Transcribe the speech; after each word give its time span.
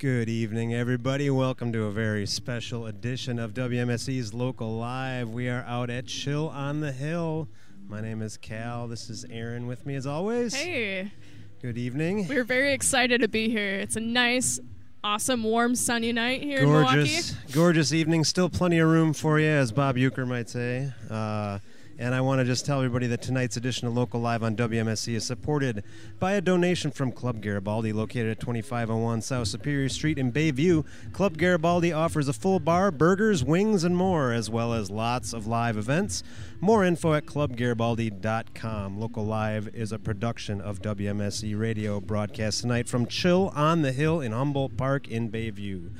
Good 0.00 0.30
evening, 0.30 0.72
everybody. 0.72 1.28
Welcome 1.28 1.74
to 1.74 1.84
a 1.84 1.90
very 1.90 2.24
special 2.24 2.86
edition 2.86 3.38
of 3.38 3.52
WMSE's 3.52 4.32
Local 4.32 4.78
Live. 4.78 5.28
We 5.28 5.50
are 5.50 5.62
out 5.64 5.90
at 5.90 6.06
Chill 6.06 6.48
on 6.48 6.80
the 6.80 6.90
Hill. 6.90 7.48
My 7.86 8.00
name 8.00 8.22
is 8.22 8.38
Cal. 8.38 8.88
This 8.88 9.10
is 9.10 9.26
Aaron 9.28 9.66
with 9.66 9.84
me 9.84 9.96
as 9.96 10.06
always. 10.06 10.54
Hey, 10.54 11.12
Good 11.60 11.76
evening. 11.76 12.26
we're 12.28 12.44
very 12.44 12.72
excited 12.72 13.20
to 13.20 13.28
be 13.28 13.50
here. 13.50 13.74
It's 13.74 13.96
a 13.96 14.00
nice, 14.00 14.58
awesome, 15.04 15.42
warm, 15.42 15.74
sunny 15.74 16.12
night 16.12 16.42
here 16.42 16.60
in 16.60 16.64
Milwaukee. 16.72 16.94
Gorgeous, 16.96 17.34
gorgeous 17.52 17.92
evening. 17.92 18.24
Still 18.24 18.48
plenty 18.48 18.78
of 18.78 18.88
room 18.88 19.12
for 19.12 19.38
you, 19.38 19.48
as 19.48 19.70
Bob 19.70 19.96
Uecker 19.96 20.26
might 20.26 20.48
say. 20.48 20.94
Uh, 21.10 21.58
and 22.00 22.14
I 22.14 22.22
want 22.22 22.38
to 22.40 22.46
just 22.46 22.64
tell 22.64 22.78
everybody 22.78 23.06
that 23.08 23.20
tonight's 23.20 23.58
edition 23.58 23.86
of 23.86 23.94
Local 23.94 24.22
Live 24.22 24.42
on 24.42 24.56
WMSE 24.56 25.14
is 25.14 25.26
supported 25.26 25.84
by 26.18 26.32
a 26.32 26.40
donation 26.40 26.90
from 26.90 27.12
Club 27.12 27.42
Garibaldi, 27.42 27.92
located 27.92 28.30
at 28.30 28.40
2501 28.40 29.20
South 29.20 29.48
Superior 29.48 29.90
Street 29.90 30.18
in 30.18 30.32
Bayview. 30.32 30.86
Club 31.12 31.36
Garibaldi 31.36 31.92
offers 31.92 32.26
a 32.26 32.32
full 32.32 32.58
bar, 32.58 32.90
burgers, 32.90 33.44
wings, 33.44 33.84
and 33.84 33.94
more, 33.94 34.32
as 34.32 34.48
well 34.48 34.72
as 34.72 34.90
lots 34.90 35.34
of 35.34 35.46
live 35.46 35.76
events. 35.76 36.22
More 36.58 36.86
info 36.86 37.12
at 37.12 37.26
clubgaribaldi.com. 37.26 38.98
Local 38.98 39.26
Live 39.26 39.68
is 39.74 39.92
a 39.92 39.98
production 39.98 40.62
of 40.62 40.80
WMSE 40.80 41.58
Radio, 41.60 42.00
broadcast 42.00 42.62
tonight 42.62 42.88
from 42.88 43.04
Chill 43.04 43.52
on 43.54 43.82
the 43.82 43.92
Hill 43.92 44.22
in 44.22 44.32
Humboldt 44.32 44.78
Park 44.78 45.06
in 45.06 45.30
Bayview. 45.30 45.90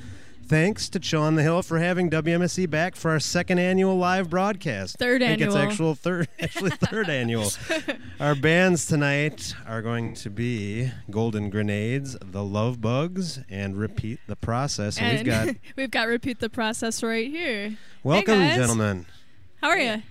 Thanks 0.50 0.88
to 0.88 0.98
Chill 0.98 1.22
on 1.22 1.36
the 1.36 1.44
Hill 1.44 1.62
for 1.62 1.78
having 1.78 2.10
WMSE 2.10 2.68
back 2.68 2.96
for 2.96 3.12
our 3.12 3.20
second 3.20 3.60
annual 3.60 3.96
live 3.96 4.28
broadcast. 4.28 4.96
Third 4.98 5.22
I 5.22 5.28
think 5.28 5.42
it's 5.42 5.54
annual. 5.54 5.70
actual 5.70 5.94
third, 5.94 6.26
actually 6.40 6.70
third 6.70 7.08
annual. 7.08 7.52
Our 8.18 8.34
bands 8.34 8.84
tonight 8.84 9.54
are 9.64 9.80
going 9.80 10.12
to 10.14 10.28
be 10.28 10.90
Golden 11.08 11.50
Grenades, 11.50 12.16
The 12.20 12.42
Love 12.42 12.80
Bugs, 12.80 13.38
and 13.48 13.76
Repeat 13.76 14.18
the 14.26 14.34
Process. 14.34 14.98
And, 14.98 15.06
and 15.06 15.18
we've 15.18 15.24
got 15.24 15.56
we've 15.76 15.90
got 15.92 16.08
repeat 16.08 16.40
the 16.40 16.50
process 16.50 17.00
right 17.04 17.30
here. 17.30 17.76
welcome, 18.02 18.40
guys. 18.40 18.56
gentlemen. 18.56 19.06
How 19.60 19.68
are 19.68 19.78
you? 19.78 20.02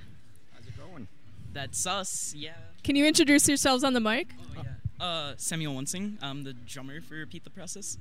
How's 0.54 0.66
it 0.66 0.78
going? 0.90 1.10
That's 1.52 1.86
us, 1.86 2.34
yeah. 2.34 2.52
Can 2.86 2.96
you 2.96 3.06
introduce 3.06 3.46
yourselves 3.50 3.84
on 3.84 3.92
the 3.92 4.00
mic? 4.00 4.30
Oh, 4.40 4.64
yeah. 4.64 5.06
Uh, 5.06 5.34
Samuel 5.36 5.76
Wensing. 5.76 6.18
I'm 6.22 6.46
the 6.46 6.54
drummer 6.54 7.02
for 7.02 7.16
Repeat 7.16 7.44
the 7.44 7.50
Process. 7.50 7.98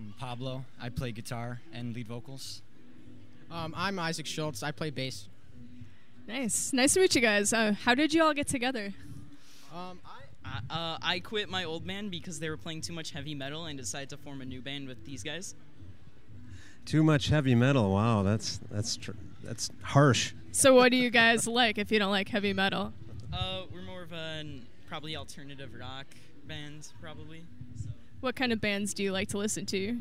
I'm 0.00 0.14
Pablo. 0.18 0.64
I 0.80 0.88
play 0.88 1.12
guitar 1.12 1.60
and 1.74 1.94
lead 1.94 2.08
vocals. 2.08 2.62
Um, 3.50 3.74
I'm 3.76 3.98
Isaac 3.98 4.24
Schultz. 4.24 4.62
I 4.62 4.70
play 4.70 4.88
bass. 4.88 5.28
Nice, 6.26 6.72
nice 6.72 6.94
to 6.94 7.00
meet 7.00 7.14
you 7.14 7.20
guys. 7.20 7.52
Uh, 7.52 7.74
how 7.84 7.94
did 7.94 8.14
you 8.14 8.22
all 8.22 8.32
get 8.32 8.48
together? 8.48 8.94
Um, 9.74 10.00
I, 10.06 10.60
I, 10.70 10.74
uh, 10.74 10.98
I 11.02 11.20
quit 11.20 11.50
my 11.50 11.64
old 11.64 11.86
band 11.86 12.10
because 12.10 12.40
they 12.40 12.48
were 12.48 12.56
playing 12.56 12.80
too 12.80 12.94
much 12.94 13.10
heavy 13.10 13.34
metal 13.34 13.66
and 13.66 13.76
decided 13.76 14.08
to 14.10 14.16
form 14.16 14.40
a 14.40 14.44
new 14.46 14.62
band 14.62 14.88
with 14.88 15.04
these 15.04 15.22
guys. 15.22 15.54
Too 16.86 17.02
much 17.02 17.28
heavy 17.28 17.54
metal. 17.54 17.92
Wow, 17.92 18.22
that's 18.22 18.58
that's 18.70 18.96
tr- 18.96 19.10
that's 19.44 19.70
harsh. 19.82 20.32
So, 20.52 20.74
what 20.74 20.92
do 20.92 20.96
you 20.96 21.10
guys 21.10 21.46
like 21.46 21.76
if 21.76 21.92
you 21.92 21.98
don't 21.98 22.10
like 22.10 22.28
heavy 22.28 22.54
metal? 22.54 22.94
Uh, 23.34 23.64
we're 23.70 23.82
more 23.82 24.02
of 24.02 24.12
an 24.14 24.66
probably 24.88 25.14
alternative 25.14 25.74
rock 25.78 26.06
band, 26.46 26.88
probably. 27.02 27.44
So, 28.20 28.26
What 28.26 28.36
kind 28.36 28.52
of 28.52 28.60
bands 28.60 28.94
do 28.94 29.02
you 29.02 29.12
like 29.12 29.28
to 29.28 29.38
listen 29.38 29.66
to? 29.66 29.98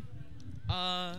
uh, 0.69 1.15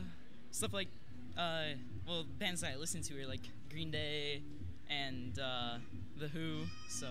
stuff 0.51 0.73
like, 0.73 0.89
uh, 1.37 1.63
well, 2.07 2.25
bands 2.39 2.61
that 2.61 2.73
I 2.73 2.77
listen 2.77 3.03
to 3.03 3.23
are 3.23 3.27
like 3.27 3.41
Green 3.71 3.91
Day 3.91 4.43
and 4.89 5.39
uh, 5.39 5.79
The 6.19 6.29
Who. 6.29 6.61
So, 6.89 7.07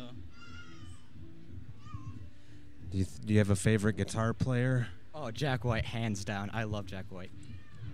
Do 2.92 2.98
you, 2.98 3.06
do 3.26 3.34
you 3.34 3.40
have 3.40 3.50
a 3.50 3.56
favorite 3.56 3.98
guitar 3.98 4.34
player? 4.34 4.88
Oh, 5.14 5.32
Jack 5.32 5.66
White, 5.66 5.86
hands 5.86 6.23
down. 6.23 6.50
I 6.54 6.64
love 6.64 6.86
Jack 6.86 7.06
White. 7.10 7.32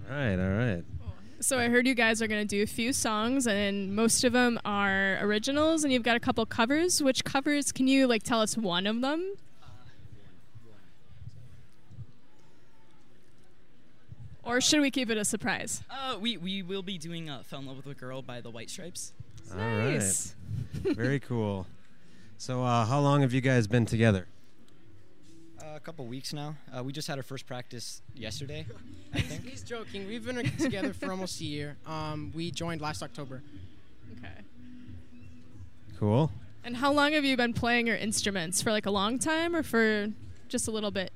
All 0.09 0.15
right, 0.15 0.35
all 0.39 0.57
right. 0.57 0.83
So 1.41 1.59
I 1.59 1.67
heard 1.67 1.85
you 1.85 1.95
guys 1.95 2.21
are 2.21 2.27
going 2.27 2.47
to 2.47 2.55
do 2.55 2.63
a 2.63 2.67
few 2.67 2.93
songs, 2.93 3.45
and 3.45 3.93
most 3.95 4.23
of 4.23 4.31
them 4.33 4.57
are 4.63 5.17
originals, 5.21 5.83
and 5.83 5.91
you've 5.91 6.03
got 6.03 6.15
a 6.15 6.19
couple 6.19 6.45
covers. 6.45 7.03
Which 7.03 7.23
covers? 7.25 7.71
Can 7.73 7.87
you 7.87 8.07
like 8.07 8.23
tell 8.23 8.39
us 8.41 8.57
one 8.57 8.87
of 8.87 9.01
them? 9.01 9.35
Or 14.45 14.61
should 14.61 14.81
we 14.81 14.91
keep 14.91 15.09
it 15.09 15.17
a 15.17 15.25
surprise? 15.25 15.81
uh, 15.89 16.17
we, 16.19 16.37
we 16.37 16.61
will 16.61 16.83
be 16.83 16.97
doing 16.97 17.29
uh, 17.29 17.41
Fell 17.43 17.59
in 17.59 17.65
Love 17.65 17.77
with 17.77 17.87
a 17.87 17.93
Girl 17.95 18.21
by 18.21 18.41
the 18.41 18.49
White 18.51 18.69
Stripes. 18.69 19.11
All 19.51 19.57
right. 19.57 19.93
Nice. 19.95 20.35
Very 20.73 21.19
cool. 21.29 21.65
So, 22.37 22.63
uh, 22.63 22.85
how 22.85 22.99
long 22.99 23.21
have 23.21 23.33
you 23.33 23.41
guys 23.41 23.65
been 23.65 23.85
together? 23.85 24.27
Uh, 25.61 25.75
a 25.75 25.79
couple 25.79 26.05
weeks 26.05 26.31
now. 26.33 26.55
Uh, 26.75 26.83
we 26.83 26.91
just 26.93 27.07
had 27.07 27.17
our 27.17 27.23
first 27.23 27.47
practice 27.47 28.01
yesterday, 28.15 28.65
I 29.13 29.21
think. 29.21 29.45
he's 29.47 29.63
joking. 29.63 30.07
We've 30.07 30.23
been 30.25 30.43
together 30.57 30.93
for 30.93 31.09
almost 31.11 31.41
a 31.41 31.45
year. 31.45 31.77
Um, 31.87 32.31
we 32.35 32.51
joined 32.51 32.81
last 32.81 33.01
October. 33.01 33.41
Okay. 34.19 34.31
Cool. 35.97 36.31
And 36.63 36.75
how 36.77 36.91
long 36.91 37.13
have 37.13 37.23
you 37.23 37.37
been 37.37 37.53
playing 37.53 37.87
your 37.87 37.95
instruments? 37.95 38.61
For 38.61 38.71
like 38.71 38.85
a 38.85 38.91
long 38.91 39.17
time, 39.17 39.55
or 39.55 39.63
for 39.63 40.07
just 40.49 40.67
a 40.67 40.71
little 40.71 40.91
bit? 40.91 41.11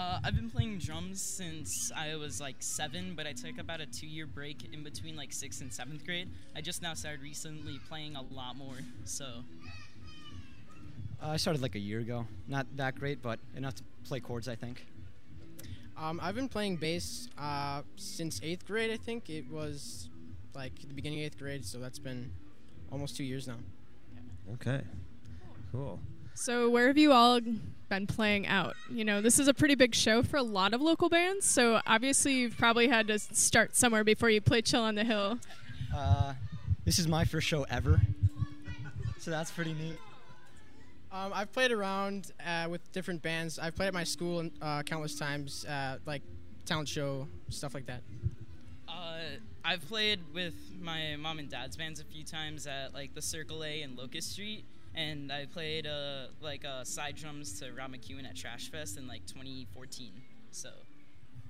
Uh, 0.00 0.18
I've 0.24 0.34
been 0.34 0.48
playing 0.48 0.78
drums 0.78 1.20
since 1.20 1.92
I 1.94 2.16
was 2.16 2.40
like 2.40 2.56
seven, 2.60 3.12
but 3.14 3.26
I 3.26 3.32
took 3.32 3.58
about 3.58 3.82
a 3.82 3.86
two 3.86 4.06
year 4.06 4.24
break 4.24 4.72
in 4.72 4.82
between 4.82 5.14
like 5.14 5.30
sixth 5.30 5.60
and 5.60 5.70
seventh 5.70 6.06
grade. 6.06 6.26
I 6.56 6.62
just 6.62 6.80
now 6.80 6.94
started 6.94 7.20
recently 7.20 7.78
playing 7.86 8.16
a 8.16 8.22
lot 8.22 8.56
more, 8.56 8.78
so. 9.04 9.26
Uh, 11.22 11.28
I 11.28 11.36
started 11.36 11.60
like 11.60 11.74
a 11.74 11.78
year 11.78 12.00
ago. 12.00 12.26
Not 12.48 12.66
that 12.76 12.98
great, 12.98 13.20
but 13.20 13.40
enough 13.54 13.74
to 13.74 13.82
play 14.04 14.20
chords, 14.20 14.48
I 14.48 14.54
think. 14.54 14.86
Um, 15.98 16.18
I've 16.22 16.34
been 16.34 16.48
playing 16.48 16.76
bass 16.76 17.28
uh, 17.36 17.82
since 17.96 18.40
eighth 18.42 18.66
grade. 18.66 18.90
I 18.90 18.96
think 18.96 19.28
it 19.28 19.50
was 19.50 20.08
like 20.54 20.80
the 20.80 20.94
beginning 20.94 21.18
of 21.18 21.26
eighth 21.26 21.38
grade. 21.38 21.62
So 21.66 21.76
that's 21.76 21.98
been 21.98 22.30
almost 22.90 23.18
two 23.18 23.24
years 23.24 23.46
now. 23.46 23.58
Okay. 24.54 24.80
Cool. 25.72 26.00
So 26.32 26.70
where 26.70 26.86
have 26.86 26.96
you 26.96 27.12
all 27.12 27.40
been 27.90 28.06
playing 28.06 28.46
out? 28.46 28.74
You 28.90 29.04
know, 29.04 29.20
this 29.20 29.38
is 29.38 29.48
a 29.48 29.52
pretty 29.52 29.74
big 29.74 29.94
show 29.94 30.22
for 30.22 30.38
a 30.38 30.42
lot 30.42 30.72
of 30.72 30.80
local 30.80 31.10
bands. 31.10 31.44
So 31.44 31.82
obviously 31.86 32.32
you've 32.34 32.56
probably 32.56 32.88
had 32.88 33.08
to 33.08 33.18
start 33.18 33.76
somewhere 33.76 34.04
before 34.04 34.30
you 34.30 34.40
play 34.40 34.62
Chill 34.62 34.80
on 34.80 34.94
the 34.94 35.04
Hill. 35.04 35.38
Uh, 35.94 36.32
this 36.86 36.98
is 36.98 37.06
my 37.06 37.26
first 37.26 37.46
show 37.46 37.64
ever. 37.64 38.00
So 39.18 39.30
that's 39.30 39.50
pretty 39.50 39.74
neat. 39.74 39.98
Um, 41.12 41.32
I've 41.34 41.52
played 41.52 41.72
around 41.72 42.32
uh, 42.46 42.68
with 42.70 42.90
different 42.92 43.20
bands. 43.20 43.58
I've 43.58 43.74
played 43.74 43.88
at 43.88 43.94
my 43.94 44.04
school 44.04 44.48
uh, 44.62 44.82
countless 44.84 45.16
times, 45.16 45.66
uh, 45.66 45.98
like 46.06 46.22
talent 46.64 46.88
show 46.88 47.26
stuff 47.48 47.74
like 47.74 47.86
that. 47.86 48.00
Uh, 48.88 49.18
I've 49.64 49.86
played 49.88 50.20
with 50.32 50.54
my 50.80 51.16
mom 51.18 51.38
and 51.38 51.50
dad's 51.50 51.76
bands 51.76 52.00
a 52.00 52.04
few 52.04 52.22
times 52.24 52.66
at 52.66 52.94
like 52.94 53.14
the 53.14 53.22
Circle 53.22 53.64
A 53.64 53.82
and 53.82 53.98
Locust 53.98 54.32
Street, 54.32 54.64
and 54.94 55.30
I 55.32 55.46
played 55.46 55.86
uh, 55.86 56.26
like 56.40 56.64
uh, 56.64 56.84
side 56.84 57.16
drums 57.16 57.58
to 57.60 57.72
Rob 57.72 57.92
McEwen 57.92 58.28
at 58.28 58.36
Trash 58.36 58.70
Fest 58.70 58.96
in 58.98 59.06
like 59.06 59.26
2014. 59.26 60.12
So, 60.50 60.70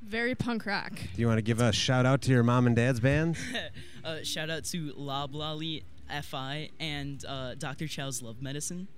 Very 0.02 0.34
punk 0.34 0.66
rock. 0.66 0.92
Do 0.92 1.20
you 1.20 1.26
want 1.26 1.38
to 1.38 1.42
give 1.42 1.60
a 1.60 1.72
shout 1.72 2.06
out 2.06 2.22
to 2.22 2.30
your 2.30 2.42
mom 2.42 2.66
and 2.66 2.76
dad's 2.76 3.00
band? 3.00 3.36
uh, 4.04 4.22
shout 4.22 4.50
out 4.50 4.64
to 4.66 4.92
Lob 4.96 5.34
Lolly 5.34 5.84
FI 6.22 6.70
and 6.78 7.24
uh, 7.26 7.54
Dr. 7.54 7.86
Chow's 7.86 8.22
Love 8.22 8.42
Medicine. 8.42 8.88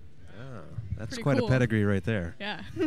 Oh, 0.40 0.62
that's 0.96 1.10
Pretty 1.10 1.22
quite 1.22 1.38
cool. 1.38 1.46
a 1.46 1.50
pedigree 1.50 1.84
right 1.84 2.02
there. 2.02 2.34
Yeah. 2.40 2.62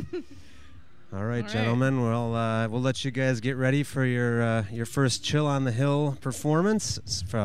All 1.13 1.23
right, 1.23 1.43
right. 1.43 1.47
gentlemen. 1.47 2.01
Well, 2.03 2.35
uh, 2.35 2.67
we'll 2.67 2.81
let 2.81 3.05
you 3.05 3.11
guys 3.11 3.39
get 3.39 3.55
ready 3.55 3.83
for 3.83 4.03
your 4.03 4.41
uh, 4.41 4.63
your 4.71 4.87
first 4.87 5.23
Chill 5.23 5.45
on 5.47 5.63
the 5.63 5.71
Hill 5.71 6.17
performance. 6.19 6.99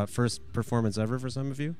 First 0.08 0.52
performance 0.52 0.98
ever 0.98 1.18
for 1.18 1.28
some 1.28 1.50
of 1.50 1.60
you. 1.60 1.76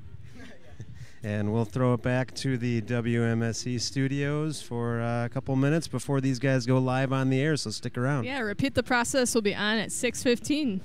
And 1.22 1.52
we'll 1.52 1.64
throw 1.64 1.94
it 1.94 2.02
back 2.02 2.34
to 2.36 2.56
the 2.56 2.80
WMSE 2.82 3.80
studios 3.80 4.62
for 4.62 5.00
uh, 5.00 5.24
a 5.24 5.28
couple 5.28 5.54
minutes 5.56 5.86
before 5.88 6.20
these 6.20 6.38
guys 6.38 6.66
go 6.66 6.78
live 6.78 7.12
on 7.12 7.30
the 7.30 7.40
air. 7.40 7.56
So 7.56 7.70
stick 7.70 7.98
around. 7.98 8.24
yeah, 8.24 8.40
repeat 8.40 8.74
the 8.74 8.82
process 8.82 9.34
We'll 9.34 9.42
be 9.42 9.54
on 9.54 9.78
at 9.78 9.90
6:15. 9.90 10.80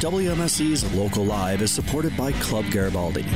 WMSE's 0.00 0.90
Local 0.94 1.26
Live 1.26 1.60
is 1.60 1.70
supported 1.70 2.16
by 2.16 2.32
Club 2.32 2.64
Garibaldi. 2.70 3.26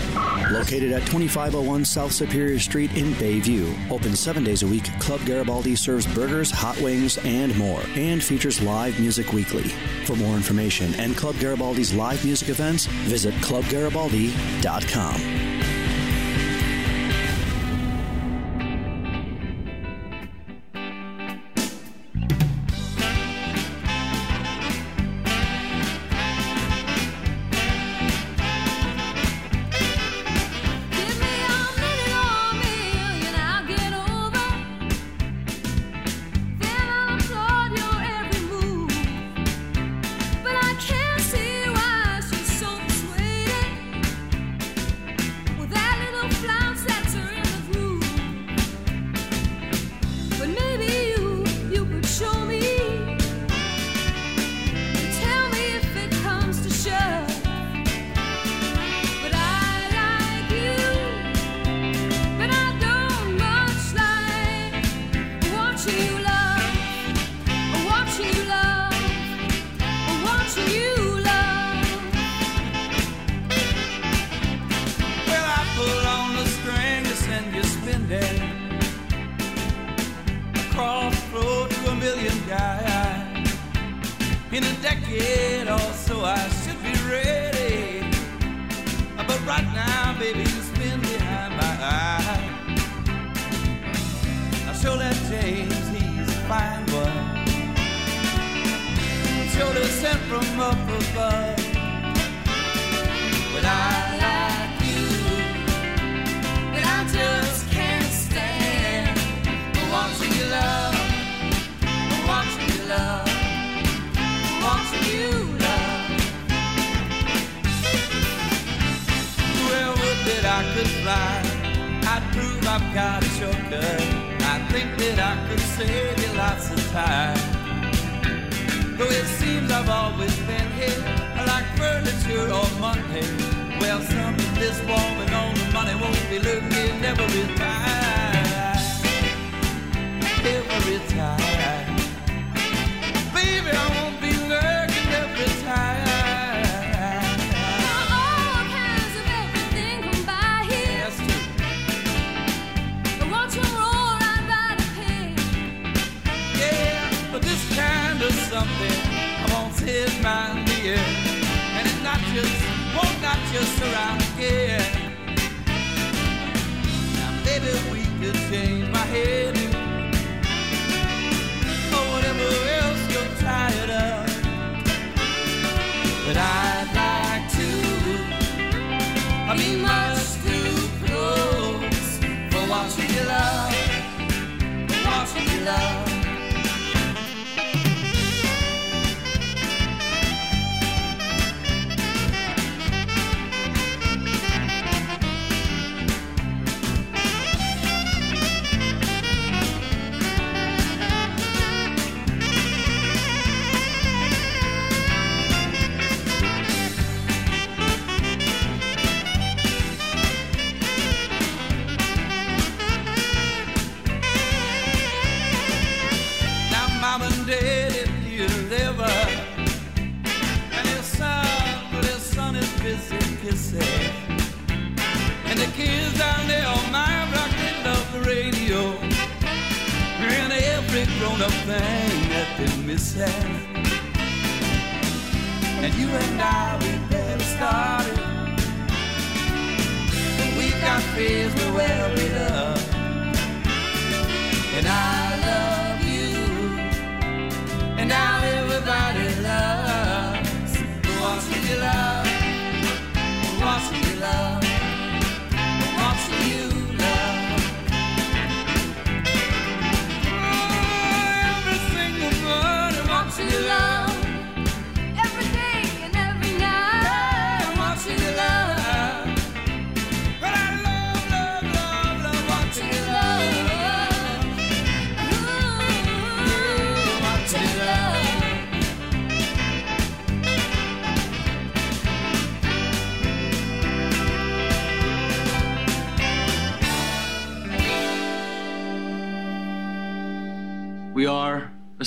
Located 0.50 0.92
at 0.92 1.02
2501 1.02 1.84
South 1.84 2.10
Superior 2.10 2.58
Street 2.58 2.96
in 2.96 3.12
Bayview. 3.14 3.90
Open 3.90 4.16
seven 4.16 4.42
days 4.42 4.62
a 4.62 4.66
week, 4.66 4.84
Club 4.98 5.20
Garibaldi 5.26 5.76
serves 5.76 6.06
burgers, 6.06 6.50
hot 6.50 6.80
wings, 6.80 7.18
and 7.18 7.54
more, 7.58 7.82
and 7.96 8.24
features 8.24 8.62
live 8.62 8.98
music 8.98 9.34
weekly. 9.34 9.68
For 10.06 10.16
more 10.16 10.36
information 10.36 10.94
and 10.94 11.14
Club 11.14 11.36
Garibaldi's 11.36 11.92
live 11.92 12.24
music 12.24 12.48
events, 12.48 12.86
visit 12.86 13.34
clubgaribaldi.com. 13.34 15.83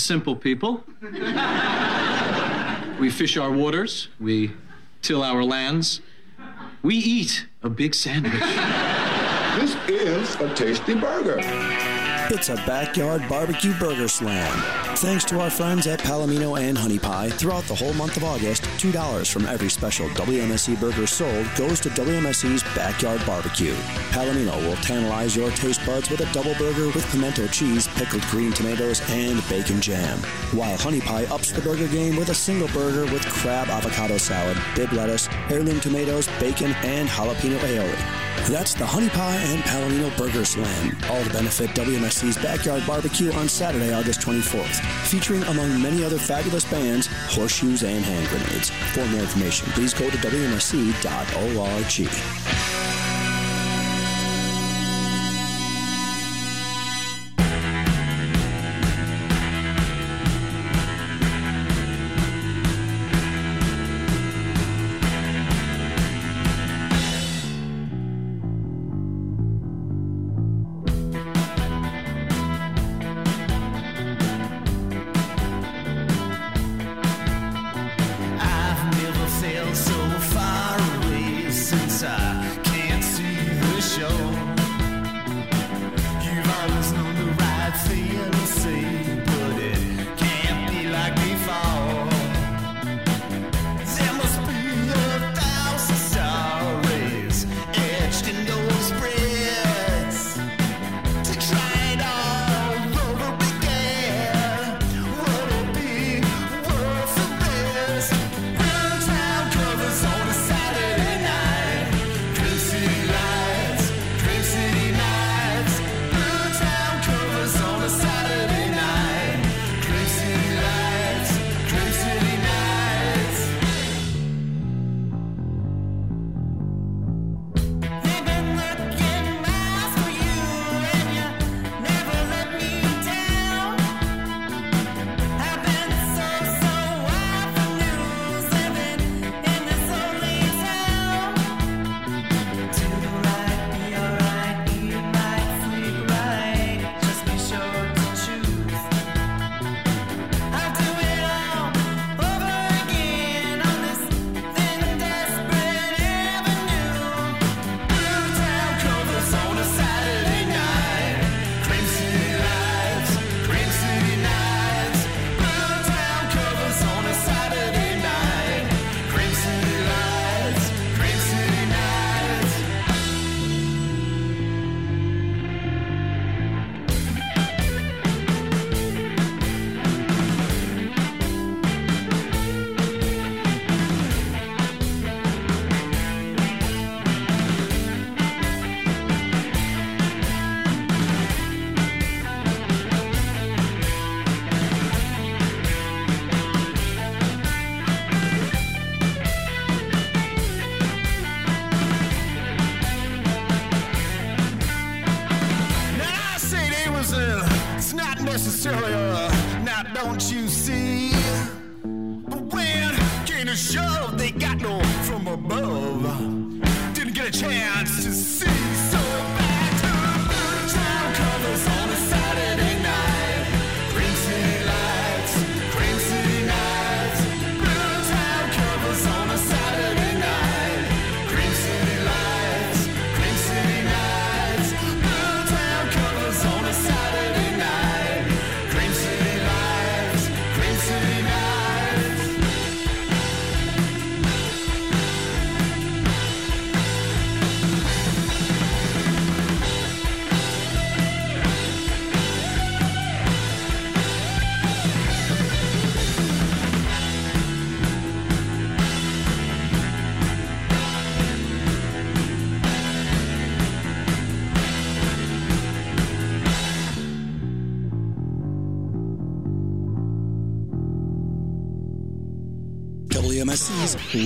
simple 0.07 0.35
people. 0.37 0.83
we 2.99 3.09
fish 3.09 3.37
our 3.37 3.51
waters, 3.51 4.07
we 4.19 4.53
till 5.01 5.21
our 5.21 5.43
lands, 5.43 6.01
we 6.81 6.95
eat 6.95 7.45
a 7.61 7.69
big 7.69 7.93
sandwich. 7.93 8.41
This 9.59 9.75
is 9.89 10.35
a 10.35 10.53
tasty 10.55 10.95
burger. 10.95 11.39
It's 12.29 12.49
a 12.49 12.55
backyard 12.55 13.27
barbecue 13.27 13.73
burger 13.79 14.07
slam. 14.07 14.51
Thanks 14.97 15.25
to 15.25 15.39
our 15.39 15.49
friends 15.49 15.87
at 15.87 15.99
Palomino 15.99 16.59
and 16.59 16.77
Honey 16.77 16.99
Pie, 16.99 17.29
throughout 17.29 17.63
the 17.65 17.75
whole 17.75 17.93
month 17.93 18.17
of 18.17 18.23
August, 18.23 18.63
$2 18.63 19.31
from 19.31 19.45
every 19.45 19.69
special 19.69 20.07
WMSE 20.09 20.79
burger 20.79 21.07
sold 21.07 21.47
goes 21.55 21.79
to 21.81 21.89
WMSE's 21.89 22.63
Backyard 22.75 23.25
Barbecue. 23.25 23.75
Palomino 24.17 24.57
will 24.67 24.75
tantalize 24.77 25.35
your 25.35 25.51
taste 25.51 25.85
buds 25.85 26.09
with 26.09 26.21
a 26.21 26.33
double 26.33 26.55
burger 26.55 26.87
with 26.87 27.05
pimento 27.11 27.45
cheese, 27.49 27.87
pickled 27.89 28.23
green 28.31 28.51
tomatoes, 28.51 28.99
and 29.11 29.47
bacon 29.47 29.79
jam. 29.79 30.17
While 30.53 30.75
Honey 30.75 31.01
Pie 31.01 31.25
ups 31.25 31.51
the 31.51 31.61
burger 31.61 31.87
game 31.87 32.15
with 32.15 32.29
a 32.29 32.33
single 32.33 32.67
burger 32.69 33.03
with 33.13 33.23
crab 33.27 33.69
avocado 33.69 34.17
salad, 34.17 34.57
bib 34.75 34.91
lettuce, 34.91 35.29
heirloom 35.51 35.79
tomatoes, 35.81 36.27
bacon, 36.39 36.73
and 36.81 37.07
jalapeno 37.07 37.59
aioli. 37.59 37.95
That's 38.49 38.73
the 38.73 38.87
Honey 38.87 39.09
Pie 39.09 39.35
and 39.35 39.61
Palomino 39.61 40.09
Burger 40.17 40.45
Slam, 40.45 40.97
all 41.11 41.23
to 41.23 41.29
benefit 41.29 41.69
WMSE's 41.71 42.37
Backyard 42.37 42.87
Barbecue 42.87 43.31
on 43.33 43.47
Saturday, 43.47 43.93
August 43.93 44.21
24th, 44.21 44.79
featuring, 45.05 45.43
among 45.43 45.79
many 45.79 46.03
other 46.03 46.17
fabulous 46.17 46.65
bands, 46.65 47.05
horseshoes 47.29 47.83
and 47.83 48.03
hand 48.03 48.27
grenades. 48.29 48.71
For 48.93 49.05
more 49.11 49.21
information, 49.21 49.69
please 49.73 49.93
go 49.93 50.09
to 50.09 50.17
WMSE.org. 50.17 52.07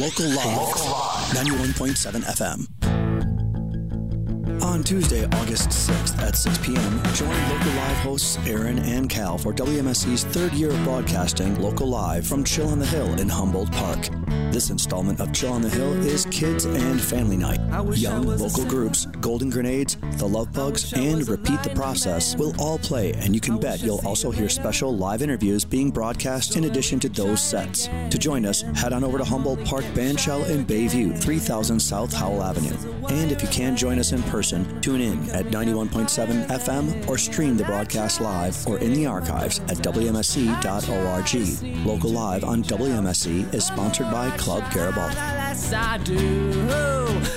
Local 0.01 0.29
Live, 0.29 0.67
91.7 1.35 2.23
FM. 2.23 2.65
On 4.63 4.83
Tuesday, 4.83 5.25
August 5.25 5.69
6th 5.69 6.17
at 6.23 6.35
6 6.35 6.57
p.m., 6.57 7.03
join 7.13 7.49
Local 7.49 7.71
Live 7.73 7.97
hosts 7.97 8.39
Aaron 8.47 8.79
and 8.79 9.07
Cal 9.07 9.37
for 9.37 9.53
WMSE's 9.53 10.23
third 10.23 10.53
year 10.53 10.71
of 10.71 10.83
broadcasting 10.83 11.53
Local 11.61 11.85
Live 11.85 12.25
from 12.25 12.43
Chill 12.43 12.69
on 12.69 12.79
the 12.79 12.85
Hill 12.87 13.13
in 13.19 13.29
Humboldt 13.29 13.71
Park. 13.71 14.09
This 14.51 14.69
installment 14.69 15.21
of 15.21 15.31
Chill 15.31 15.53
on 15.53 15.61
the 15.61 15.69
Hill 15.69 15.93
is 16.05 16.25
Kids 16.25 16.65
and 16.65 16.99
Family 16.99 17.37
Night. 17.37 17.61
Young 17.95 18.23
local 18.27 18.65
groups, 18.65 19.05
Golden 19.21 19.49
Grenades, 19.49 19.95
The 20.17 20.27
Love 20.27 20.51
Bugs, 20.51 20.91
and 20.91 21.25
Repeat 21.25 21.63
the 21.63 21.69
Process 21.69 22.35
will 22.35 22.53
all 22.59 22.77
play, 22.77 23.13
and 23.13 23.33
you 23.33 23.39
can 23.39 23.57
bet 23.57 23.81
you'll 23.81 24.05
also 24.05 24.29
hear 24.29 24.49
special 24.49 24.93
live 24.93 25.21
interviews 25.21 25.63
being 25.63 25.89
broadcast 25.89 26.57
in 26.57 26.65
addition 26.65 26.99
to 26.99 27.07
those 27.07 27.41
sets. 27.41 27.87
To 28.09 28.17
join 28.17 28.45
us, 28.45 28.63
head 28.75 28.91
on 28.91 29.05
over 29.05 29.17
to 29.17 29.23
Humboldt 29.23 29.63
Park 29.63 29.85
Bandshell 29.93 30.49
in 30.49 30.65
Bayview, 30.65 31.17
3000 31.17 31.79
South 31.79 32.13
Howell 32.13 32.43
Avenue. 32.43 32.75
And 33.11 33.29
if 33.29 33.41
you 33.41 33.49
can't 33.49 33.77
join 33.77 33.99
us 33.99 34.13
in 34.13 34.23
person, 34.23 34.79
tune 34.79 35.01
in 35.01 35.29
at 35.31 35.47
91.7 35.47 36.47
FM 36.47 37.09
or 37.09 37.17
stream 37.17 37.57
the 37.57 37.65
broadcast 37.65 38.21
live 38.21 38.65
or 38.65 38.77
in 38.77 38.93
the 38.93 39.05
archives 39.05 39.59
at 39.67 39.79
WMSE.org. 39.79 41.85
Local 41.85 42.09
Live 42.09 42.45
on 42.45 42.63
WMSE 42.63 43.53
is 43.53 43.67
sponsored 43.67 44.09
by 44.11 44.29
Club 44.37 44.63
Garibaldi. 44.71 45.15
Yes, 45.15 45.73
I 45.73 45.97
do. 45.97 46.53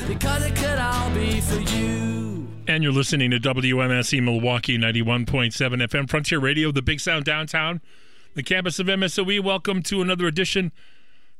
Because 0.07 0.47
it 0.47 0.55
could 0.55 0.79
all 0.79 1.11
be 1.11 1.41
for 1.41 1.59
you. 1.59 2.47
And 2.69 2.85
you're 2.85 2.93
listening 2.93 3.33
to 3.33 3.41
WMSE 3.41 4.23
Milwaukee 4.23 4.79
91.7 4.79 5.57
FM 5.57 6.09
Frontier 6.09 6.39
Radio, 6.39 6.71
the 6.71 6.83
big 6.83 7.01
sound 7.01 7.25
downtown, 7.25 7.81
the 8.35 8.45
campus 8.45 8.79
of 8.79 8.87
MSOE. 8.87 9.43
Welcome 9.43 9.83
to 9.83 10.01
another 10.01 10.29
edition 10.29 10.71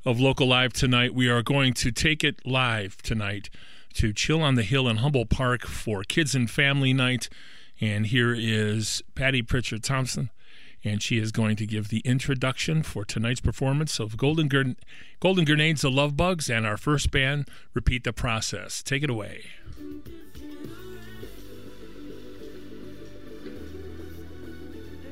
of 0.05 0.19
Local 0.19 0.49
Live 0.49 0.73
tonight. 0.73 1.15
We 1.15 1.29
are 1.29 1.45
going 1.45 1.73
to 1.75 1.93
take 1.93 2.25
it 2.25 2.45
live 2.45 3.01
tonight 3.01 3.49
to 3.95 4.13
Chill 4.13 4.43
on 4.43 4.57
the 4.57 4.63
Hill 4.63 4.89
in 4.89 4.99
Humboldt 4.99 5.31
Park 5.31 5.67
for 5.67 6.03
Kids 6.03 6.35
and 6.35 6.51
Family 6.51 6.93
Night. 6.93 7.29
And 7.81 8.07
here 8.07 8.35
is 8.37 9.03
Patty 9.15 9.43
Pritchard 9.43 9.83
Thompson, 9.83 10.31
and 10.85 11.03
she 11.03 11.19
is 11.19 11.33
going 11.33 11.57
to 11.57 11.67
give 11.67 11.89
the 11.89 12.01
introduction 12.01 12.83
for 12.83 13.05
tonight's 13.05 13.41
performance 13.41 13.99
of 13.99 14.17
Golden, 14.17 14.77
Golden 15.21 15.45
Grenades, 15.45 15.83
The 15.83 15.91
Love 15.91 16.17
Bugs, 16.17 16.51
and 16.51 16.67
our 16.67 16.77
first 16.77 17.11
band, 17.11 17.49
Repeat 17.73 18.05
the 18.05 18.13
Process. 18.13 18.83
Take 18.83 19.03
it 19.03 19.11
away. 19.11 19.45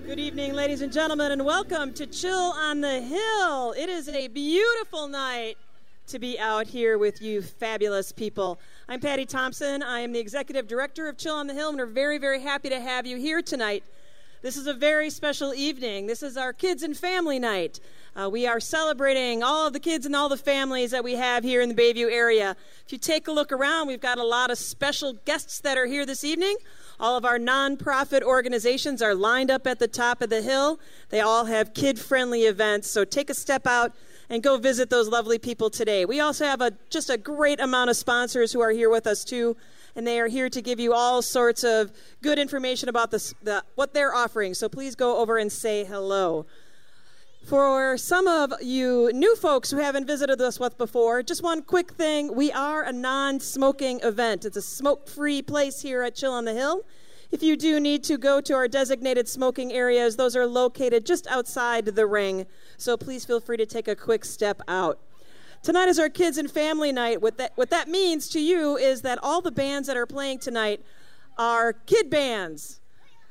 Good 0.05 0.19
evening, 0.19 0.53
ladies 0.53 0.83
and 0.83 0.93
gentlemen, 0.93 1.33
and 1.33 1.45
welcome 1.45 1.95
to 1.95 2.07
Chill 2.07 2.37
on 2.37 2.81
the 2.81 3.01
Hill. 3.01 3.73
It 3.79 3.89
is 3.89 4.09
a 4.09 4.29
beautiful 4.29 5.09
night 5.09 5.57
to 6.13 6.19
be 6.19 6.39
out 6.39 6.67
here 6.67 6.99
with 6.99 7.23
you 7.23 7.41
fabulous 7.41 8.13
people. 8.13 8.61
I'm 8.87 9.01
Patty 9.01 9.25
Thompson. 9.25 9.83
I 9.83 10.01
am 10.01 10.13
the 10.13 10.19
executive 10.19 10.69
director 10.69 11.09
of 11.09 11.17
Chill 11.17 11.35
on 11.35 11.47
the 11.47 11.55
Hill, 11.55 11.71
and 11.71 11.79
we're 11.79 11.87
very, 11.87 12.19
very 12.19 12.43
happy 12.43 12.69
to 12.69 12.79
have 12.79 13.07
you 13.07 13.17
here 13.17 13.41
tonight. 13.41 13.83
This 14.43 14.59
is 14.59 14.67
a 14.67 14.75
very 14.75 15.09
special 15.09 15.55
evening. 15.55 16.07
This 16.07 16.23
is 16.23 16.37
our 16.37 16.53
kids 16.53 16.83
and 16.83 16.95
family 16.95 17.39
night. 17.39 17.81
Uh, 18.15 18.29
we 18.29 18.47
are 18.47 18.61
celebrating 18.61 19.43
all 19.43 19.67
of 19.67 19.73
the 19.73 19.81
kids 19.81 20.05
and 20.05 20.15
all 20.15 20.29
the 20.29 20.37
families 20.37 20.91
that 20.91 21.03
we 21.03 21.15
have 21.15 21.45
here 21.45 21.63
in 21.63 21.71
the 21.71 21.75
Bayview 21.75 22.13
area. 22.13 22.57
If 22.85 22.93
you 22.93 22.99
take 22.99 23.27
a 23.27 23.33
look 23.33 23.51
around, 23.51 23.89
we've 23.89 23.99
got 23.99 24.19
a 24.19 24.25
lot 24.25 24.51
of 24.51 24.59
special 24.59 25.15
guests 25.25 25.61
that 25.61 25.79
are 25.79 25.87
here 25.87 26.05
this 26.05 26.25
evening. 26.25 26.59
All 27.01 27.17
of 27.17 27.25
our 27.25 27.39
nonprofit 27.39 28.21
organizations 28.21 29.01
are 29.01 29.15
lined 29.15 29.51
up 29.51 29.67
at 29.67 29.79
the 29.79 29.89
top 29.89 30.21
of 30.21 30.29
the 30.29 30.43
hill. 30.43 30.79
They 31.09 31.21
all 31.21 31.47
have 31.47 31.73
kid 31.73 31.99
friendly 31.99 32.43
events, 32.43 32.91
so 32.91 33.07
take 33.07 33.31
a 33.31 33.35
step 33.35 33.67
out 33.67 33.95
and 34.33 34.43
go 34.43 34.57
visit 34.57 34.89
those 34.89 35.09
lovely 35.09 35.39
people 35.39 35.69
today. 35.69 36.07
We 36.07 36.19
also 36.19 36.47
have 36.47 36.63
a, 36.63 36.73
just 36.89 37.11
a 37.11 37.19
great 37.19 37.61
amount 37.61 37.91
of 37.91 37.97
sponsors 37.97 38.51
who 38.51 38.63
are 38.63 38.71
here 38.71 38.89
with 38.89 39.07
us 39.07 39.25
too, 39.25 39.59
and 39.95 40.07
they 40.07 40.19
are 40.19 40.27
here 40.27 40.49
to 40.49 40.63
give 40.63 40.81
you 40.81 40.95
all 40.95 41.21
sorts 41.21 41.65
of 41.65 41.93
good 42.23 42.39
information 42.39 42.89
about 42.89 43.11
the, 43.11 43.63
what 43.75 43.93
they're 43.93 44.15
offering. 44.15 44.55
So 44.55 44.71
please 44.71 44.95
go 44.95 45.19
over 45.19 45.37
and 45.37 45.53
say 45.53 45.85
hello. 45.85 46.47
For 47.45 47.99
some 47.99 48.27
of 48.27 48.55
you 48.63 49.11
new 49.13 49.37
folks 49.37 49.71
who 49.71 49.77
haven't 49.77 50.07
visited 50.07 50.41
us 50.41 50.59
with 50.59 50.79
before, 50.79 51.23
just 51.23 51.43
one 51.43 51.61
quick 51.61 51.93
thing. 51.93 52.35
We 52.35 52.51
are 52.53 52.85
a 52.85 52.93
non 52.93 53.39
smoking 53.39 54.01
event. 54.01 54.47
It's 54.47 54.57
a 54.57 54.63
smoke 54.63 55.09
free 55.09 55.43
place 55.43 55.83
here 55.83 56.03
at 56.03 56.15
Chill 56.15 56.33
on 56.33 56.47
the 56.47 56.55
Hill. 56.55 56.87
If 57.33 57.43
you 57.43 57.57
do 57.57 57.81
need 57.81 58.05
to 58.05 58.19
go 58.19 58.43
to 58.43 58.53
our 58.53 58.69
designated 58.69 59.27
smoking 59.27 59.73
areas, 59.73 60.17
those 60.17 60.37
are 60.37 60.47
located 60.47 61.07
just 61.07 61.27
outside 61.29 61.87
the 61.87 62.07
ring. 62.07 62.45
So 62.77 62.99
please 62.99 63.25
feel 63.25 63.41
free 63.41 63.57
to 63.57 63.65
take 63.65 63.89
a 63.89 63.97
quick 63.97 64.27
step 64.27 64.61
out. 64.69 65.01
Tonight 65.63 65.89
is 65.89 65.99
our 65.99 66.11
kids 66.11 66.37
and 66.37 66.51
family 66.51 66.93
night. 66.93 67.23
What 67.23 67.39
that, 67.39 67.53
what 67.55 67.71
that 67.71 67.89
means 67.89 68.29
to 68.31 68.41
you 68.41 68.77
is 68.77 69.01
that 69.01 69.19
all 69.23 69.41
the 69.41 69.51
bands 69.51 69.89
that 69.89 69.97
are 69.97 70.05
playing 70.05 70.41
tonight 70.41 70.85
are 71.39 71.73
kid 71.73 72.11
bands. 72.11 72.81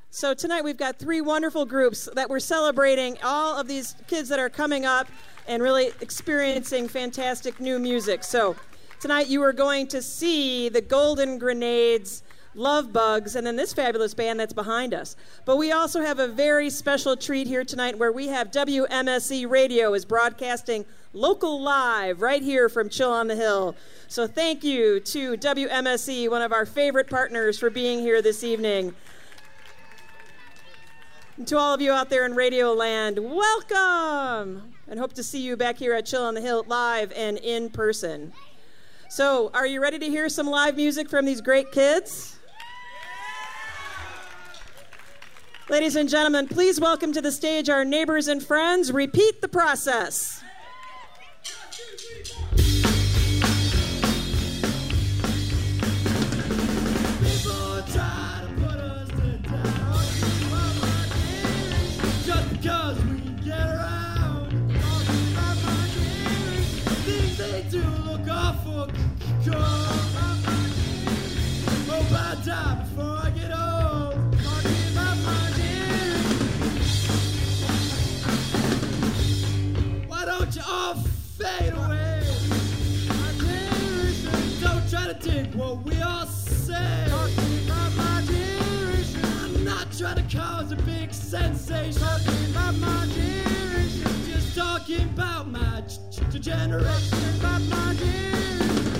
So 0.09 0.33
tonight 0.33 0.63
we've 0.63 0.77
got 0.77 0.97
three 0.97 1.21
wonderful 1.21 1.65
groups 1.65 2.09
that 2.15 2.27
we're 2.27 2.39
celebrating 2.39 3.19
all 3.23 3.55
of 3.55 3.67
these 3.67 3.95
kids 4.07 4.29
that 4.29 4.39
are 4.39 4.49
coming 4.49 4.83
up 4.83 5.09
and 5.47 5.61
really 5.61 5.91
experiencing 6.01 6.87
fantastic 6.87 7.59
new 7.59 7.77
music. 7.77 8.23
So 8.23 8.55
tonight 8.99 9.27
you 9.27 9.43
are 9.43 9.53
going 9.53 9.87
to 9.89 10.01
see 10.01 10.69
the 10.69 10.81
Golden 10.81 11.37
Grenades, 11.37 12.23
Love 12.53 12.91
Bugs, 12.91 13.35
and 13.35 13.47
then 13.47 13.55
this 13.55 13.73
fabulous 13.73 14.13
band 14.13 14.39
that's 14.39 14.53
behind 14.53 14.93
us. 14.93 15.15
But 15.45 15.57
we 15.57 15.71
also 15.71 16.01
have 16.01 16.19
a 16.19 16.27
very 16.27 16.69
special 16.69 17.15
treat 17.15 17.47
here 17.47 17.63
tonight 17.63 17.97
where 17.97 18.11
we 18.11 18.27
have 18.27 18.51
WMSE 18.51 19.49
Radio 19.49 19.93
is 19.93 20.03
broadcasting 20.03 20.85
local 21.13 21.61
live 21.61 22.21
right 22.21 22.41
here 22.41 22.67
from 22.67 22.89
Chill 22.89 23.11
on 23.11 23.27
the 23.27 23.35
Hill. 23.35 23.75
So 24.09 24.27
thank 24.27 24.63
you 24.63 24.99
to 24.99 25.37
WMSE, 25.37 26.29
one 26.29 26.41
of 26.41 26.51
our 26.51 26.65
favorite 26.65 27.09
partners, 27.09 27.57
for 27.57 27.69
being 27.69 27.99
here 27.99 28.21
this 28.21 28.43
evening. 28.43 28.93
And 31.37 31.47
to 31.47 31.57
all 31.57 31.73
of 31.73 31.81
you 31.81 31.93
out 31.93 32.09
there 32.09 32.25
in 32.25 32.35
Radio 32.35 32.73
Land, 32.73 33.17
welcome! 33.17 34.73
And 34.89 34.99
hope 34.99 35.13
to 35.13 35.23
see 35.23 35.39
you 35.39 35.55
back 35.55 35.77
here 35.77 35.93
at 35.93 36.05
Chill 36.05 36.23
on 36.23 36.33
the 36.33 36.41
Hill 36.41 36.65
live 36.67 37.13
and 37.13 37.37
in 37.37 37.69
person. 37.69 38.33
So, 39.09 39.51
are 39.53 39.65
you 39.65 39.81
ready 39.81 39.99
to 39.99 40.05
hear 40.05 40.27
some 40.27 40.47
live 40.47 40.75
music 40.75 41.09
from 41.09 41.25
these 41.25 41.39
great 41.41 41.71
kids? 41.71 42.37
Ladies 45.71 45.95
and 45.95 46.09
gentlemen, 46.09 46.49
please 46.49 46.81
welcome 46.81 47.13
to 47.13 47.21
the 47.21 47.31
stage 47.31 47.69
our 47.69 47.85
neighbors 47.85 48.27
and 48.27 48.43
friends. 48.43 48.91
Repeat 48.91 49.39
the 49.39 49.47
process. 49.47 50.41
You 80.53 80.61
all 80.67 80.95
fade 80.95 81.71
away. 81.71 82.23
My 83.07 83.31
generation, 83.39 84.31
don't 84.59 84.89
try 84.89 85.07
to 85.07 85.13
dig 85.13 85.55
what 85.55 85.81
we 85.83 86.01
all 86.01 86.25
say. 86.25 87.05
Talking 87.07 87.65
about 87.65 87.95
my 87.95 88.21
generation. 88.25 89.21
I'm 89.23 89.63
not 89.63 89.87
trying 89.97 90.17
to 90.17 90.37
cause 90.37 90.73
a 90.73 90.75
big 90.75 91.13
sensation. 91.13 92.01
Talking 92.01 92.51
about 92.51 92.75
my 92.75 93.07
generation. 93.13 94.11
Just 94.25 94.53
talking 94.57 95.03
about 95.13 95.47
my 95.47 95.83
generation. 96.31 97.39
About 97.39 97.61
my 97.61 97.95
generation. 97.95 98.90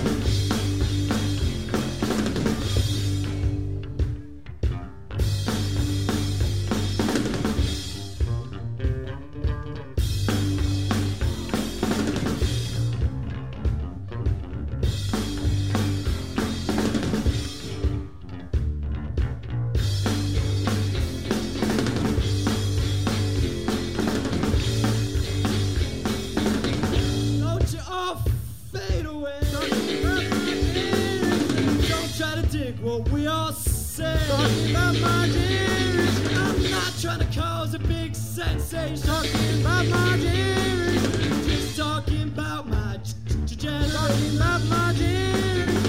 Dig 32.72 32.84
what 32.84 33.08
we 33.10 33.26
all 33.26 33.52
say. 33.52 34.18
Talking 34.28 34.70
about 34.70 34.94
my 35.00 35.28
generation. 35.28 36.38
I'm 36.38 36.70
not 36.70 36.92
trying 37.00 37.18
to 37.20 37.40
cause 37.40 37.74
a 37.74 37.78
big 37.78 38.14
sensation. 38.14 39.06
Talking 39.06 39.60
about 39.60 39.86
my 39.86 40.16
generation. 40.18 41.48
Just 41.48 41.76
talking 41.76 42.22
about 42.24 42.68
my 42.68 42.98
generation. 43.46 43.90
Talking 43.90 44.36
about 44.36 44.64
my 44.64 44.92
generation. 44.94 45.81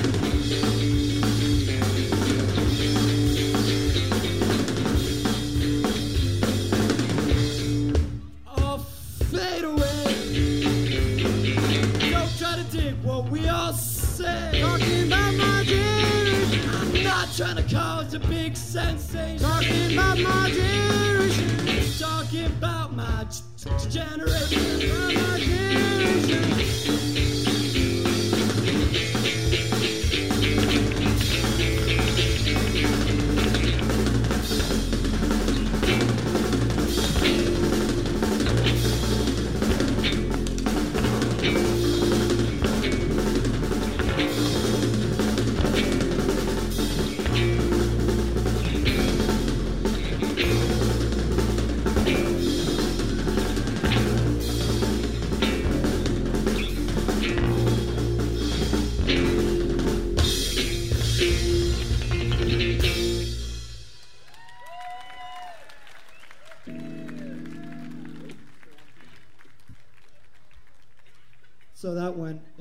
Trying 17.35 17.55
to 17.55 17.63
cause 17.63 18.13
a 18.13 18.19
big 18.19 18.55
sensation. 18.55 19.39
Talking 19.39 19.93
about 19.93 20.19
my 20.19 20.51
generation. 20.51 21.99
Talking 21.99 22.45
about 22.45 22.93
my 22.93 23.25
generation. 23.89 24.91
About 24.91 25.13
my 25.15 25.39
generation. 25.39 26.82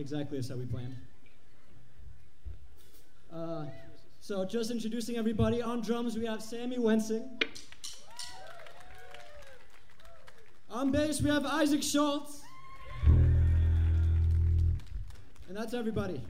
Exactly 0.03 0.37
as 0.37 0.49
how 0.49 0.57
we 0.57 0.67
planned. 0.67 0.97
Uh, 3.33 3.67
so 4.21 4.45
just 4.45 4.73
introducing 4.73 5.17
everybody 5.17 5.63
on 5.63 5.81
drums, 5.81 6.19
we 6.19 6.27
have 6.27 6.43
Sammy 6.43 6.77
Wensing. 6.77 7.41
On 10.71 10.91
bass, 10.91 11.23
we 11.23 11.31
have 11.31 11.47
Isaac 11.47 11.85
Schultz. 11.85 12.41
And 15.49 15.57
that's 15.57 15.73
everybody. 15.73 16.21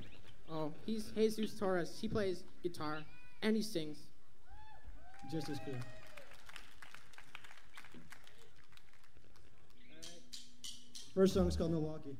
Oh, 0.51 0.73
he's 0.85 1.07
Jesus 1.17 1.59
Torres. 1.59 1.97
He 1.99 2.09
plays 2.09 2.45
guitar 2.63 2.99
and 3.41 3.57
he 3.57 3.63
sings. 3.63 4.01
Just 5.31 5.49
as 5.49 5.59
cool. 5.65 5.75
First 11.15 11.33
song 11.33 11.49
is 11.49 11.57
called 11.57 11.71
Milwaukee. 11.71 12.17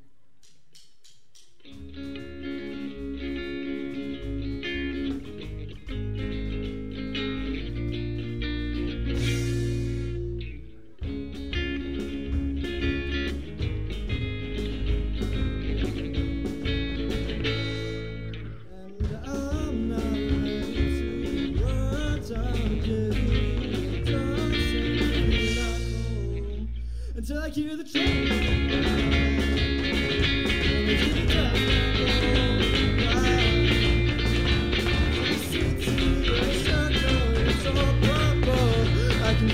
Until 27.23 27.39
I 27.39 27.51
hear 27.51 27.77
the 27.77 27.85
train. 27.85 29.12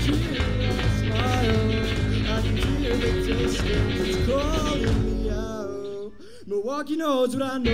Milwaukee 0.09 0.55
knows 0.55 1.05
what 1.05 1.19
I 2.29 2.41
can 2.41 2.57
hear 2.57 2.93
it 2.93 3.25
just 3.25 3.59
calling 4.27 5.23
me 5.23 5.29
out 5.29 6.11
But 6.47 6.65
walking 6.65 7.01
old 7.01 7.41
I 7.41 7.57
know. 7.57 7.71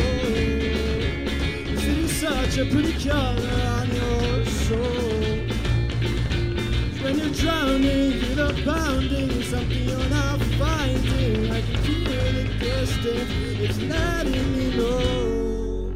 The 1.72 1.78
city's 1.78 2.16
such 2.20 2.58
a 2.58 2.66
pretty 2.66 2.94
color 3.08 3.62
on 3.78 3.88
your 3.94 4.46
soul. 4.46 5.36
When 7.02 7.20
you're 7.20 7.34
drowning, 7.34 8.12
hear 8.12 8.36
the 8.36 8.62
pounding, 8.66 9.44
something 9.44 9.84
you're 9.90 10.10
not 10.10 10.45
distance, 12.86 13.32
it's 13.60 13.82
letting 13.82 14.58
me 14.58 14.78
know. 14.78 15.92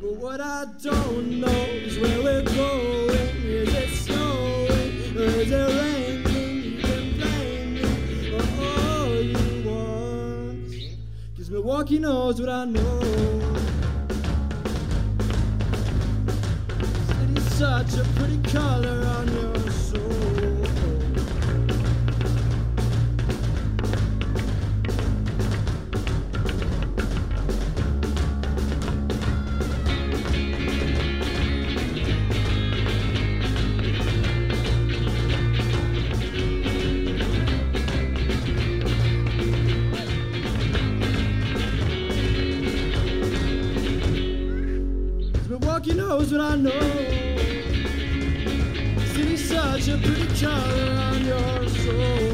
But 0.00 0.12
what 0.16 0.40
I 0.40 0.64
don't 0.82 1.40
know 1.40 1.64
is 1.86 1.98
where 1.98 2.22
we're 2.22 2.42
going. 2.42 3.32
Is 3.44 3.74
it 3.74 3.90
snowing 3.90 5.16
or 5.16 5.30
is 5.42 5.50
it 5.50 5.68
raining? 5.78 6.62
You 6.64 6.80
can 6.80 7.12
blame 7.18 7.74
me 7.74 8.30
for 8.30 8.44
all 8.62 9.14
you 9.14 9.68
want. 9.68 10.72
Cause 11.36 11.50
Milwaukee 11.50 11.98
knows 11.98 12.40
what 12.40 12.48
I 12.48 12.64
know. 12.64 13.00
City's 17.08 17.54
such 17.54 17.94
a 17.98 18.04
pretty 18.16 18.40
color 18.50 19.04
on 19.18 19.32
your 19.34 19.51
knows 46.18 46.30
what 46.30 46.42
I 46.42 46.56
know. 46.56 46.80
City's 49.14 49.48
such 49.48 49.88
a 49.88 49.96
pretty 49.96 50.26
color 50.38 50.90
on 51.08 51.24
your 51.24 51.68
soul. 51.68 52.31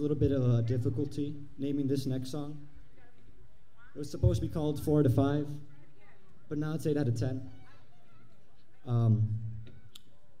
a 0.00 0.02
little 0.02 0.16
bit 0.16 0.32
of 0.32 0.42
a 0.54 0.62
difficulty 0.62 1.34
naming 1.58 1.86
this 1.86 2.06
next 2.06 2.30
song. 2.30 2.56
It 3.94 3.98
was 3.98 4.10
supposed 4.10 4.40
to 4.40 4.48
be 4.48 4.52
called 4.52 4.82
4 4.82 5.02
to 5.02 5.10
5, 5.10 5.46
but 6.48 6.56
now 6.56 6.72
it's 6.72 6.86
8 6.86 6.96
out 6.96 7.06
of 7.06 7.20
10. 7.20 7.42
Um, 8.86 9.28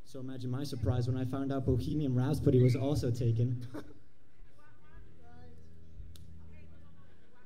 so 0.06 0.18
imagine 0.18 0.50
my 0.50 0.64
surprise 0.64 1.08
when 1.08 1.18
I 1.18 1.26
found 1.26 1.52
out 1.52 1.66
Bohemian 1.66 2.14
Rhapsody 2.14 2.62
was 2.62 2.74
also 2.74 3.10
taken. 3.10 3.66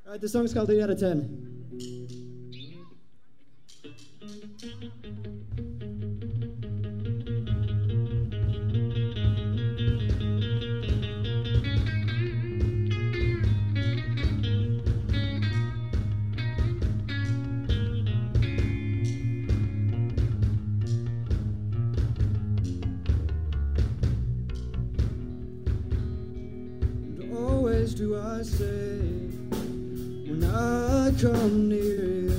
All 0.07 0.13
right, 0.13 0.21
this 0.21 0.31
song's 0.31 0.55
called 0.55 0.71
8 0.71 0.83
out 0.83 0.91
of 0.91 1.01
10. 1.01 1.55
do 27.93 28.17
I 28.19 28.41
say 28.41 28.99
when 30.27 30.43
I 30.43 31.13
come 31.21 31.69
near 31.69 32.31
you? 32.31 32.34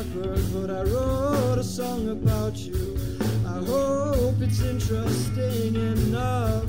Awkward, 0.00 0.40
but 0.52 0.70
I 0.70 0.82
wrote 0.82 1.58
a 1.58 1.64
song 1.64 2.08
about 2.08 2.56
you. 2.56 2.96
I 3.46 3.58
hope 3.64 4.40
it's 4.40 4.62
interesting 4.62 5.74
enough. 5.74 6.64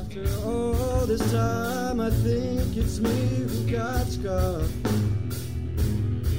After 0.00 0.24
all 0.44 1.06
this 1.06 1.24
time, 1.32 2.00
I 2.00 2.10
think 2.10 2.76
it's 2.76 3.00
me 3.00 3.46
who 3.48 3.70
got 3.70 4.06
scuffed. 4.06 4.72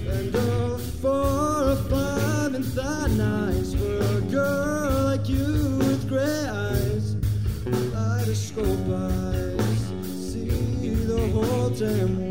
And 0.07 0.35
oh, 0.35 0.75
a 0.75 0.77
four 0.77 1.71
or 1.71 1.75
five 1.89 2.53
and 2.53 2.63
that 2.63 3.09
nice 3.11 3.73
for 3.73 4.17
a 4.17 4.21
girl 4.31 5.05
like 5.05 5.27
you 5.27 5.77
with 5.79 6.07
gray 6.07 6.47
eyes, 6.47 7.15
kaleidoscope 7.63 8.89
eyes, 8.89 9.79
see 10.31 10.89
the 10.89 11.29
whole 11.33 11.69
damn 11.71 12.17
world. 12.17 12.24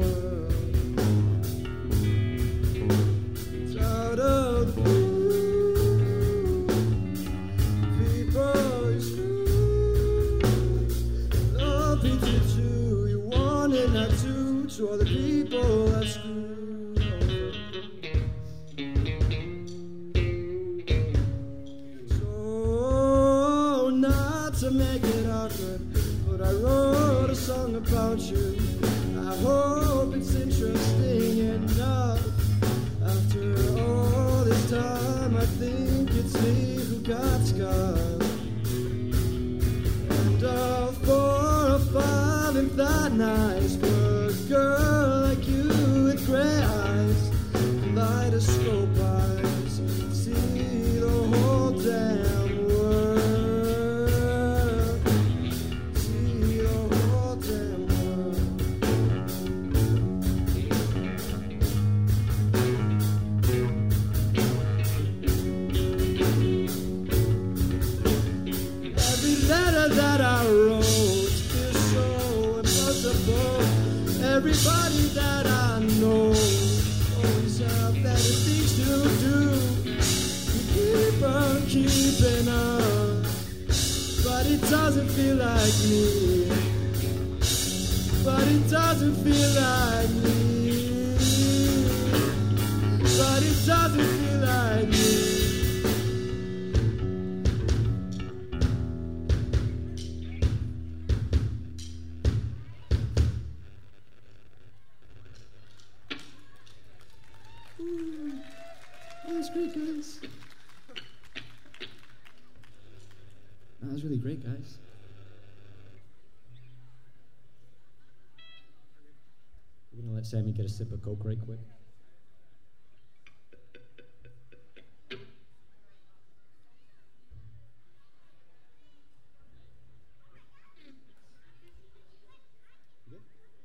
Sammy 120.34 120.50
get 120.50 120.66
a 120.66 120.68
sip 120.68 120.90
of 120.90 121.00
Coke 121.00 121.20
right 121.22 121.38
quick. 121.40 121.60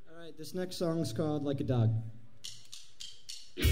All 0.08 0.20
right, 0.24 0.38
this 0.38 0.54
next 0.54 0.76
song 0.76 1.00
is 1.00 1.12
called 1.12 1.44
Like 1.44 1.60
a 1.60 1.64
Dog. 1.64 1.90
You 3.56 3.66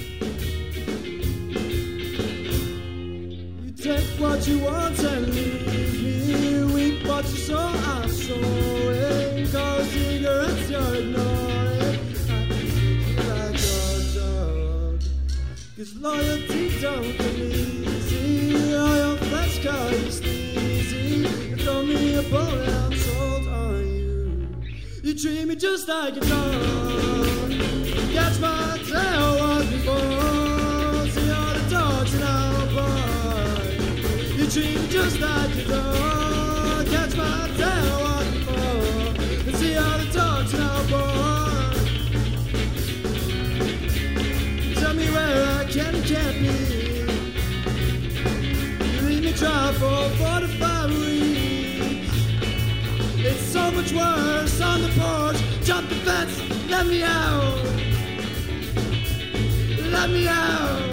take 3.77 4.07
what 4.19 4.47
you 4.47 4.57
want 4.57 4.97
and 4.97 5.35
leave 5.35 6.41
me 6.41 6.63
weak, 6.73 7.03
but 7.03 7.25
you 7.25 7.37
saw, 7.37 7.69
I'm 7.69 8.09
sorry. 8.09 8.76
Loyalty 15.99 16.79
don't 16.79 17.17
come 17.17 17.35
easy. 17.35 18.75
I 18.75 18.99
hope 18.99 19.19
that's 19.19 19.57
car 19.59 19.89
is 19.89 20.17
sleazy. 20.17 21.27
You 21.49 21.57
throw 21.57 21.81
me 21.81 22.15
a 22.15 22.21
bone 22.21 22.69
I'm 22.69 22.95
sold 22.95 23.47
on 23.47 23.87
you. 23.87 24.47
You 25.01 25.13
treat 25.17 25.47
me 25.47 25.55
just 25.55 25.87
like 25.87 26.15
a 26.17 26.19
dog. 26.19 27.51
Catch 28.13 28.39
my 28.39 28.79
tail 28.85 29.39
once 29.39 29.71
before. 29.71 31.07
See 31.13 31.31
all 31.31 31.53
the 31.53 31.67
dogs 31.69 32.13
in 32.13 32.21
our 32.21 32.65
bar. 32.75 33.63
You 34.37 34.45
treat 34.51 34.79
me 34.79 34.87
just 34.89 35.19
like 35.19 35.55
a 35.55 35.63
dog. 35.67 36.85
Catch 36.87 37.15
my 37.15 37.49
tail 37.57 37.99
once 38.01 38.31
before. 38.37 39.53
See 39.57 39.75
all 39.77 39.97
the 39.97 40.05
dogs 40.13 40.53
in 40.53 40.61
our 40.61 40.83
bar. 40.89 41.16
I 46.07 46.09
can 46.09 46.35
and 46.35 46.67
can't. 46.67 47.11
You 48.93 49.01
leave 49.01 49.23
me 49.25 49.33
dry 49.33 49.73
for 49.73 50.09
four 50.15 50.39
to 50.39 50.47
five 50.57 50.89
weeks. 50.89 52.15
It's 53.17 53.41
so 53.41 53.71
much 53.71 53.91
worse 53.91 54.61
on 54.61 54.83
the 54.83 54.89
porch. 54.97 55.37
Jump 55.65 55.89
the 55.89 55.95
fence, 55.95 56.39
let 56.69 56.85
me 56.87 57.03
out. 57.03 57.61
Let 59.91 60.09
me 60.09 60.29
out. 60.29 60.86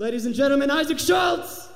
Ladies 0.00 0.24
and 0.24 0.34
gentlemen, 0.34 0.70
Isaac 0.70 0.98
Schultz! 0.98 1.68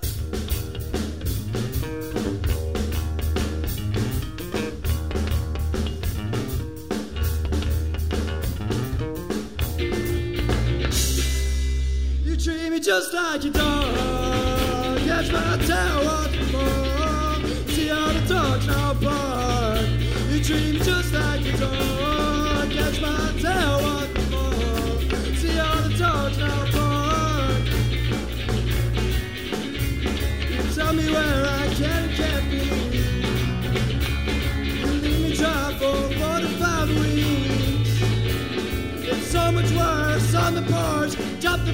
You 12.24 12.34
treat 12.38 12.70
me 12.70 12.80
just 12.80 13.12
like 13.12 13.44
a 13.44 13.50
dog. 13.50 14.98
Catch 15.00 15.30
my 15.30 15.58
tail 15.66 16.04
once 16.06 16.34
before. 16.34 17.74
See 17.74 17.88
how 17.88 18.10
the 18.10 18.24
dogs 18.26 18.66
now 18.66 18.94
bark. 18.94 19.86
You 20.30 20.42
treat 20.42 20.72
me 20.72 20.83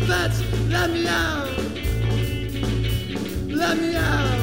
but 0.07 0.33
let 0.69 0.91
me 0.91 1.07
out. 1.07 1.49
Let 3.49 3.79
me 3.79 3.97
out. 3.97 4.41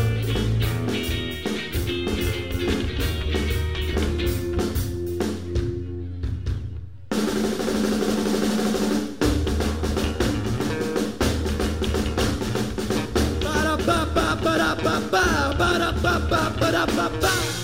Ba 13.44 13.54
da 13.64 13.76
ba 13.88 14.00
ba 14.16 14.28
ba 14.44 14.54
da 14.58 14.72
ba 14.84 14.96
ba 15.12 15.26
ba 15.60 15.70
da 15.82 15.92
ba 16.04 16.14
ba 16.30 16.42
ba 16.60 16.68
da 16.76 16.86
ba 16.98 17.08
ba. 17.22 17.57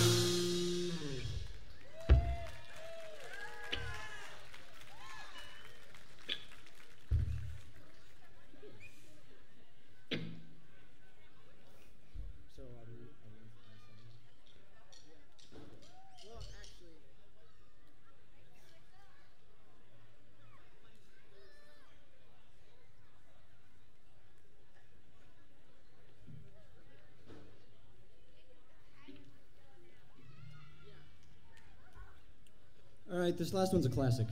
All 33.23 33.29
right, 33.29 33.37
this 33.37 33.53
last 33.53 33.71
one's 33.71 33.85
a 33.85 33.89
classic. 33.89 34.27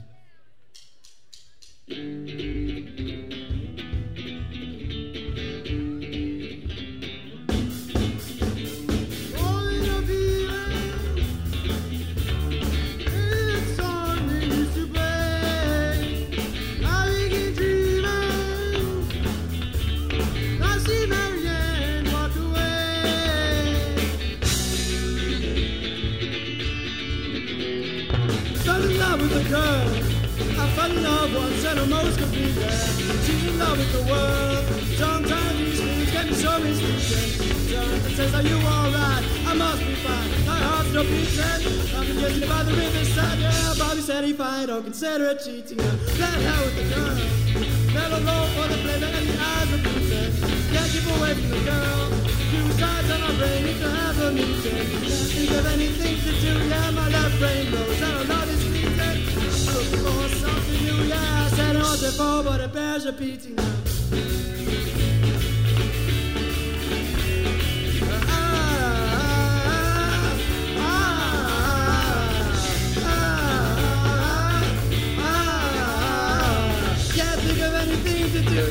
Once 31.34 31.64
and 31.64 31.78
almost 31.80 32.18
completely. 32.18 32.68
She's 33.24 33.46
in 33.48 33.58
love 33.58 33.78
with 33.78 33.92
the 33.92 34.04
world. 34.10 34.64
Sometimes 34.96 35.58
these 35.58 35.80
things 35.80 36.10
get 36.12 36.26
me 36.26 36.34
so 36.34 36.58
mistaken. 36.58 37.48
Sometimes 37.68 38.16
says, 38.16 38.34
Are 38.34 38.42
you 38.42 38.56
alright? 38.56 39.24
I 39.46 39.54
must 39.54 39.80
be 39.80 39.94
fine. 40.04 40.30
My 40.46 40.58
heart's 40.58 40.88
still 40.90 41.04
beating. 41.04 41.40
I've 41.96 42.06
been 42.06 42.18
kissing 42.18 42.48
by 42.48 42.62
the 42.64 42.72
riverside. 42.72 43.38
Yeah, 43.38 43.74
Bobby 43.78 44.00
said 44.00 44.24
he 44.24 44.32
fine. 44.32 44.68
Don't 44.68 44.84
consider 44.84 45.26
it 45.32 45.40
cheating. 45.44 45.78
Let 45.78 46.36
hell 46.46 46.64
with 46.64 46.76
the 46.76 46.86
girl. 46.92 47.16
Never 47.92 48.20
go 48.24 48.36
for 48.56 48.66
the 48.68 48.78
pleasure 48.84 49.12
and 49.12 49.26
the 49.28 49.36
eyes 49.40 49.72
of 49.72 49.80
pleasing. 49.82 50.32
Can't 50.72 50.90
keep 50.92 51.06
away 51.16 51.32
from 51.34 51.50
the 51.50 51.62
girl. 51.64 52.08
Two 52.52 52.72
sides 52.76 53.08
of 53.10 53.20
my 53.20 53.32
brain 53.36 53.64
need 53.64 53.80
to 53.80 53.90
have 53.90 54.18
a 54.20 54.32
meeting. 54.32 54.86
Can't 55.08 55.28
think 55.32 55.50
of 55.50 55.66
anything 55.66 56.16
to 56.24 56.32
do. 56.40 56.52
Yeah, 56.68 56.90
my 56.90 57.08
left 57.08 57.38
brain 57.38 57.70
blows. 57.70 58.02
I 58.02 58.26
don't. 58.26 58.61
For 59.92 60.28
something 60.28 61.12
I 61.12 61.48
said 61.54 61.76
it 61.76 61.82
once 61.82 62.02
before, 62.02 62.42
but 62.42 62.60
it 62.60 62.72
bears 62.72 63.06
repeating 63.06 63.56
now. 63.56 63.64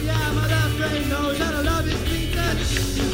Yeah, 0.04 0.34
my 0.34 0.48
left 0.48 0.78
brain 0.78 1.10
knows 1.10 1.38
how 1.38 1.52
to 1.52 1.62
love 1.64 1.88
is 1.88 2.02
beaten. 2.10 2.58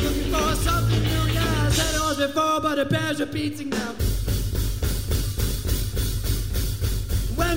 Looking 0.04 0.32
for 0.32 0.56
something 0.56 1.02
new, 1.04 1.34
yeah, 1.34 1.66
I 1.66 1.70
said 1.70 1.96
it 1.96 2.02
once 2.02 2.18
before, 2.18 2.62
but 2.62 2.80
it 2.80 2.90
bears 2.90 3.20
repeating 3.20 3.70
now. 3.70 4.07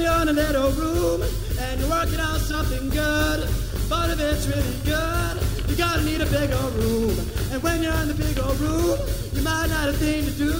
When 0.00 0.08
you're 0.08 0.22
in 0.22 0.28
a 0.28 0.32
little 0.32 0.70
room 0.70 1.20
and 1.58 1.78
you're 1.78 1.90
working 1.90 2.20
on 2.20 2.40
something 2.40 2.88
good, 2.88 3.46
but 3.86 4.08
if 4.08 4.18
it's 4.18 4.46
really 4.46 4.80
good, 4.88 5.36
you 5.68 5.76
gotta 5.76 6.00
need 6.00 6.22
a 6.22 6.24
bigger 6.24 6.56
room. 6.80 7.12
And 7.52 7.62
when 7.62 7.82
you're 7.82 7.92
in 7.92 8.08
the 8.08 8.14
bigger 8.14 8.48
room, 8.64 8.96
you 9.34 9.42
might 9.42 9.66
not 9.68 9.92
have 9.92 9.94
a 9.94 9.98
thing 9.98 10.24
to 10.24 10.30
do. 10.30 10.56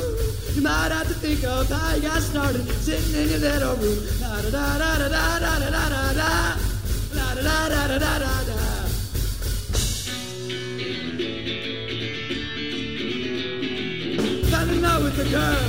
You 0.52 0.60
might 0.60 0.92
have 0.92 1.08
to 1.08 1.14
think 1.14 1.42
of 1.44 1.70
how 1.70 1.94
you 1.94 2.02
got 2.02 2.20
started 2.20 2.68
sitting 2.84 3.16
in 3.16 3.30
your 3.30 3.38
little 3.38 3.76
room. 3.76 4.04
Da 4.20 4.42
da 4.42 4.76
da 4.76 4.98
da 4.98 5.08
da 5.08 5.38
da 5.40 5.58
da 5.58 5.70
da 5.70 5.88
da 5.88 6.12
da. 6.12 6.56
Da 7.16 7.34
da 7.34 7.68
da 7.70 7.96
da 7.96 7.96
da 7.96 8.44
da. 8.44 8.60
Fell 14.52 14.68
in 14.68 14.82
love 14.82 15.02
with 15.02 15.16
the 15.16 15.24
girl. 15.32 15.64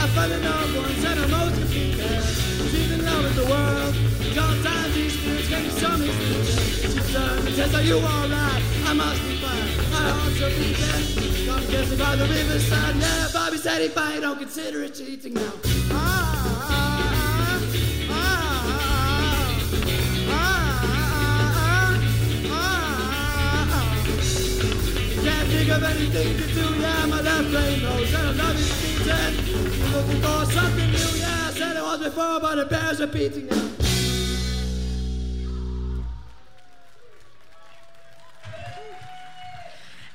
I 0.00 0.06
fell 0.16 0.32
in 0.32 0.42
love 0.42 0.76
once 0.76 1.04
and 1.04 1.20
almost 1.20 1.60
complete 1.60 2.00
her. 2.00 2.45
The 3.36 3.44
world. 3.44 3.94
Sometimes 4.34 4.94
these 4.94 5.16
feelings 5.20 5.48
can 5.48 5.62
be 5.64 5.70
so 5.70 5.90
misleading. 5.98 6.96
She 7.46 7.52
says, 7.52 7.74
Are 7.74 7.82
you 7.82 7.98
alright? 7.98 8.62
I 8.86 8.92
must 8.94 9.22
be 9.28 9.36
fine. 9.36 9.90
My 9.92 10.08
heart's 10.16 10.38
so 10.38 10.48
beating. 10.48 11.46
Come 11.46 11.66
kissing 11.66 11.98
by 11.98 12.16
the 12.16 12.24
riverside. 12.24 12.96
Yeah, 12.96 13.28
Bobby 13.34 13.58
said 13.58 13.82
he 13.82 13.88
fine. 13.88 14.22
Don't 14.22 14.38
consider 14.38 14.82
it 14.84 14.94
cheating 14.94 15.34
now. 15.34 15.52
Ah, 15.90 15.96
ah, 16.60 17.60
ah, 18.10 18.72
ah, 20.30 20.66
of 25.68 25.82
anything 25.82 26.36
to 26.38 26.46
do, 26.54 26.74
yeah, 26.80 27.06
my 27.06 27.20
left 27.20 27.50
brain 27.50 27.82
knows 27.82 28.12
that 28.12 28.24
I'm 28.24 28.36
not 28.36 28.56
beaten. 28.56 29.10
I'm 29.10 29.92
looking 29.92 30.22
for 30.22 30.44
something 30.52 30.90
new, 30.90 31.18
yeah, 31.18 31.45
I 31.45 31.45
said 31.56 31.74
it 31.74 31.82
was 31.82 32.00
before, 32.00 32.40
but 32.40 32.58
it 32.58 32.68
bears 32.68 33.00
repeating 33.00 33.46
now. 33.46 33.70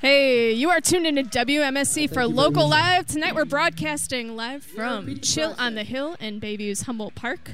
Hey, 0.00 0.52
you 0.52 0.70
are 0.70 0.80
tuned 0.80 1.06
into 1.06 1.24
WMSE 1.24 2.12
for 2.12 2.26
Local 2.26 2.68
Live. 2.68 3.06
Tonight 3.06 3.34
we're 3.34 3.44
broadcasting 3.44 4.36
live 4.36 4.62
from 4.62 5.18
Chill 5.18 5.56
on 5.58 5.74
the 5.74 5.82
Hill 5.82 6.16
in 6.20 6.40
Bayview's 6.40 6.82
Humboldt 6.82 7.16
Park. 7.16 7.50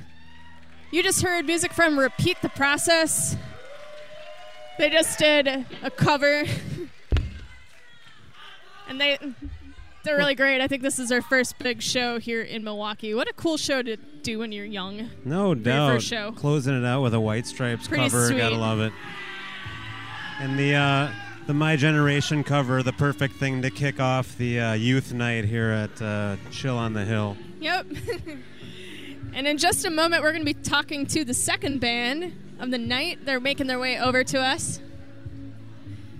You 0.90 1.02
just 1.02 1.22
heard 1.22 1.46
music 1.46 1.72
from 1.72 1.98
Repeat 1.98 2.36
the 2.42 2.50
Process. 2.50 3.36
They 4.78 4.90
just 4.90 5.18
did 5.18 5.48
a 5.82 5.90
cover. 5.90 6.44
and 8.88 9.00
they 9.00 9.18
they're 10.04 10.16
really 10.16 10.34
great. 10.34 10.60
I 10.60 10.68
think 10.68 10.82
this 10.82 10.98
is 10.98 11.12
our 11.12 11.22
first 11.22 11.58
big 11.58 11.82
show 11.82 12.18
here 12.18 12.42
in 12.42 12.64
Milwaukee. 12.64 13.14
What 13.14 13.28
a 13.28 13.32
cool 13.32 13.56
show 13.56 13.82
to 13.82 13.96
do 13.96 14.38
when 14.38 14.52
you're 14.52 14.64
young. 14.64 15.10
No 15.24 15.54
doubt. 15.54 15.92
first 15.92 16.06
show. 16.06 16.32
Closing 16.32 16.78
it 16.78 16.86
out 16.86 17.02
with 17.02 17.14
a 17.14 17.20
White 17.20 17.46
Stripes 17.46 17.88
Pretty 17.88 18.04
cover. 18.04 18.32
Gotta 18.32 18.56
love 18.56 18.80
it. 18.80 18.92
And 20.40 20.58
the 20.58 20.74
uh, 20.74 21.10
the 21.46 21.54
My 21.54 21.76
Generation 21.76 22.44
cover, 22.44 22.82
the 22.82 22.92
perfect 22.92 23.36
thing 23.36 23.62
to 23.62 23.70
kick 23.70 24.00
off 24.00 24.36
the 24.36 24.60
uh, 24.60 24.72
youth 24.74 25.12
night 25.12 25.44
here 25.44 25.70
at 25.70 26.02
uh, 26.02 26.36
Chill 26.50 26.76
on 26.76 26.92
the 26.92 27.04
Hill. 27.04 27.36
Yep. 27.60 27.86
and 29.34 29.46
in 29.46 29.58
just 29.58 29.84
a 29.84 29.90
moment, 29.90 30.22
we're 30.22 30.32
going 30.32 30.44
to 30.44 30.54
be 30.54 30.54
talking 30.54 31.06
to 31.06 31.24
the 31.24 31.34
second 31.34 31.80
band 31.80 32.34
of 32.60 32.70
the 32.70 32.78
night. 32.78 33.24
They're 33.24 33.40
making 33.40 33.66
their 33.66 33.78
way 33.78 33.98
over 33.98 34.24
to 34.24 34.38
us. 34.38 34.80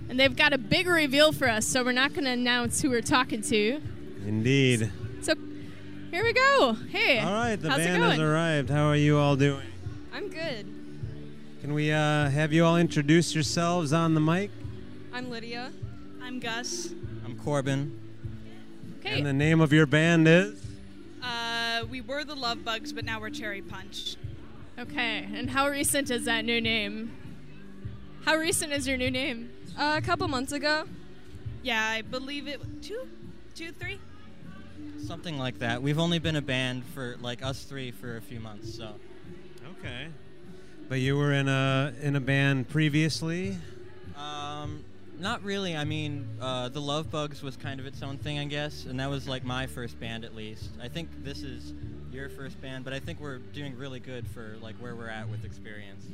And 0.09 0.19
they've 0.19 0.35
got 0.35 0.53
a 0.53 0.57
big 0.57 0.87
reveal 0.87 1.31
for 1.31 1.47
us, 1.47 1.67
so 1.67 1.83
we're 1.83 1.91
not 1.91 2.13
going 2.13 2.25
to 2.25 2.31
announce 2.31 2.81
who 2.81 2.89
we're 2.89 3.01
talking 3.01 3.41
to. 3.43 3.79
Indeed. 4.25 4.91
So 5.21 5.35
here 6.09 6.23
we 6.23 6.33
go. 6.33 6.73
Hey. 6.89 7.19
All 7.19 7.31
right, 7.31 7.55
the 7.55 7.69
how's 7.69 7.77
band 7.77 8.01
it 8.01 8.05
has 8.05 8.17
going? 8.17 8.27
arrived. 8.27 8.69
How 8.71 8.87
are 8.87 8.95
you 8.95 9.17
all 9.19 9.35
doing? 9.35 9.67
I'm 10.11 10.29
good. 10.29 10.65
Can 11.61 11.73
we 11.75 11.91
uh, 11.91 12.29
have 12.29 12.51
you 12.51 12.65
all 12.65 12.77
introduce 12.77 13.35
yourselves 13.35 13.93
on 13.93 14.15
the 14.15 14.19
mic? 14.19 14.49
I'm 15.13 15.29
Lydia. 15.29 15.71
I'm 16.21 16.39
Gus. 16.39 16.93
I'm 17.23 17.37
Corbin. 17.37 17.99
Okay. 18.99 19.17
And 19.17 19.25
the 19.25 19.33
name 19.33 19.61
of 19.61 19.71
your 19.71 19.85
band 19.85 20.27
is? 20.27 20.59
Uh, 21.21 21.83
we 21.89 22.01
were 22.01 22.23
the 22.23 22.35
Love 22.35 22.65
Bugs, 22.65 22.91
but 22.91 23.05
now 23.05 23.19
we're 23.19 23.29
Cherry 23.29 23.61
Punch. 23.61 24.15
Okay. 24.79 25.27
And 25.33 25.51
how 25.51 25.67
recent 25.67 26.09
is 26.09 26.25
that 26.25 26.45
new 26.45 26.59
name? 26.59 27.11
How 28.25 28.35
recent 28.35 28.73
is 28.73 28.87
your 28.87 28.97
new 28.97 29.11
name? 29.11 29.51
Uh, 29.77 29.95
a 29.97 30.01
couple 30.01 30.27
months 30.27 30.51
ago. 30.51 30.85
Yeah, 31.63 31.83
I 31.83 32.01
believe 32.01 32.47
it. 32.47 32.61
Two, 32.81 33.07
two, 33.55 33.71
three. 33.71 33.99
Something 35.05 35.37
like 35.37 35.59
that. 35.59 35.81
We've 35.81 35.99
only 35.99 36.19
been 36.19 36.35
a 36.35 36.41
band 36.41 36.83
for 36.93 37.17
like 37.21 37.43
us 37.43 37.63
three 37.63 37.91
for 37.91 38.17
a 38.17 38.21
few 38.21 38.39
months, 38.39 38.75
so. 38.75 38.93
Okay. 39.79 40.07
But 40.87 40.99
you 40.99 41.17
were 41.17 41.33
in 41.33 41.47
a 41.47 41.93
in 42.01 42.15
a 42.15 42.19
band 42.19 42.69
previously. 42.69 43.57
Um, 44.17 44.83
not 45.19 45.43
really. 45.43 45.75
I 45.75 45.83
mean, 45.83 46.27
uh, 46.41 46.69
the 46.69 46.81
Love 46.81 47.11
Bugs 47.11 47.43
was 47.43 47.57
kind 47.57 47.79
of 47.79 47.85
its 47.85 48.01
own 48.01 48.17
thing, 48.17 48.39
I 48.39 48.45
guess, 48.45 48.85
and 48.85 48.99
that 48.99 49.09
was 49.09 49.27
like 49.27 49.43
my 49.43 49.67
first 49.67 49.99
band 49.99 50.23
at 50.23 50.35
least. 50.35 50.69
I 50.81 50.87
think 50.87 51.09
this 51.23 51.43
is 51.43 51.73
your 52.11 52.29
first 52.29 52.59
band, 52.61 52.83
but 52.85 52.93
I 52.93 52.99
think 52.99 53.19
we're 53.19 53.37
doing 53.37 53.77
really 53.77 53.99
good 53.99 54.25
for 54.27 54.55
like 54.61 54.75
where 54.77 54.95
we're 54.95 55.09
at 55.09 55.29
with 55.29 55.45
experience. 55.45 56.05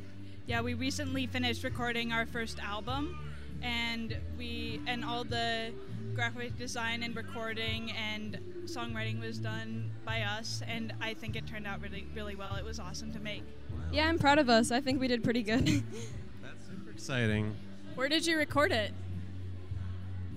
Yeah, 0.47 0.61
we 0.61 0.73
recently 0.73 1.25
finished 1.27 1.63
recording 1.63 2.11
our 2.11 2.25
first 2.25 2.59
album, 2.59 3.17
and 3.61 4.17
we 4.37 4.81
and 4.87 5.03
all 5.03 5.23
the 5.23 5.71
graphic 6.15 6.57
design 6.57 7.03
and 7.03 7.15
recording 7.15 7.91
and 7.91 8.39
songwriting 8.65 9.19
was 9.19 9.37
done 9.37 9.91
by 10.05 10.21
us, 10.21 10.61
and 10.67 10.93
I 11.01 11.13
think 11.13 11.35
it 11.35 11.45
turned 11.45 11.67
out 11.67 11.81
really, 11.81 12.07
really 12.15 12.35
well. 12.35 12.55
It 12.55 12.63
was 12.63 12.79
awesome 12.79 13.11
to 13.13 13.19
make. 13.19 13.43
Yeah, 13.91 14.07
I'm 14.07 14.17
proud 14.17 14.39
of 14.39 14.49
us. 14.49 14.71
I 14.71 14.81
think 14.81 14.99
we 14.99 15.07
did 15.07 15.23
pretty 15.23 15.43
good. 15.43 15.65
That's 16.41 16.65
super 16.67 16.91
exciting. 16.91 17.55
Where 17.95 18.09
did 18.09 18.25
you 18.25 18.37
record 18.37 18.71
it? 18.71 18.93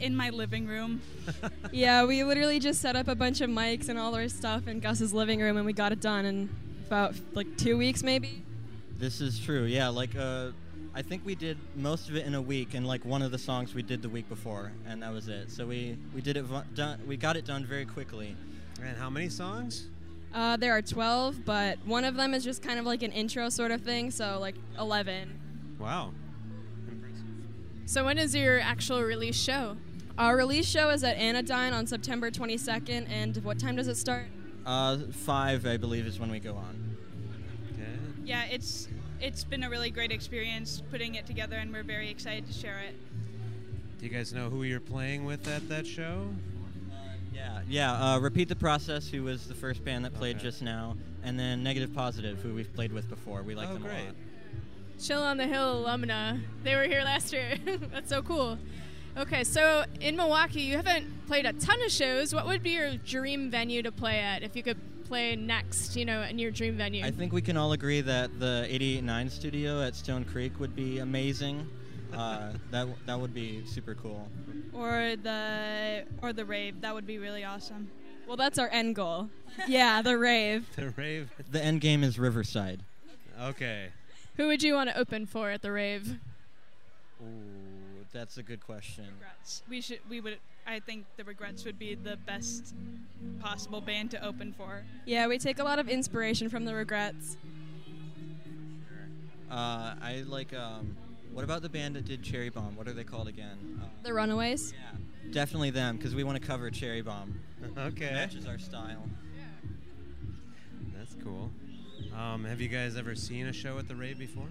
In 0.00 0.14
my 0.14 0.30
living 0.30 0.66
room. 0.66 1.00
yeah, 1.72 2.04
we 2.04 2.22
literally 2.22 2.60
just 2.60 2.80
set 2.80 2.94
up 2.94 3.08
a 3.08 3.14
bunch 3.14 3.40
of 3.40 3.50
mics 3.50 3.88
and 3.88 3.98
all 3.98 4.14
our 4.14 4.28
stuff 4.28 4.68
in 4.68 4.80
Gus's 4.80 5.12
living 5.12 5.40
room, 5.40 5.56
and 5.56 5.66
we 5.66 5.72
got 5.72 5.92
it 5.92 6.00
done 6.00 6.24
in 6.24 6.48
about 6.86 7.14
like 7.34 7.56
two 7.56 7.76
weeks, 7.76 8.02
maybe. 8.02 8.44
This 8.98 9.20
is 9.20 9.38
true. 9.38 9.64
Yeah, 9.64 9.88
like 9.88 10.16
uh, 10.16 10.50
I 10.95 11.03
think 11.03 11.24
we 11.24 11.34
did 11.34 11.59
most 11.76 12.09
of 12.09 12.16
it 12.16 12.26
in 12.26 12.34
a 12.34 12.43
week, 12.43 12.74
and 12.74 12.86
like 12.86 13.05
one 13.05 13.22
of 13.22 13.30
the 13.30 13.39
songs 13.39 13.74
we 13.74 13.82
did 13.82 14.03
the 14.03 14.09
week 14.09 14.28
before, 14.28 14.72
and 14.86 15.03
that 15.03 15.12
was 15.12 15.28
it. 15.28 15.51
So 15.51 15.66
we 15.66 15.97
we 16.14 16.20
did 16.20 16.36
it 16.36 16.43
vo- 16.45 16.64
done. 16.74 17.01
We 17.07 17.16
got 17.16 17.36
it 17.36 17.45
done 17.45 17.64
very 17.64 17.84
quickly. 17.84 18.36
And 18.82 18.97
how 18.97 19.11
many 19.11 19.28
songs? 19.28 19.89
Uh, 20.32 20.57
there 20.57 20.76
are 20.76 20.82
12, 20.82 21.45
but 21.45 21.78
one 21.86 22.05
of 22.05 22.14
them 22.14 22.34
is 22.34 22.45
just 22.45 22.62
kind 22.62 22.78
of 22.78 22.84
like 22.84 23.03
an 23.03 23.12
intro 23.12 23.49
sort 23.49 23.70
of 23.70 23.80
thing, 23.80 24.11
so 24.11 24.39
like 24.39 24.55
11. 24.78 25.76
Wow. 25.78 26.12
So 27.86 28.05
when 28.05 28.18
is 28.18 28.34
your 28.34 28.61
actual 28.61 29.03
release 29.03 29.41
show? 29.41 29.76
Our 30.18 30.36
release 30.36 30.68
show 30.68 30.91
is 30.91 31.03
at 31.03 31.16
Anodyne 31.16 31.72
on 31.72 31.86
September 31.86 32.30
22nd, 32.30 33.09
and 33.09 33.36
what 33.39 33.59
time 33.59 33.76
does 33.76 33.89
it 33.89 33.97
start? 33.97 34.26
Uh, 34.66 34.99
five, 35.12 35.64
I 35.64 35.76
believe, 35.78 36.07
is 36.07 36.20
when 36.20 36.30
we 36.30 36.41
go 36.41 36.55
on. 36.55 36.97
Okay. 37.72 37.89
Yeah, 38.24 38.45
it's 38.45 38.89
it's 39.20 39.44
been 39.44 39.62
a 39.64 39.70
really 39.70 39.90
great 39.90 40.12
experience 40.12 40.82
putting 40.90 41.14
it 41.16 41.26
together, 41.26 41.56
and 41.56 41.72
we're 41.72 41.82
very 41.82 42.10
excited 42.10 42.46
to 42.46 42.52
share 42.52 42.78
it. 42.80 42.94
Do 43.98 44.06
you 44.06 44.12
guys 44.12 44.32
know 44.32 44.48
who 44.48 44.62
you're 44.62 44.80
playing 44.80 45.24
with 45.24 45.46
at 45.48 45.68
that 45.68 45.86
show? 45.86 46.28
Yeah, 47.34 47.60
yeah. 47.68 48.14
Uh, 48.14 48.18
Repeat 48.20 48.48
the 48.48 48.56
Process, 48.56 49.08
who 49.08 49.22
was 49.24 49.46
the 49.46 49.54
first 49.54 49.84
band 49.84 50.04
that 50.04 50.14
played 50.14 50.36
Okay. 50.36 50.44
just 50.44 50.62
now, 50.62 50.96
and 51.22 51.38
then 51.38 51.62
Negative 51.62 51.92
Positive, 51.94 52.40
who 52.42 52.54
we've 52.54 52.72
played 52.74 52.92
with 52.92 53.08
before. 53.08 53.42
We 53.42 53.54
like 53.54 53.68
Oh, 53.70 53.74
them 53.74 53.84
a 53.84 53.88
lot. 53.88 54.14
Chill 55.00 55.22
on 55.22 55.36
the 55.36 55.46
Hill 55.46 55.84
alumna. 55.84 56.40
They 56.64 56.74
were 56.74 56.82
here 56.84 57.02
last 57.02 57.32
year. 57.32 57.54
That's 57.92 58.08
so 58.08 58.22
cool. 58.22 58.58
Okay, 59.18 59.42
so 59.42 59.84
in 60.00 60.14
Milwaukee, 60.14 60.60
you 60.60 60.76
haven't 60.76 61.26
played 61.26 61.44
a 61.44 61.52
ton 61.52 61.82
of 61.82 61.90
shows. 61.90 62.32
What 62.32 62.46
would 62.46 62.62
be 62.62 62.70
your 62.70 62.94
dream 62.98 63.50
venue 63.50 63.82
to 63.82 63.90
play 63.90 64.20
at 64.20 64.44
if 64.44 64.54
you 64.54 64.62
could 64.62 64.78
play 65.06 65.34
next, 65.34 65.96
you 65.96 66.04
know, 66.04 66.22
in 66.22 66.38
your 66.38 66.52
dream 66.52 66.76
venue? 66.76 67.04
I 67.04 67.10
think 67.10 67.32
we 67.32 67.42
can 67.42 67.56
all 67.56 67.72
agree 67.72 68.00
that 68.00 68.38
the 68.38 68.64
889 68.68 69.28
studio 69.28 69.82
at 69.82 69.96
Stone 69.96 70.24
Creek 70.26 70.60
would 70.60 70.76
be 70.76 70.98
amazing. 70.98 71.66
Uh, 72.14 72.52
that 72.70 72.86
that 73.06 73.18
would 73.18 73.34
be 73.34 73.64
super 73.66 73.96
cool. 73.96 74.28
Or 74.72 75.16
the 75.20 76.04
or 76.22 76.32
the 76.32 76.44
rave. 76.44 76.80
That 76.82 76.94
would 76.94 77.06
be 77.06 77.18
really 77.18 77.42
awesome. 77.42 77.90
Well, 78.28 78.36
that's 78.36 78.58
our 78.58 78.68
end 78.68 78.94
goal. 78.94 79.30
yeah, 79.66 80.00
the 80.00 80.16
rave. 80.16 80.68
The 80.76 80.90
rave. 80.90 81.28
The 81.50 81.62
end 81.62 81.80
game 81.80 82.04
is 82.04 82.20
Riverside. 82.20 82.84
Okay. 83.42 83.88
Who 84.36 84.46
would 84.46 84.62
you 84.62 84.74
want 84.74 84.90
to 84.90 84.96
open 84.96 85.26
for 85.26 85.50
at 85.50 85.62
the 85.62 85.72
rave? 85.72 86.18
Ooh, 87.20 87.67
that's 88.12 88.38
a 88.38 88.42
good 88.42 88.61
question. 88.64 89.04
Regrettes. 89.20 89.62
We 89.68 89.80
should. 89.80 90.00
We 90.09 90.20
would. 90.20 90.38
I 90.66 90.80
think 90.80 91.06
the 91.16 91.24
Regrettes 91.24 91.64
would 91.64 91.78
be 91.78 91.94
the 91.94 92.16
best 92.26 92.74
possible 93.40 93.80
band 93.80 94.11
to 94.12 94.24
open 94.24 94.52
for. 94.52 94.82
Yeah, 95.06 95.26
we 95.26 95.38
take 95.38 95.59
a 95.59 95.64
lot 95.64 95.78
of 95.78 95.88
inspiration 95.88 96.48
from 96.50 96.64
the 96.64 96.74
regrettes. 96.74 97.36
Uh, 99.50 99.94
I 100.02 100.24
like. 100.26 100.52
Um, 100.54 100.96
what 101.32 101.44
about 101.44 101.62
the 101.62 101.68
band 101.68 101.96
that 101.96 102.04
did 102.04 102.22
Cherry 102.22 102.50
Bomb? 102.50 102.76
What 102.76 102.88
are 102.88 102.92
they 102.92 103.04
called 103.04 103.28
again? 103.28 103.80
Uh, 103.82 103.86
The 104.02 104.12
Runaways. 104.12 104.72
yeah, 104.72 105.32
definitely 105.32 105.70
them 105.70 105.96
because 105.96 106.14
we 106.14 106.24
want 106.24 106.40
to 106.40 106.46
cover 106.46 106.70
Cherry 106.70 107.02
Bomb. 107.02 107.38
Okay. 107.76 108.06
It 108.06 108.12
matches 108.12 108.46
our 108.46 108.59
style. 108.59 109.02
Yeah. 109.36 109.70
That's 110.96 111.14
cool. 111.24 111.50
Um, 112.16 112.44
have 112.44 112.61
you 112.61 112.68
guys 112.68 112.96
ever 112.96 113.14
seen 113.14 113.46
a 113.46 113.52
show 113.52 113.78
at 113.78 113.88
the 113.88 113.94
rave 113.96 114.18
before? 114.18 114.46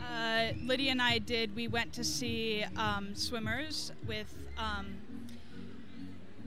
Uh, 0.00 0.52
Lydia 0.64 0.90
and 0.92 1.02
I 1.02 1.18
did. 1.18 1.54
We 1.54 1.68
went 1.68 1.92
to 1.94 2.04
see 2.04 2.64
um, 2.76 3.08
SWMRS 3.14 3.92
with 4.06 4.32
um, 4.58 4.86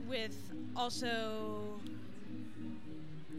with 0.07 0.35
also 0.75 1.79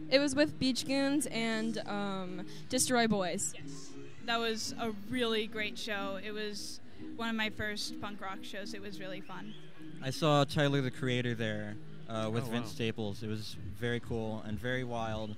It 0.09 0.19
was 0.19 0.35
with 0.35 0.57
Beach 0.59 0.85
Goons 0.85 1.25
and 1.27 1.77
um, 1.87 2.45
Destroy 2.69 3.07
Boys. 3.07 3.53
Yes, 3.55 3.89
that 4.25 4.39
was 4.39 4.73
a 4.79 4.91
really 5.09 5.47
great 5.47 5.77
show. 5.77 6.19
It 6.23 6.31
was 6.31 6.79
one 7.15 7.29
of 7.29 7.35
my 7.35 7.49
first 7.49 7.99
punk 8.01 8.21
rock 8.21 8.39
shows. 8.43 8.73
It 8.73 8.81
was 8.81 8.99
really 8.99 9.21
fun. 9.21 9.53
I 10.03 10.09
saw 10.09 10.43
Tyler 10.43 10.81
the 10.81 10.91
Creator 10.91 11.35
there 11.35 11.75
uh, 12.09 12.29
with 12.31 12.45
Oh, 12.45 12.51
Vince 12.51 12.67
wow. 12.67 12.71
Staples. 12.73 13.23
It 13.23 13.27
was 13.29 13.55
very 13.79 13.99
cool 13.99 14.43
and 14.45 14.57
very 14.59 14.83
wild. 14.83 15.35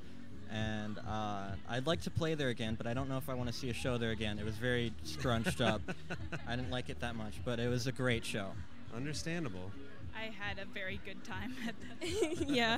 And 0.54 1.00
uh, 1.00 1.48
I'd 1.68 1.88
like 1.88 2.02
to 2.02 2.12
play 2.12 2.36
there 2.36 2.50
again, 2.50 2.76
but 2.76 2.86
I 2.86 2.94
don't 2.94 3.10
know 3.10 3.18
if 3.18 3.28
I 3.28 3.34
want 3.34 3.48
to 3.48 3.54
see 3.54 3.72
a 3.72 3.74
show 3.74 3.98
there 3.98 4.12
again. 4.12 4.38
It 4.38 4.46
was 4.46 4.56
very 4.56 4.94
scrunched 5.04 5.62
up. 5.62 5.82
I 6.48 6.56
didn't 6.56 6.70
like 6.70 6.90
it 6.90 7.00
that 7.00 7.16
much, 7.16 7.40
but 7.44 7.60
it 7.60 7.68
was 7.68 7.88
a 7.88 7.92
great 7.92 8.24
show. 8.24 8.52
Understandable. 8.96 9.72
I 10.16 10.26
had 10.26 10.60
a 10.60 10.66
very 10.66 11.00
good 11.04 11.24
time 11.24 11.56
at 11.68 11.74
that. 11.80 12.48
yeah. 12.48 12.78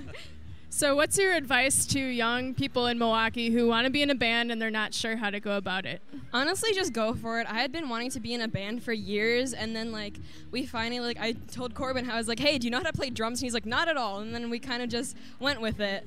So, 0.69 0.95
what's 0.95 1.17
your 1.17 1.33
advice 1.33 1.85
to 1.87 1.99
young 1.99 2.53
people 2.53 2.87
in 2.87 2.97
Milwaukee 2.97 3.49
who 3.49 3.67
want 3.67 3.85
to 3.85 3.91
be 3.91 4.01
in 4.01 4.09
a 4.09 4.15
band 4.15 4.51
and 4.51 4.61
they're 4.61 4.71
not 4.71 4.93
sure 4.93 5.17
how 5.17 5.29
to 5.29 5.41
go 5.41 5.57
about 5.57 5.85
it? 5.85 6.01
Honestly, 6.33 6.73
just 6.73 6.93
go 6.93 7.13
for 7.13 7.39
it. 7.41 7.47
I 7.49 7.59
had 7.59 7.71
been 7.71 7.89
wanting 7.89 8.09
to 8.11 8.19
be 8.21 8.33
in 8.33 8.41
a 8.41 8.47
band 8.47 8.83
for 8.83 8.93
years, 8.93 9.53
and 9.53 9.75
then 9.75 9.91
like 9.91 10.17
we 10.51 10.65
finally 10.65 11.01
like 11.01 11.17
I 11.19 11.33
told 11.51 11.75
Corbin 11.75 12.05
how 12.05 12.15
I 12.15 12.17
was 12.17 12.27
like, 12.27 12.39
"Hey, 12.39 12.57
do 12.57 12.67
you 12.67 12.71
know 12.71 12.77
how 12.77 12.83
to 12.83 12.93
play 12.93 13.09
drums?" 13.09 13.39
And 13.39 13.45
he's 13.45 13.53
like, 13.53 13.65
"Not 13.65 13.87
at 13.89 13.97
all." 13.97 14.19
And 14.19 14.33
then 14.33 14.49
we 14.49 14.59
kind 14.59 14.81
of 14.81 14.89
just 14.89 15.15
went 15.39 15.61
with 15.61 15.79
it. 15.79 16.05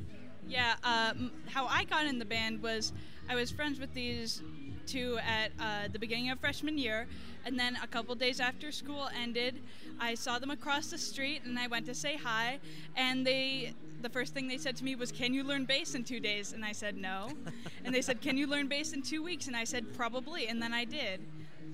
Yeah, 0.48 0.76
uh, 0.82 1.12
how 1.50 1.66
I 1.66 1.84
got 1.84 2.06
in 2.06 2.18
the 2.18 2.24
band 2.24 2.62
was 2.62 2.94
I 3.28 3.34
was 3.34 3.50
friends 3.50 3.78
with 3.78 3.92
these 3.92 4.42
two 4.86 5.18
at 5.18 5.52
uh, 5.60 5.88
the 5.92 5.98
beginning 5.98 6.30
of 6.30 6.40
freshman 6.40 6.78
year, 6.78 7.06
and 7.44 7.60
then 7.60 7.76
a 7.82 7.86
couple 7.86 8.14
days 8.14 8.40
after 8.40 8.72
school 8.72 9.10
ended, 9.14 9.60
I 10.00 10.14
saw 10.14 10.38
them 10.38 10.50
across 10.50 10.90
the 10.90 10.96
street, 10.96 11.42
and 11.44 11.58
I 11.58 11.66
went 11.66 11.84
to 11.86 11.94
say 11.94 12.16
hi, 12.16 12.60
and 12.96 13.26
they. 13.26 13.74
The 14.00 14.08
first 14.08 14.32
thing 14.32 14.46
they 14.46 14.58
said 14.58 14.76
to 14.76 14.84
me 14.84 14.94
was, 14.94 15.10
"Can 15.12 15.34
you 15.34 15.42
learn 15.44 15.64
bass 15.64 15.94
in 15.94 16.04
two 16.04 16.20
days?" 16.20 16.52
And 16.52 16.64
I 16.64 16.72
said 16.72 16.96
no. 16.96 17.30
and 17.84 17.94
they 17.94 18.00
said, 18.00 18.22
"Can 18.22 18.38
you 18.38 18.46
learn 18.46 18.68
bass 18.68 18.92
in 18.92 19.02
two 19.02 19.22
weeks?" 19.22 19.48
And 19.48 19.56
I 19.56 19.64
said, 19.64 19.92
"Probably." 19.92 20.46
And 20.46 20.62
then 20.62 20.72
I 20.72 20.84
did. 20.84 21.20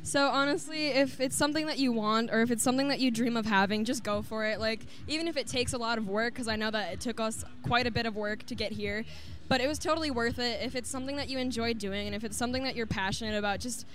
So 0.05 0.29
honestly, 0.29 0.89
if 0.89 1.19
it's 1.19 1.35
something 1.35 1.67
that 1.67 1.79
you 1.79 1.91
want 1.91 2.31
or 2.31 2.43
if 2.43 2.51
it's 2.51 2.63
something 2.63 2.89
that 2.89 3.01
you 3.01 3.11
dream 3.11 3.39
of 3.39 3.47
having, 3.47 3.87
just 3.87 4.05
go 4.05 4.21
for 4.21 4.45
it. 4.45 4.61
Like 4.61 4.81
even 5.09 5.27
if 5.27 5.39
it 5.39 5.47
takes 5.47 5.73
a 5.73 5.79
lot 5.79 5.97
of 5.97 6.07
work 6.07 6.35
cuz 6.35 6.47
I 6.47 6.57
know 6.57 6.71
that 6.71 6.93
it 6.93 7.01
took 7.01 7.19
us 7.21 7.43
quite 7.63 7.87
a 7.87 7.91
bit 7.91 8.05
of 8.05 8.15
work 8.15 8.45
to 8.47 8.55
get 8.55 8.73
here, 8.73 9.07
but 9.49 9.63
it 9.63 9.67
was 9.67 9.79
totally 9.79 10.11
worth 10.11 10.39
it. 10.39 10.61
If 10.63 10.77
it's 10.77 10.91
something 10.91 11.17
that 11.17 11.31
you 11.31 11.39
enjoy 11.39 11.73
doing 11.73 12.07
and 12.07 12.15
if 12.15 12.23
it's 12.23 12.37
something 12.37 12.65
that 12.65 12.77
you're 12.77 12.87
passionate 12.87 13.37
about, 13.39 13.61
just 13.61 13.87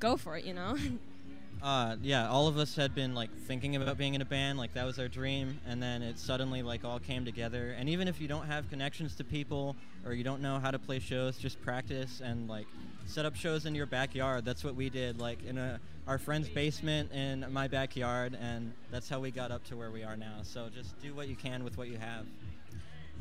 go 0.00 0.16
for 0.16 0.38
it, 0.38 0.46
you 0.46 0.54
know? 0.54 0.78
Uh, 1.62 1.96
yeah, 2.02 2.28
all 2.28 2.46
of 2.46 2.56
us 2.56 2.76
had 2.76 2.94
been 2.94 3.14
like 3.14 3.30
thinking 3.46 3.74
about 3.74 3.98
being 3.98 4.14
in 4.14 4.22
a 4.22 4.24
band, 4.24 4.58
like 4.58 4.74
that 4.74 4.86
was 4.86 4.98
our 4.98 5.08
dream, 5.08 5.58
and 5.66 5.82
then 5.82 6.02
it 6.02 6.18
suddenly 6.18 6.62
like 6.62 6.84
all 6.84 7.00
came 7.00 7.24
together. 7.24 7.74
And 7.76 7.88
even 7.88 8.06
if 8.06 8.20
you 8.20 8.28
don't 8.28 8.46
have 8.46 8.70
connections 8.70 9.16
to 9.16 9.24
people 9.24 9.74
or 10.06 10.12
you 10.12 10.22
don't 10.22 10.40
know 10.40 10.58
how 10.60 10.70
to 10.70 10.78
play 10.78 11.00
shows, 11.00 11.36
just 11.36 11.60
practice 11.60 12.20
and 12.22 12.48
like 12.48 12.66
set 13.06 13.26
up 13.26 13.34
shows 13.34 13.66
in 13.66 13.74
your 13.74 13.86
backyard. 13.86 14.44
That's 14.44 14.62
what 14.62 14.76
we 14.76 14.88
did, 14.88 15.20
like 15.20 15.44
in 15.44 15.58
a 15.58 15.80
our 16.06 16.16
friend's 16.16 16.48
basement 16.48 17.12
in 17.12 17.44
my 17.52 17.68
backyard, 17.68 18.38
and 18.40 18.72
that's 18.90 19.08
how 19.08 19.20
we 19.20 19.30
got 19.30 19.50
up 19.50 19.62
to 19.64 19.76
where 19.76 19.90
we 19.90 20.04
are 20.04 20.16
now. 20.16 20.38
So 20.42 20.68
just 20.74 20.98
do 21.02 21.14
what 21.14 21.28
you 21.28 21.36
can 21.36 21.64
with 21.64 21.76
what 21.76 21.88
you 21.88 21.98
have. 21.98 22.24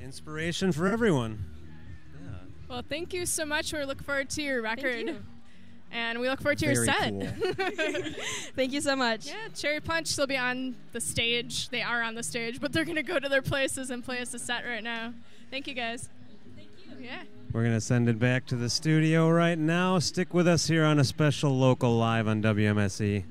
Inspiration 0.02 0.72
for 0.72 0.88
everyone. 0.88 1.44
Yeah. 2.14 2.30
Well, 2.70 2.84
thank 2.88 3.14
you 3.14 3.26
so 3.26 3.46
much. 3.46 3.74
We 3.74 3.84
look 3.84 4.04
forward 4.04 4.30
to 4.32 4.42
your 4.44 4.62
record. 4.62 5.18
You. 5.92 5.98
And 5.98 6.20
we 6.20 6.30
look 6.30 6.42
forward 6.42 6.58
to 6.60 6.66
your 6.66 6.86
Very 6.86 6.88
set. 6.88 8.16
Thank 8.56 8.74
you 8.74 8.82
so 8.82 8.96
much. 8.96 9.28
Yeah, 9.28 9.36
Cherry 9.56 9.80
Punch, 9.80 10.16
they'll 10.16 10.28
be 10.28 10.38
on 10.38 10.76
the 10.92 11.02
stage. 11.02 11.70
They 11.70 11.82
are 11.82 12.02
on 12.02 12.16
the 12.16 12.24
stage, 12.24 12.60
but 12.60 12.74
they're 12.74 12.86
going 12.86 12.96
to 12.96 13.04
go 13.04 13.20
to 13.20 13.30
their 13.30 13.42
places 13.42 13.90
and 13.90 14.04
play 14.04 14.20
us 14.20 14.34
a 14.34 14.40
set 14.40 14.66
right 14.66 14.84
now. 14.84 15.14
Thank 15.50 15.68
you, 15.68 15.74
guys. 15.74 16.10
Thank 16.56 16.70
you. 17.00 17.06
Yeah. 17.06 17.24
We're 17.54 17.64
going 17.64 17.76
to 17.76 17.82
send 17.82 18.10
it 18.10 18.20
back 18.20 18.46
to 18.48 18.56
the 18.56 18.70
studio 18.70 19.30
right 19.30 19.58
now. 19.58 20.00
Stick 20.00 20.34
with 20.34 20.48
us 20.48 20.68
here 20.68 20.84
on 20.84 21.00
a 21.00 21.04
special 21.04 21.58
local 21.58 21.98
live 21.98 22.28
on 22.28 22.42
WMSE. 22.44 23.24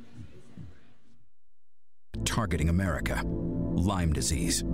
Targeting 2.26 2.68
America 2.68 3.22
Lyme 3.24 4.12
disease. 4.12 4.64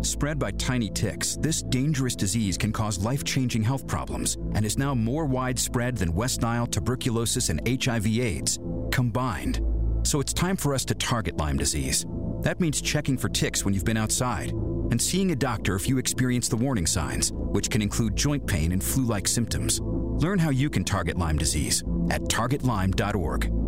Spread 0.00 0.38
by 0.38 0.50
tiny 0.52 0.88
ticks, 0.90 1.36
this 1.40 1.62
dangerous 1.62 2.16
disease 2.16 2.58
can 2.58 2.72
cause 2.72 3.04
life 3.04 3.22
changing 3.22 3.62
health 3.62 3.86
problems 3.86 4.36
and 4.54 4.64
is 4.64 4.78
now 4.78 4.94
more 4.94 5.26
widespread 5.26 5.96
than 5.96 6.14
West 6.14 6.42
Nile, 6.42 6.66
tuberculosis, 6.66 7.50
and 7.50 7.60
HIV/AIDS 7.68 8.58
combined. 8.90 9.60
So 10.02 10.18
it's 10.18 10.32
time 10.32 10.56
for 10.56 10.74
us 10.74 10.84
to 10.86 10.94
target 10.96 11.36
Lyme 11.36 11.56
disease. 11.56 12.04
That 12.40 12.58
means 12.58 12.80
checking 12.80 13.16
for 13.16 13.28
ticks 13.28 13.64
when 13.64 13.74
you've 13.74 13.84
been 13.84 13.96
outside 13.96 14.50
and 14.90 15.00
seeing 15.00 15.30
a 15.30 15.36
doctor 15.36 15.76
if 15.76 15.88
you 15.88 15.98
experience 15.98 16.48
the 16.48 16.56
warning 16.56 16.86
signs, 16.86 17.30
which 17.32 17.70
can 17.70 17.80
include 17.80 18.16
joint 18.16 18.44
pain 18.46 18.72
and 18.72 18.82
flu 18.82 19.04
like 19.04 19.28
symptoms. 19.28 19.80
Learn 19.80 20.38
how 20.38 20.50
you 20.50 20.68
can 20.68 20.84
target 20.84 21.16
Lyme 21.16 21.38
disease 21.38 21.84
at 22.10 22.22
targetlyme.org. 22.22 23.61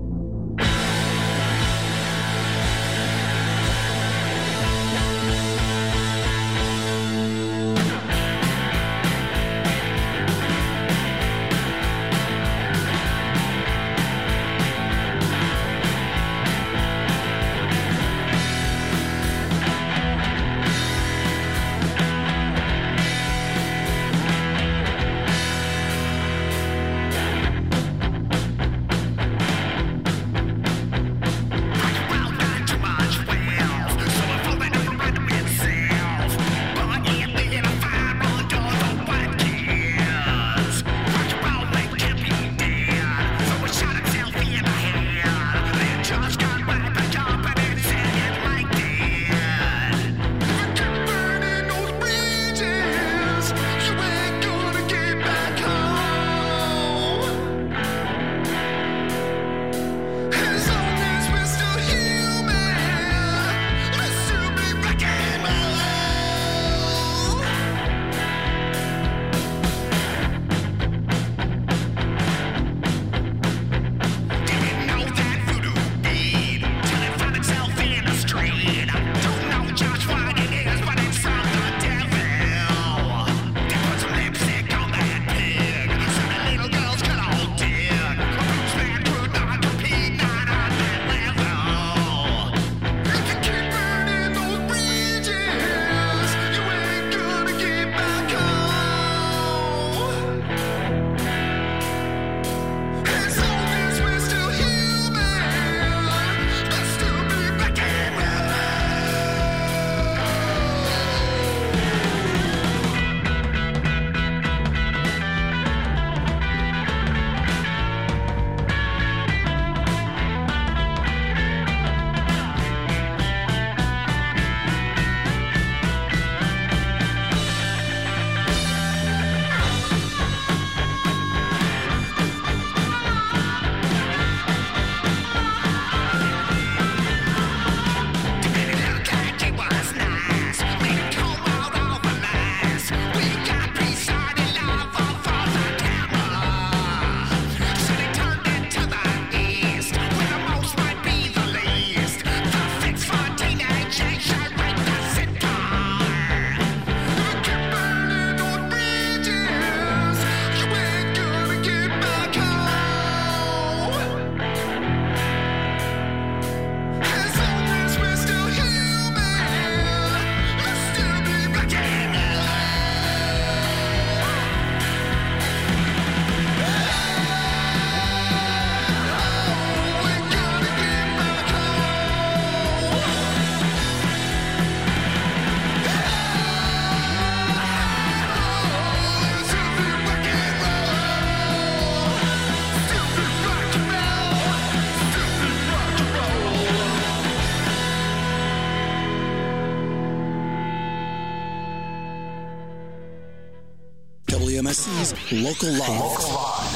Local 205.43 205.73
Live, 205.73 206.19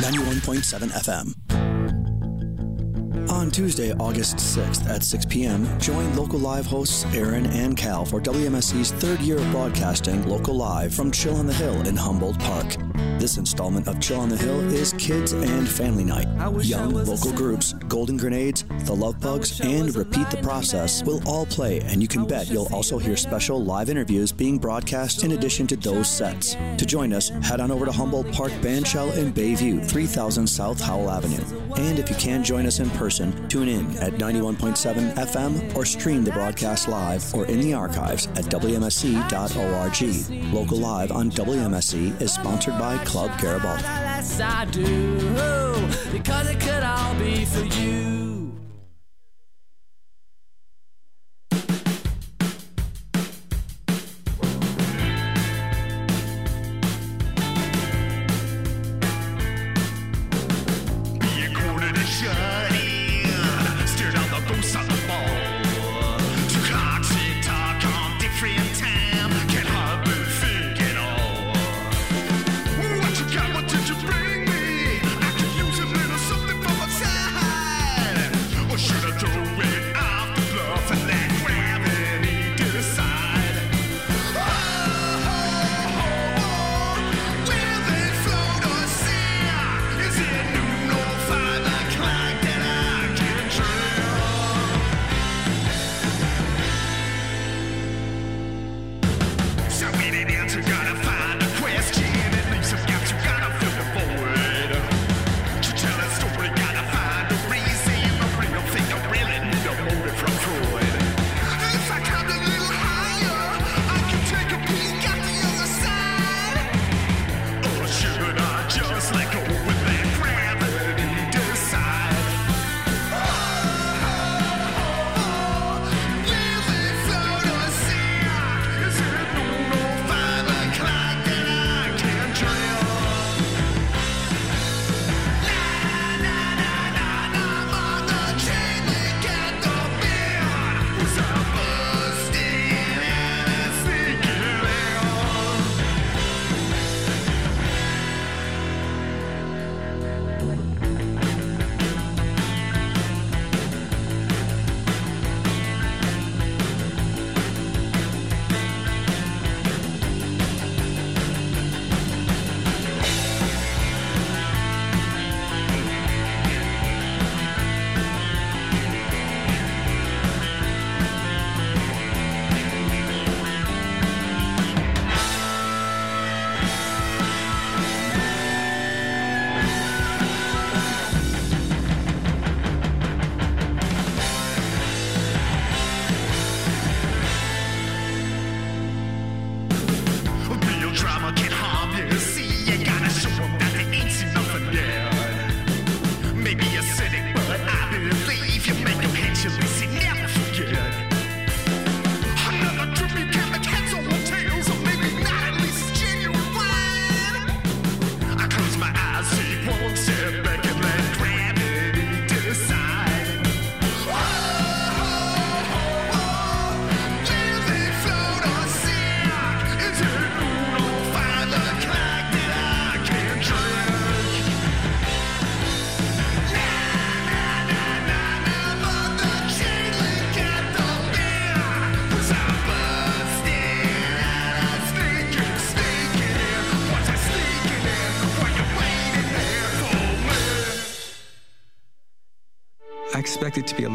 91.7 0.03 0.91
FM. 0.91 1.33
On 3.31 3.53
Tuesday, 3.53 3.93
August 3.93 4.39
6th 4.39 4.89
at 4.89 5.05
6 5.05 5.27
p.m., 5.27 5.79
join 5.79 6.17
local 6.17 6.41
live 6.41 6.67
hosts 6.67 7.05
Aaron 7.15 7.47
and 7.47 7.77
Cal 7.77 8.05
for 8.05 8.21
WMSE's 8.21 8.91
third 8.91 9.21
year 9.21 9.37
of 9.37 9.49
broadcasting 9.53 10.27
Local 10.29 10.57
Live 10.57 10.93
from 10.93 11.13
Chill 11.13 11.37
on 11.37 11.47
the 11.47 11.55
Hill 11.55 11.87
in 11.87 11.97
Humboldt 11.97 12.41
Park. 12.41 12.88
This 13.19 13.37
installment 13.37 13.89
of 13.89 13.99
Chill 13.99 14.21
on 14.21 14.29
the 14.29 14.37
Hill 14.37 14.61
is 14.73 14.93
Kids 14.93 15.33
and 15.33 15.69
Family 15.69 16.05
Night. 16.05 16.29
Young 16.65 16.95
local 16.95 17.33
groups, 17.33 17.73
Golden 17.89 18.17
Grenades, 18.17 18.65
The 18.85 18.95
Love 18.95 19.21
Bugs, 19.21 19.61
and 19.61 19.95
Repeat 19.97 20.31
the 20.31 20.37
Process 20.37 21.03
will 21.03 21.21
all 21.27 21.45
play, 21.45 21.81
and 21.81 22.01
you 22.01 22.07
can 22.07 22.25
bet 22.27 22.49
you'll 22.49 22.73
also 22.73 22.97
hear 22.97 23.17
special 23.17 23.65
live 23.65 23.91
interviews 23.91 24.31
being 24.31 24.57
broadcast 24.57 25.25
in 25.25 25.33
addition 25.33 25.67
to 25.67 25.77
those 25.77 26.09
sets. 26.09 26.55
To 26.55 26.87
join 26.87 27.13
us, 27.13 27.31
head 27.43 27.61
on 27.61 27.73
over 27.73 27.87
to 27.87 27.93
Humboldt 27.93 28.31
Park 28.31 28.53
Bandshell 28.63 29.17
in 29.17 29.33
Bayview, 29.33 29.85
3000 29.85 30.47
South 30.47 30.81
Howell 30.81 31.11
Avenue. 31.11 31.68
And 31.79 31.99
if 32.01 32.11
you 32.11 32.17
can't 32.17 32.45
join 32.45 32.67
us 32.67 32.81
in 32.81 32.91
person, 32.91 33.49
tune 33.49 33.69
in 33.69 33.97
at 33.99 34.15
91.7 34.15 35.15
FM 35.15 35.77
or 35.77 35.85
stream 35.85 36.25
the 36.25 36.33
broadcast 36.33 36.89
live 36.89 37.33
or 37.33 37.47
in 37.47 37.61
the 37.61 37.73
archives 37.73 38.27
at 38.35 38.47
WMSE.org. 38.47 40.53
Local 40.53 40.79
Live 40.79 41.13
on 41.13 41.31
WMSE 41.31 42.21
is 42.21 42.35
sponsored 42.35 42.77
by 42.79 42.99
Club 43.05 43.31
Garibaldi. 43.41 43.85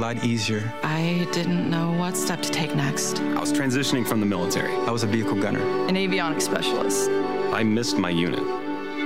Lot 0.03 0.25
easier. 0.25 0.61
I 0.83 1.25
didn't 1.31 1.69
know 1.69 1.93
what 1.93 2.17
step 2.17 2.41
to 2.41 2.51
take 2.51 2.75
next. 2.75 3.21
I 3.21 3.39
was 3.39 3.53
transitioning 3.53 4.05
from 4.05 4.19
the 4.19 4.25
military. 4.25 4.73
I 4.73 4.91
was 4.91 5.03
a 5.03 5.07
vehicle 5.07 5.35
gunner. 5.35 5.61
An 5.87 5.95
avionics 5.95 6.41
specialist. 6.41 7.09
I 7.53 7.63
missed 7.63 7.97
my 7.97 8.09
unit, 8.09 8.43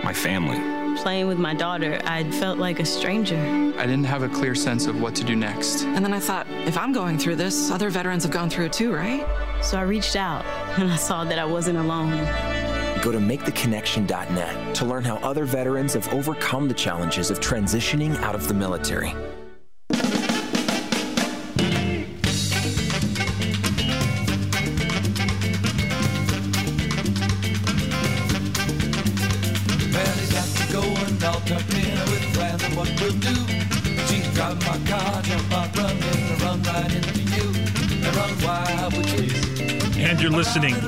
my 0.04 0.12
family. 0.12 0.58
Playing 1.04 1.28
with 1.28 1.38
my 1.38 1.54
daughter, 1.54 2.02
I 2.06 2.24
felt 2.40 2.58
like 2.58 2.80
a 2.80 2.86
stranger. 2.86 3.38
I 3.78 3.86
didn't 3.86 4.06
have 4.06 4.24
a 4.24 4.30
clear 4.30 4.56
sense 4.56 4.88
of 4.88 5.00
what 5.00 5.14
to 5.18 5.24
do 5.24 5.36
next. 5.36 5.84
And 5.84 6.04
then 6.04 6.14
I 6.14 6.20
thought, 6.20 6.48
if 6.66 6.76
I'm 6.80 6.94
going 6.94 7.20
through 7.20 7.36
this, 7.36 7.70
other 7.70 7.92
veterans 7.92 8.24
have 8.24 8.32
gone 8.32 8.50
through 8.50 8.66
it 8.66 8.74
too, 8.74 8.92
right? 8.92 9.24
So 9.62 9.78
I 9.78 9.84
reached 9.84 10.16
out 10.16 10.44
and 10.80 10.92
I 10.92 10.96
saw 10.96 11.24
that 11.26 11.38
I 11.38 11.46
wasn't 11.46 11.78
alone. 11.78 12.10
Go 13.04 13.12
to 13.12 13.20
maketheconnection.net 13.20 14.76
to 14.76 14.86
learn 14.86 15.04
how 15.04 15.18
other 15.18 15.46
veterans 15.46 15.94
have 15.94 16.12
overcome 16.12 16.68
the 16.68 16.74
challenges 16.74 17.30
of 17.30 17.40
transitioning 17.40 18.16
out 18.24 18.34
of 18.34 18.48
the 18.48 18.56
military. 18.56 19.14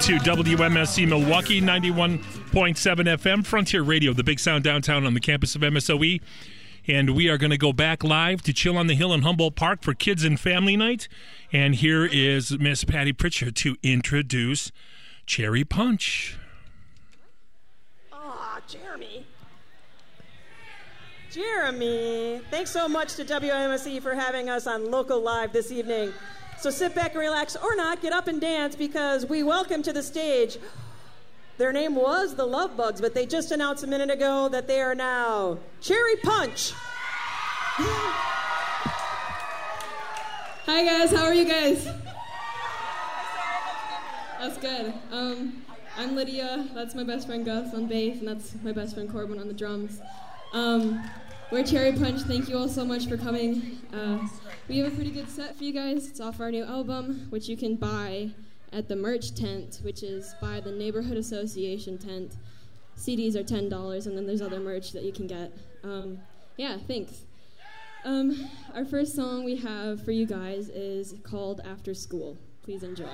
To 0.09 0.15
WMSE 0.15 1.07
Milwaukee 1.07 1.61
91.7 1.61 2.73
FM, 2.73 3.45
Frontier 3.45 3.83
Radio, 3.83 4.11
the 4.11 4.23
big 4.23 4.39
sound 4.39 4.63
downtown 4.63 5.05
on 5.05 5.13
the 5.13 5.19
campus 5.19 5.53
of 5.53 5.61
MSOE. 5.61 6.19
And 6.87 7.11
we 7.11 7.29
are 7.29 7.37
going 7.37 7.51
to 7.51 7.59
go 7.59 7.71
back 7.73 8.03
live 8.03 8.41
to 8.41 8.51
Chill 8.51 8.75
on 8.75 8.87
the 8.87 8.95
Hill 8.95 9.13
in 9.13 9.21
Humboldt 9.21 9.55
Park 9.55 9.83
for 9.83 9.93
Kids 9.93 10.23
and 10.23 10.39
Family 10.39 10.75
Night. 10.75 11.07
And 11.53 11.75
here 11.75 12.05
is 12.11 12.57
Miss 12.57 12.83
Patty 12.83 13.13
Pritchard 13.13 13.55
to 13.57 13.75
introduce 13.83 14.71
Cherry 15.27 15.63
Punch. 15.63 16.39
Aw, 18.11 18.61
Jeremy. 18.67 19.27
Jeremy, 21.29 22.41
thanks 22.49 22.71
so 22.71 22.87
much 22.87 23.13
to 23.13 23.23
WMSE 23.23 23.87
E 23.87 23.99
for 23.99 24.15
having 24.15 24.49
us 24.49 24.65
on 24.65 24.89
Local 24.89 25.21
Live 25.21 25.53
this 25.53 25.71
evening. 25.71 26.13
So 26.61 26.69
sit 26.69 26.93
back 26.93 27.11
and 27.11 27.21
relax, 27.21 27.55
or 27.55 27.73
not, 27.77 28.01
get 28.01 28.11
up 28.11 28.27
and 28.27 28.41
dance 28.41 28.75
because 28.75 29.25
we 29.25 29.43
welcome 29.43 29.81
to 29.81 29.93
the 29.93 30.03
stage. 30.03 30.57
Their 31.57 31.71
name 31.71 31.95
was 31.95 32.35
the 32.35 32.43
Love 32.43 32.75
Bugs, 32.75 32.99
but 32.99 33.13
they 33.13 33.25
just 33.25 33.51
announced 33.51 33.85
a 33.85 33.87
minute 33.87 34.09
ago 34.09 34.49
that 34.49 34.67
they 34.67 34.81
are 34.81 34.93
now 34.93 35.57
Cherry 35.79 36.17
Punch. 36.17 36.73
Hi 40.65 40.83
guys, 40.83 41.11
how 41.11 41.23
are 41.23 41.33
you 41.33 41.45
guys? 41.45 41.85
That's 44.41 44.57
good. 44.57 44.93
Um, 45.13 45.63
I'm 45.97 46.13
Lydia. 46.13 46.67
That's 46.73 46.93
my 46.93 47.05
best 47.05 47.27
friend 47.27 47.45
Gus 47.45 47.73
on 47.73 47.87
bass, 47.87 48.19
and 48.19 48.27
that's 48.27 48.53
my 48.63 48.73
best 48.73 48.95
friend 48.95 49.09
Corbin 49.09 49.39
on 49.39 49.47
the 49.47 49.53
drums. 49.53 50.01
Um, 50.51 51.09
we're 51.51 51.63
Cherry 51.63 51.91
Punch. 51.93 52.21
Thank 52.21 52.47
you 52.47 52.57
all 52.57 52.67
so 52.67 52.85
much 52.85 53.07
for 53.07 53.17
coming. 53.17 53.79
Uh, 53.91 54.19
we 54.67 54.77
have 54.77 54.91
a 54.91 54.95
pretty 54.95 55.11
good 55.11 55.29
set 55.29 55.57
for 55.57 55.63
you 55.63 55.73
guys. 55.73 56.07
It's 56.07 56.19
off 56.19 56.39
our 56.39 56.51
new 56.51 56.63
album, 56.63 57.27
which 57.29 57.49
you 57.49 57.57
can 57.57 57.75
buy 57.75 58.31
at 58.71 58.87
the 58.87 58.95
merch 58.95 59.33
tent, 59.33 59.79
which 59.81 60.03
is 60.03 60.35
by 60.39 60.59
the 60.59 60.71
Neighborhood 60.71 61.17
Association 61.17 61.97
tent. 61.97 62.35
CDs 62.97 63.35
are 63.35 63.43
ten 63.43 63.69
dollars, 63.69 64.05
and 64.05 64.15
then 64.15 64.27
there's 64.27 64.41
other 64.41 64.59
merch 64.59 64.91
that 64.91 65.03
you 65.03 65.11
can 65.11 65.25
get. 65.25 65.51
Um, 65.83 66.19
yeah, 66.57 66.77
thanks. 66.87 67.25
Um, 68.05 68.49
our 68.75 68.85
first 68.85 69.15
song 69.15 69.43
we 69.43 69.55
have 69.57 70.03
for 70.03 70.11
you 70.11 70.25
guys 70.25 70.69
is 70.69 71.15
called 71.23 71.61
After 71.65 71.93
School. 71.93 72.37
Please 72.61 72.83
enjoy. 72.83 73.09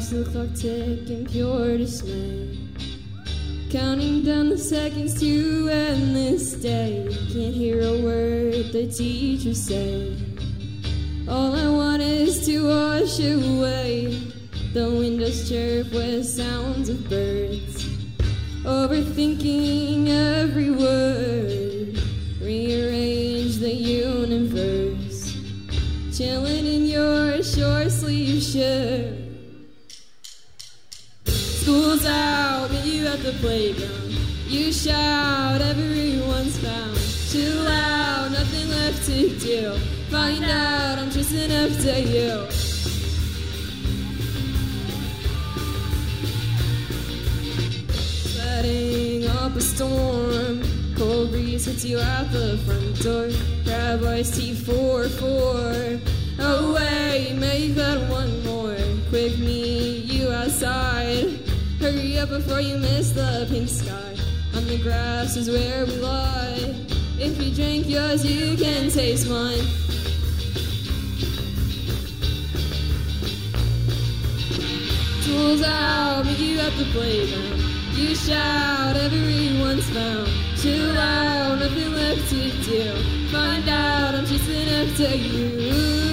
The 0.00 0.24
clock 0.24 0.52
tick 0.56 1.08
in 1.08 1.24
pure 1.24 1.78
dismay. 1.78 2.58
Counting 3.70 4.24
down 4.24 4.48
the 4.48 4.58
seconds 4.58 5.20
to 5.20 5.68
end 5.68 6.16
this 6.16 6.54
day. 6.54 7.06
Can't 7.32 7.54
hear 7.54 7.80
a 7.80 8.02
word 8.02 8.72
the 8.72 8.90
teacher 8.90 9.54
say. 9.54 10.16
All 11.28 11.54
I 11.54 11.68
want 11.68 12.02
is 12.02 12.44
to 12.46 12.66
wash 12.66 13.20
away 13.20 14.20
the 14.72 14.90
windows 14.90 15.48
chirp 15.48 15.92
with 15.92 16.26
sounds 16.26 16.88
of 16.88 17.08
birds. 17.08 17.84
Overthinking 18.64 20.08
every 20.08 20.72
word, 20.72 22.02
rearrange 22.42 23.58
the 23.58 23.72
universe. 23.72 25.36
Chilling 26.16 26.66
in 26.66 26.86
your 26.86 27.44
short 27.44 27.92
sleeve 27.92 28.42
shirt. 28.42 29.13
The 33.24 33.32
playground. 33.40 34.12
You 34.46 34.70
shout, 34.70 35.62
everyone's 35.62 36.58
found. 36.58 36.94
Too 37.30 37.54
loud, 37.62 38.32
nothing 38.32 38.68
left 38.68 39.06
to 39.06 39.38
do. 39.38 39.72
Find 40.10 40.44
out 40.44 40.98
I'm 40.98 41.10
chasing 41.10 41.50
after 41.50 42.00
you. 42.00 42.46
Setting 48.36 49.26
up 49.38 49.56
a 49.56 49.60
storm. 49.62 50.62
Cold 50.94 51.30
breeze 51.30 51.64
hits 51.64 51.82
you 51.82 51.98
at 51.98 52.30
the 52.30 52.58
front 52.66 53.02
door. 53.02 53.30
Grab 53.64 54.04
iced 54.04 54.34
tea 54.34 54.52
for 54.52 55.08
four. 55.08 55.98
Away, 56.38 57.34
make 57.38 57.74
that 57.76 58.06
one 58.10 58.44
more. 58.44 58.76
Quick, 59.08 59.38
meet 59.38 60.04
you 60.04 60.30
outside. 60.30 61.43
Hurry 61.84 62.18
up 62.18 62.30
before 62.30 62.62
you 62.62 62.78
miss 62.78 63.10
the 63.10 63.46
pink 63.50 63.68
sky. 63.68 64.16
On 64.56 64.66
the 64.66 64.78
grass 64.78 65.36
is 65.36 65.50
where 65.50 65.84
we 65.84 65.92
lie. 65.96 66.74
If 67.18 67.38
you 67.38 67.54
drink 67.54 67.86
yours, 67.86 68.24
you 68.24 68.56
can 68.56 68.90
taste 68.90 69.28
mine. 69.28 69.58
Tools 75.24 75.62
out, 75.62 76.24
meet 76.24 76.38
you 76.38 76.58
at 76.60 76.72
the 76.78 76.86
playground. 76.90 77.60
You 77.92 78.14
shout, 78.14 78.96
everyone's 78.96 79.86
found. 79.90 80.30
Too 80.56 80.86
loud, 80.94 81.58
nothing 81.58 81.92
left 81.92 82.30
to 82.30 82.50
do. 82.62 83.28
Find 83.30 83.68
out 83.68 84.14
I'm 84.14 84.24
chasing 84.24 84.68
after 84.70 85.14
you. 85.14 86.03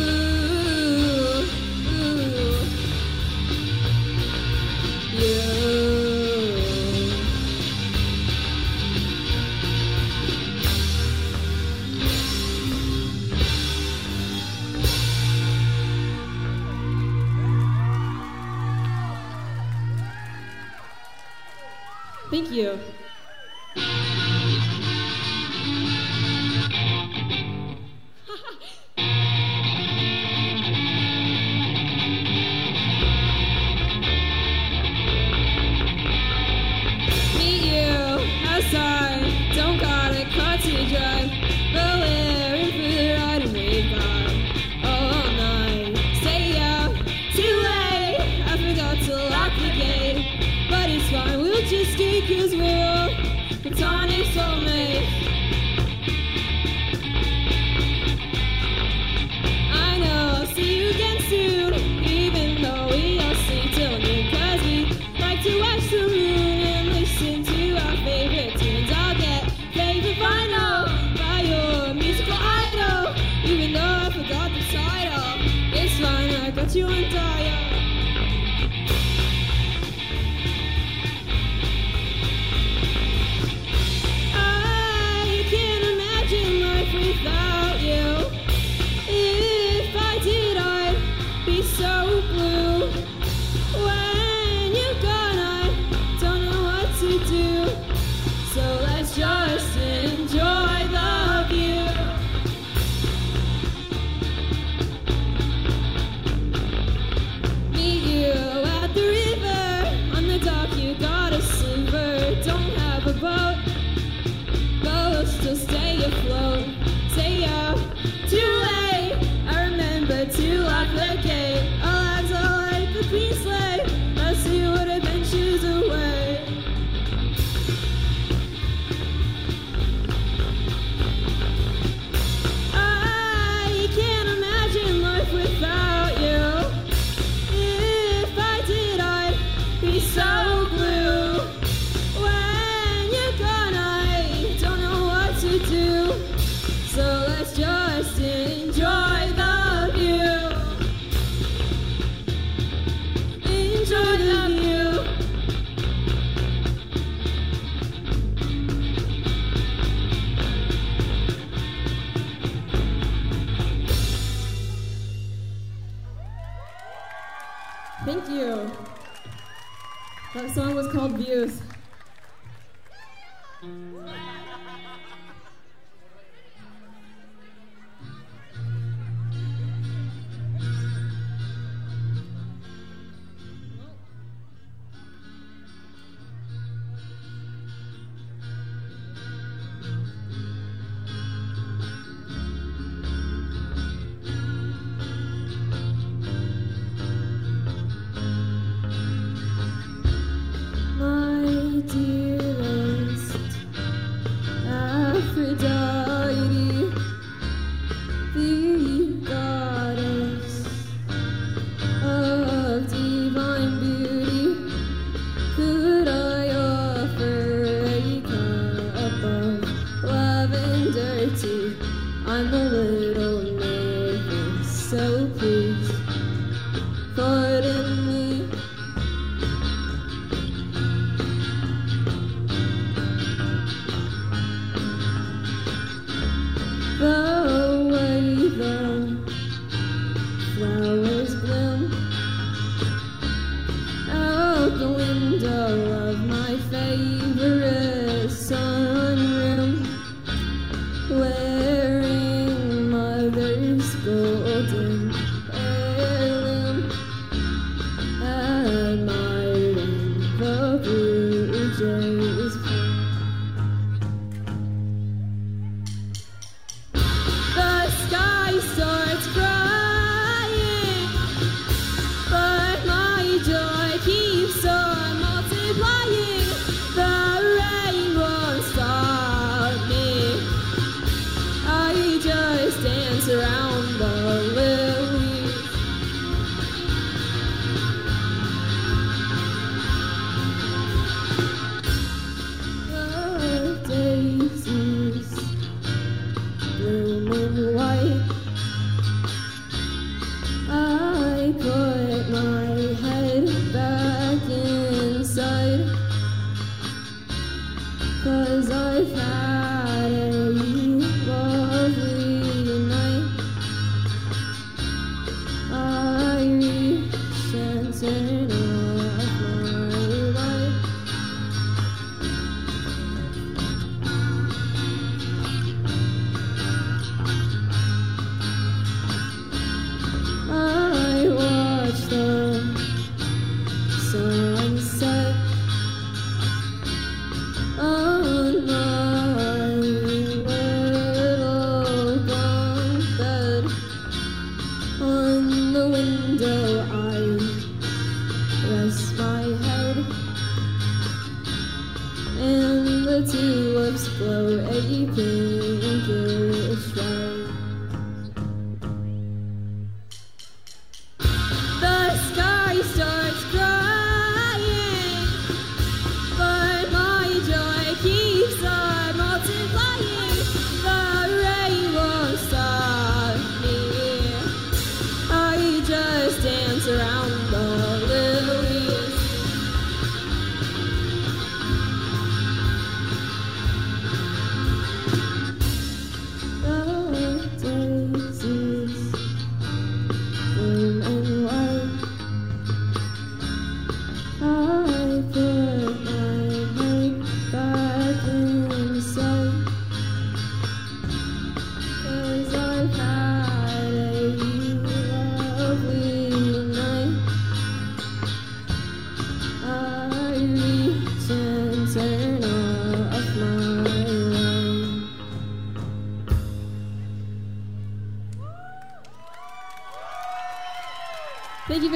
Thank 22.64 22.91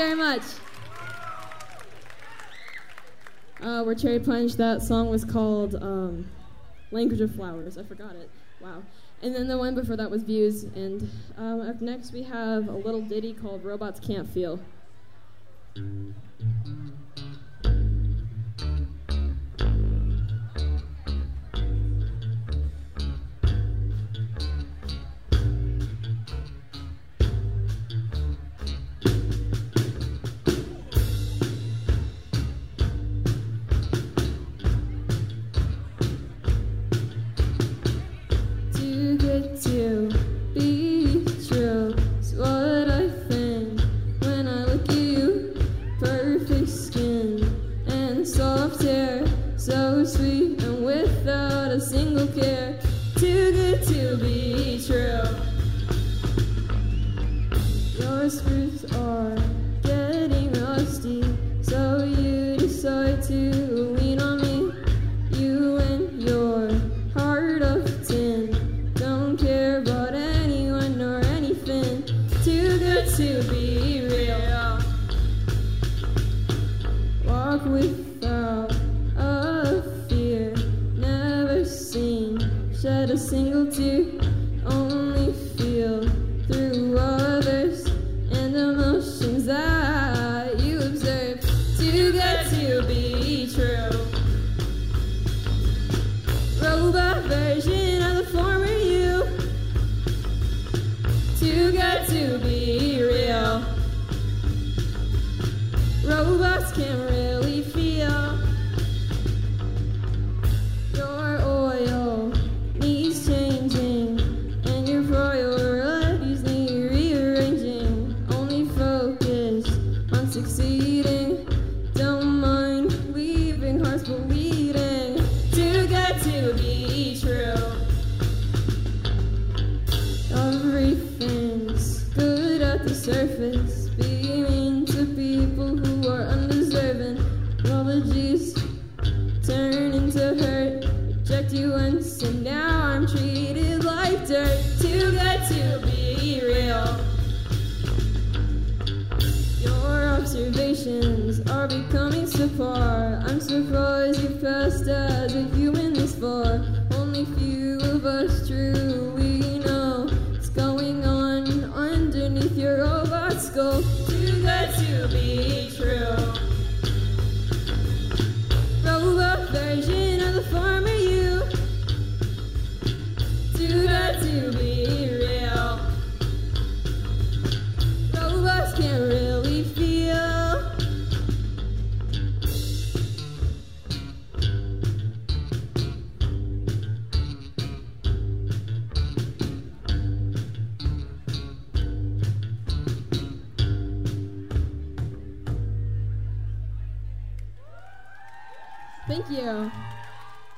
very 0.06 0.18
much. 0.18 0.44
Uh, 3.60 3.82
we're 3.84 3.96
Cherry 3.96 4.20
Punch. 4.20 4.54
That 4.54 4.84
song 4.84 5.10
was 5.10 5.26
called 5.26 5.74
um, 5.82 6.30
Language 6.92 7.22
of 7.22 7.34
Flowers. 7.34 7.80
I 7.80 7.84
forgot 7.84 8.16
it. 8.16 8.30
Wow. 8.62 8.84
And 9.24 9.34
then 9.34 9.48
the 9.48 9.58
one 9.58 9.74
before 9.74 9.96
that 9.96 10.12
was 10.12 10.22
Views. 10.22 10.66
And 10.66 11.10
um, 11.38 11.62
up 11.62 11.82
next, 11.82 12.14
we 12.14 12.22
have 12.22 12.68
a 12.68 12.74
little 12.74 13.02
ditty 13.02 13.34
called 13.34 13.64
Robots 13.64 14.00
Can't 14.00 14.30
Feel. 14.30 14.60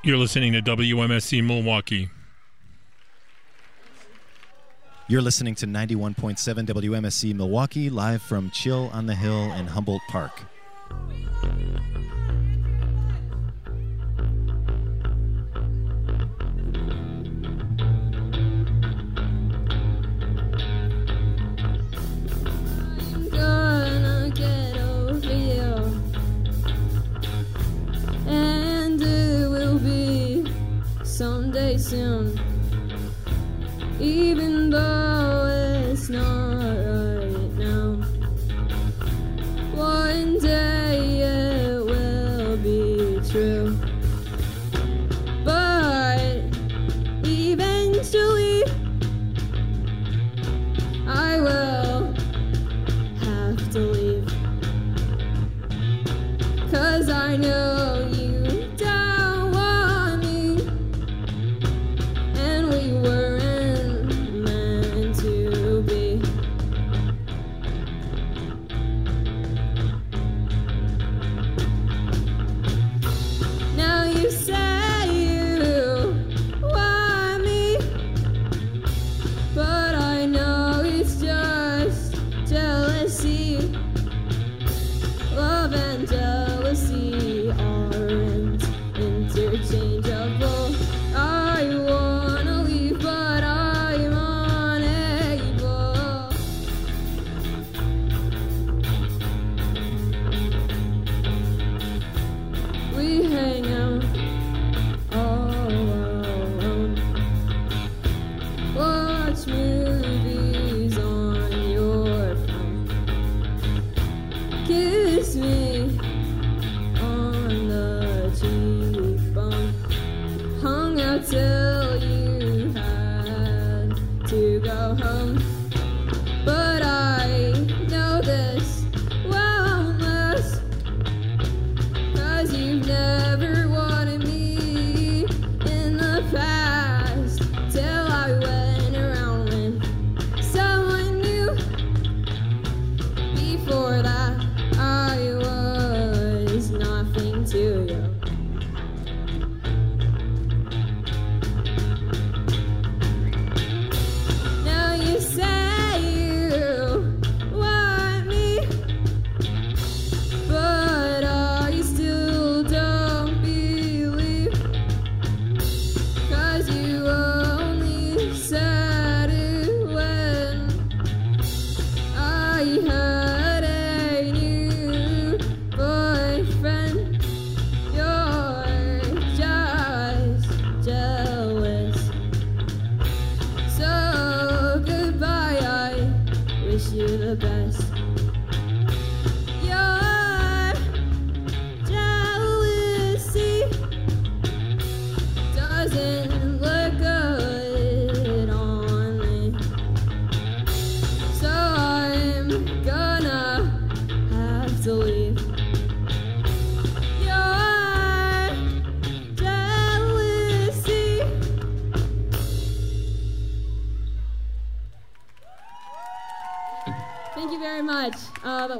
You're 0.08 0.16
listening 0.16 0.54
to 0.54 0.62
WMSE 0.62 1.44
Milwaukee. 1.44 2.10
You're 5.10 5.22
listening 5.22 5.54
to 5.56 5.66
91.7 5.66 6.38
WMSE 6.66 7.36
Milwaukee, 7.36 7.90
live 7.90 8.22
from 8.22 8.50
Chill 8.52 8.90
on 8.94 9.08
the 9.08 9.16
Hill 9.16 9.52
in 9.52 9.68
Humboldt 9.68 10.02
Park. 10.08 10.44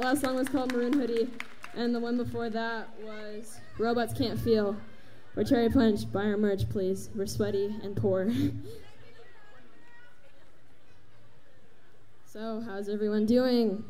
Last 0.08 0.22
song 0.22 0.36
was 0.36 0.48
called 0.48 0.72
Maroon 0.72 0.94
Hoodie, 0.94 1.28
and 1.76 1.94
the 1.94 2.00
one 2.00 2.16
before 2.16 2.48
that 2.48 2.88
was 3.02 3.60
Robots 3.76 4.14
Can't 4.14 4.40
Feel. 4.40 4.74
Or 5.36 5.44
Cherry 5.44 5.68
Punch. 5.68 6.10
Buy 6.10 6.22
our 6.22 6.38
merch, 6.38 6.66
please. 6.70 7.10
We're 7.14 7.26
sweaty 7.26 7.76
and 7.82 7.94
poor. 7.94 8.32
so, 12.24 12.62
how's 12.66 12.88
everyone 12.88 13.26
doing? 13.26 13.84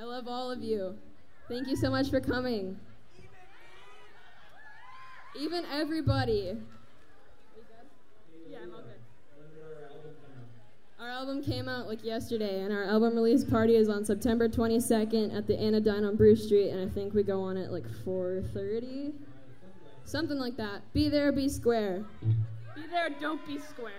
I 0.00 0.04
love 0.04 0.26
all 0.26 0.50
of 0.50 0.62
you. 0.62 0.96
Thank 1.50 1.68
you 1.68 1.76
so 1.76 1.90
much 1.90 2.08
for 2.08 2.20
coming. 2.20 2.80
Even 5.38 5.66
everybody. 5.70 6.56
Yeah, 8.48 8.58
I'm 8.62 8.72
all 8.72 8.80
good. 8.80 8.94
Our 11.04 11.10
album 11.10 11.42
came 11.42 11.68
out 11.68 11.86
like 11.86 12.02
yesterday, 12.02 12.62
and 12.62 12.72
our 12.72 12.84
album 12.84 13.14
release 13.14 13.44
party 13.44 13.76
is 13.76 13.90
on 13.90 14.06
September 14.06 14.48
22nd 14.48 15.36
at 15.36 15.46
the 15.46 15.54
Anodyne 15.54 16.02
on 16.02 16.16
Bruce 16.16 16.46
Street, 16.46 16.70
and 16.70 16.80
I 16.80 16.94
think 16.94 17.12
we 17.12 17.22
go 17.22 17.42
on 17.42 17.58
at 17.58 17.70
like 17.70 17.84
4:30, 18.06 19.12
something 20.06 20.38
like 20.38 20.56
that. 20.56 20.80
Be 20.94 21.10
there, 21.10 21.30
be 21.30 21.46
square. 21.50 22.06
Be 22.74 22.86
there, 22.90 23.10
don't 23.20 23.46
be 23.46 23.58
square. 23.58 23.92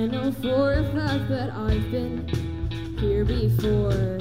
I 0.00 0.06
know 0.06 0.32
for 0.32 0.72
a 0.72 0.84
fact 0.94 1.28
that 1.28 1.50
I've 1.52 1.90
been 1.90 2.26
here 2.98 3.22
before. 3.22 4.18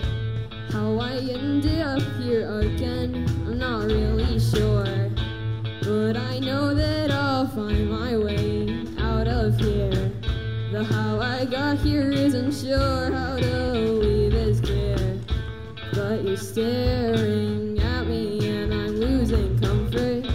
How 0.74 1.00
I 1.00 1.16
ended 1.20 1.80
up 1.80 2.02
here 2.20 2.60
again, 2.60 3.26
I'm 3.48 3.58
not 3.60 3.86
really 3.86 4.42
sure. 4.42 5.10
But 5.82 6.18
I 6.18 6.40
know 6.40 6.74
that 6.74 7.12
I'll 7.12 7.48
find 7.48 7.90
my 7.90 8.18
way 8.18 8.84
out 9.00 9.30
of 9.30 9.58
here. 9.58 10.12
The 10.74 10.84
how 10.84 11.22
I 11.22 11.46
got 11.46 11.78
here 11.78 12.12
isn't 12.12 12.52
sure, 12.52 13.14
how 13.14 13.38
to 13.38 13.72
leave 13.74 14.34
is 14.34 14.60
clear. 14.60 15.18
But 15.94 16.26
you're 16.26 16.36
staring 16.36 17.80
at 17.80 18.06
me 18.06 18.50
and 18.50 18.74
I'm 18.74 19.00
losing 19.00 19.58
comfort. 19.60 20.30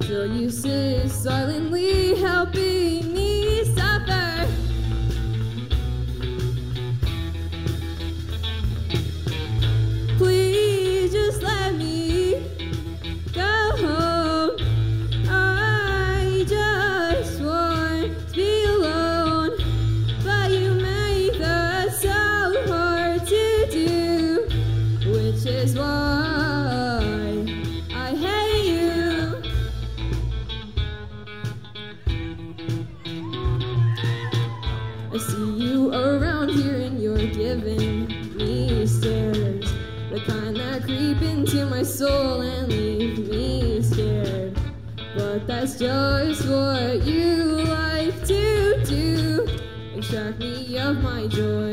Till 0.00 0.26
you 0.34 0.50
sit 0.50 1.08
silently 1.12 2.16
helping 2.16 3.12
me 3.12 3.19
that's 45.60 45.78
just 45.78 46.48
what 46.48 47.04
you 47.04 47.44
like 47.68 48.26
to 48.26 48.82
do. 48.82 49.46
Extract 49.94 50.38
me 50.38 50.78
of 50.78 51.02
my 51.02 51.26
joy 51.26 51.69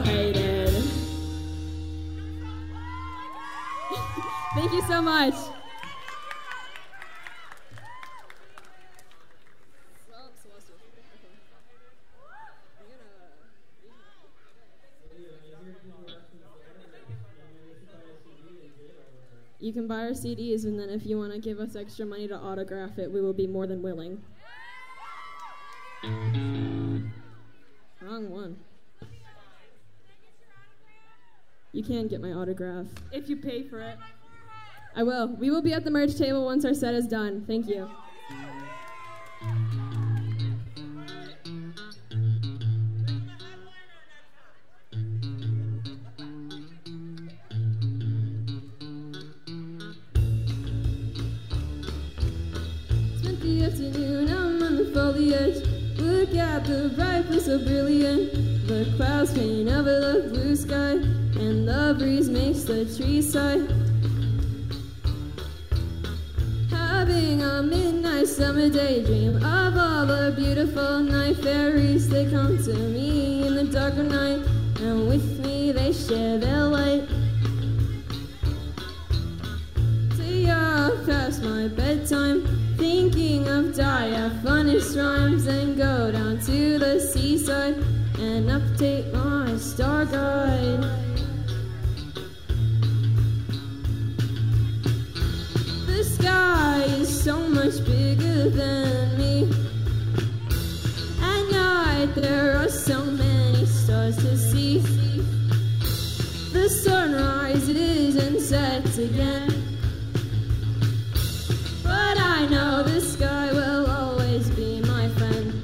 hated. 0.00 0.82
Thank 4.54 4.72
you 4.72 4.82
so 4.82 5.02
much. 5.02 5.34
You 19.58 19.72
can 19.72 19.88
buy 19.88 20.02
our 20.02 20.10
CDs, 20.10 20.64
and 20.64 20.78
then 20.78 20.90
if 20.90 21.04
you 21.04 21.18
want 21.18 21.32
to 21.32 21.40
give 21.40 21.58
us 21.58 21.74
extra 21.74 22.06
money 22.06 22.28
to 22.28 22.36
autograph 22.36 22.98
it, 22.98 23.10
we 23.10 23.20
will 23.20 23.32
be 23.32 23.48
more 23.48 23.66
than 23.66 23.82
willing. 23.82 24.22
Wrong 28.00 28.30
one. 28.30 28.65
You 31.76 31.82
can 31.82 32.08
get 32.08 32.22
my 32.22 32.32
autograph. 32.32 32.86
If 33.12 33.28
you 33.28 33.36
pay 33.36 33.62
for 33.62 33.80
it. 33.80 33.98
I 34.94 35.02
will. 35.02 35.28
We 35.28 35.50
will 35.50 35.60
be 35.60 35.74
at 35.74 35.84
the 35.84 35.90
merch 35.90 36.16
table 36.16 36.42
once 36.46 36.64
our 36.64 36.72
set 36.72 36.94
is 36.94 37.06
done. 37.06 37.44
Thank 37.46 37.68
you. 37.68 37.86
Spent 53.18 53.40
the 53.42 53.64
afternoon, 53.66 54.30
I'm 54.30 54.62
on 54.62 54.76
the 54.78 54.90
foliage. 54.94 55.75
Look 56.26 56.38
at 56.38 56.64
the 56.64 56.92
bright 56.96 57.22
blue, 57.28 57.38
so 57.38 57.56
brilliant. 57.56 58.66
The 58.66 58.92
clouds 58.96 59.32
paint 59.32 59.68
over 59.68 59.84
the 59.84 60.28
blue 60.28 60.56
sky, 60.56 60.94
and 61.40 61.68
the 61.68 61.94
breeze 61.96 62.28
makes 62.28 62.64
the 62.64 62.84
trees 62.84 63.32
sigh. 63.32 63.60
Having 66.74 67.42
a 67.42 67.62
midnight 67.62 68.26
summer 68.26 68.68
daydream 68.68 69.36
of 69.36 69.76
all 69.76 70.06
the 70.06 70.34
beautiful 70.36 70.98
night 70.98 71.36
fairies. 71.36 72.08
They 72.08 72.28
come 72.28 72.58
to 72.58 72.74
me 72.74 73.46
in 73.46 73.54
the 73.54 73.64
dark 73.64 73.94
of 73.96 74.06
night, 74.06 74.44
and 74.80 75.06
with 75.06 75.38
me 75.46 75.70
they 75.70 75.92
share 75.92 76.38
their 76.38 76.64
light. 76.64 77.04
Stay 80.14 80.50
up 80.50 81.06
past 81.06 81.44
my 81.44 81.68
bedtime, 81.68 82.44
thinking 82.86 83.48
of 83.48 83.74
diaphanous 83.74 84.96
rhymes, 84.96 85.46
and 85.48 85.76
go 85.76 86.12
down 86.12 86.38
to 86.38 86.78
the 86.78 87.00
seaside 87.00 87.74
and 88.20 88.48
update 88.48 89.12
my 89.12 89.56
star 89.56 90.04
guide. 90.04 90.84
The 95.88 96.04
sky 96.04 96.84
is 97.00 97.08
so 97.24 97.36
much 97.58 97.84
bigger 97.84 98.50
than 98.50 99.18
me. 99.18 99.50
At 101.20 101.42
night 101.50 102.12
there 102.14 102.56
are 102.56 102.68
so 102.68 103.04
many 103.04 103.66
stars 103.66 104.16
to 104.18 104.38
see. 104.38 104.78
The 106.52 106.68
sun 106.68 107.14
rises 107.14 108.14
and 108.14 108.40
sets 108.40 108.98
again. 108.98 109.65
I 112.38 112.44
know 112.48 112.82
the 112.82 113.00
sky 113.00 113.50
will 113.50 113.90
always 113.90 114.50
be 114.50 114.82
my 114.82 115.08
friend. 115.16 115.54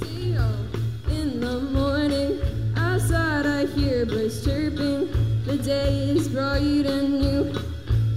See, 0.00 0.36
oh, 0.38 1.10
In 1.10 1.40
the 1.40 1.58
morning, 1.58 2.40
outside 2.76 3.44
I 3.44 3.66
hear 3.66 4.06
birds 4.06 4.44
chirping. 4.44 5.10
The 5.46 5.58
day 5.58 6.10
is 6.10 6.28
bright 6.28 6.86
and 6.86 7.20
new, 7.20 7.52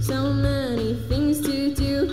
so 0.00 0.32
many 0.32 0.94
things 1.08 1.40
to 1.40 1.74
do. 1.74 2.06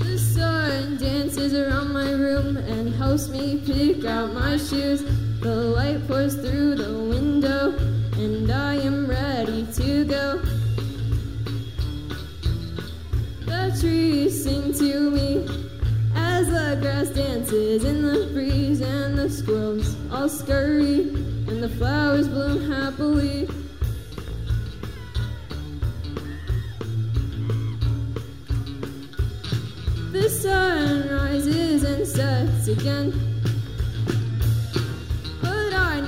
The 0.00 0.18
sun 0.18 0.96
dances 0.96 1.54
around 1.54 1.92
my 1.92 2.10
room 2.10 2.56
and 2.56 2.92
helps 2.92 3.28
me 3.28 3.62
pick 3.64 4.04
out 4.04 4.34
my 4.34 4.56
shoes. 4.56 5.04
The 5.40 5.54
light 5.54 6.06
pours 6.06 6.34
through 6.34 6.74
the 6.74 6.92
window, 6.92 7.74
and 8.18 8.50
I 8.52 8.74
am 8.74 9.08
ready 9.08 9.66
to 9.72 10.04
go. 10.04 10.42
The 13.46 13.74
trees 13.80 14.44
sing 14.44 14.74
to 14.74 15.10
me 15.10 15.48
as 16.14 16.46
the 16.48 16.76
grass 16.82 17.08
dances 17.08 17.84
in 17.84 18.02
the 18.02 18.28
breeze, 18.34 18.82
and 18.82 19.16
the 19.16 19.30
squirrels 19.30 19.96
all 20.12 20.28
scurry, 20.28 21.08
and 21.48 21.62
the 21.62 21.70
flowers 21.70 22.28
bloom 22.28 22.70
happily. 22.70 23.48
The 30.12 30.28
sun 30.28 31.08
rises 31.08 31.84
and 31.84 32.06
sets 32.06 32.68
again. 32.68 33.29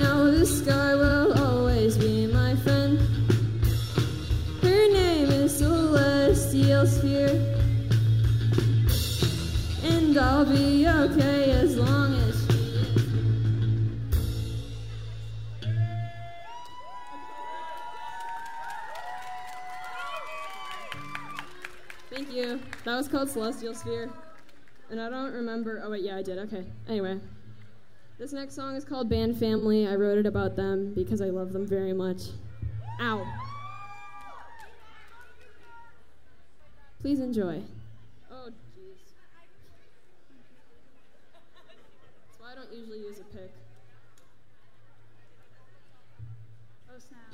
Know 0.03 0.29
the 0.37 0.45
sky 0.45 0.95
will 0.95 1.31
always 1.41 1.97
be 1.97 2.27
my 2.27 2.57
friend. 2.57 2.99
Her 4.61 4.91
name 4.91 5.31
is 5.31 5.55
Celestial 5.57 6.85
Sphere. 6.85 7.39
And 9.81 10.17
I'll 10.17 10.43
be 10.45 10.85
okay 10.85 11.51
as 11.51 11.77
long 11.77 12.15
as 12.15 12.35
she 12.47 12.57
is. 12.81 13.07
Thank 22.09 22.33
you. 22.33 22.59
That 22.83 22.97
was 22.97 23.07
called 23.07 23.29
Celestial 23.29 23.73
Sphere. 23.73 24.09
And 24.89 24.99
I 24.99 25.09
don't 25.09 25.31
remember. 25.31 25.81
Oh, 25.81 25.91
wait, 25.91 26.01
yeah, 26.03 26.17
I 26.17 26.21
did. 26.23 26.39
Okay. 26.39 26.65
Anyway. 26.89 27.21
This 28.19 28.31
next 28.31 28.53
song 28.53 28.75
is 28.75 28.85
called 28.85 29.09
Band 29.09 29.37
Family. 29.37 29.87
I 29.87 29.95
wrote 29.95 30.19
it 30.19 30.25
about 30.25 30.55
them 30.55 30.93
because 30.93 31.19
I 31.19 31.25
love 31.25 31.51
them 31.51 31.65
very 31.67 31.93
much. 31.93 32.21
Ow. 33.01 33.25
Please 37.01 37.19
enjoy. 37.19 37.61
Oh, 38.31 38.49
jeez. 38.77 39.13
That's 41.33 42.39
why 42.39 42.51
I 42.51 42.55
don't 42.55 42.71
usually 42.71 42.99
use 42.99 43.19
a 43.19 43.23
pick. 43.35 43.51
Oh, 46.89 46.99
snap. 46.99 47.33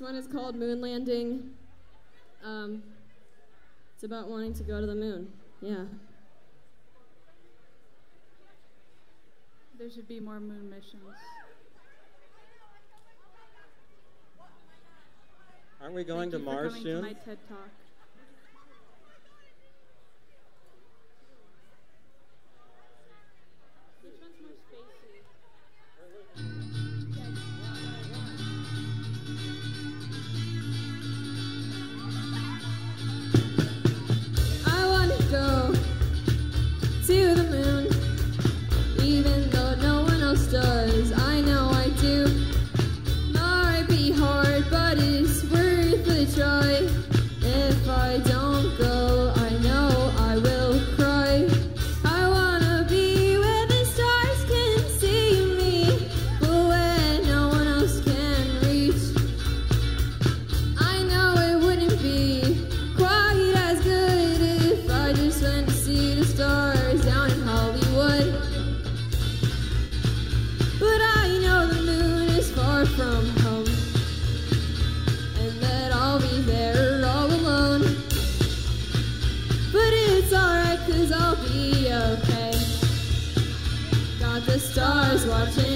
This 0.00 0.06
one 0.06 0.16
is 0.16 0.26
called 0.26 0.56
Moon 0.56 0.80
Landing. 0.80 1.50
Um, 2.42 2.82
it's 3.94 4.02
about 4.02 4.30
wanting 4.30 4.54
to 4.54 4.62
go 4.62 4.80
to 4.80 4.86
the 4.86 4.94
moon. 4.94 5.30
Yeah. 5.60 5.84
There 9.78 9.90
should 9.90 10.08
be 10.08 10.18
more 10.18 10.40
moon 10.40 10.70
missions. 10.70 11.02
Aren't 15.82 15.94
we 15.94 16.04
going 16.04 16.30
Thank 16.30 16.32
to 16.32 16.38
you 16.38 16.44
Mars 16.46 16.76
for 16.76 16.80
soon? 16.80 16.96
To 16.96 17.02
my 17.02 17.12
TED 17.12 17.38
talk. 17.46 17.68
stars 84.60 85.26
watching. 85.26 85.69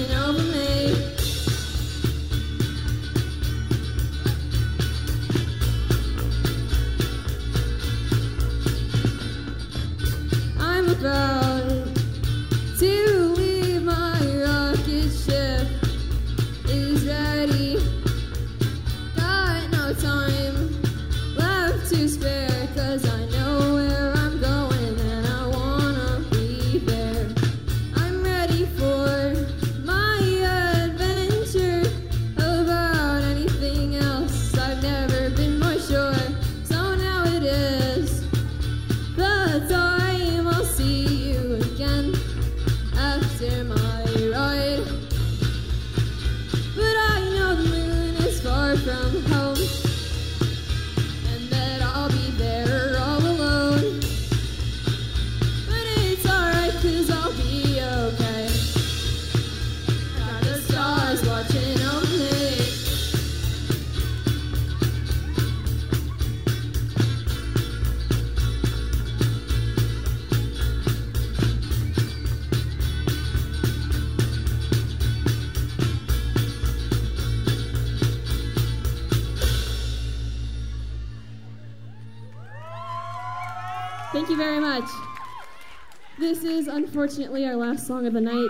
is 86.55 86.67
unfortunately 86.67 87.45
our 87.45 87.55
last 87.55 87.85
song 87.85 88.07
of 88.07 88.13
the 88.13 88.21
night. 88.21 88.49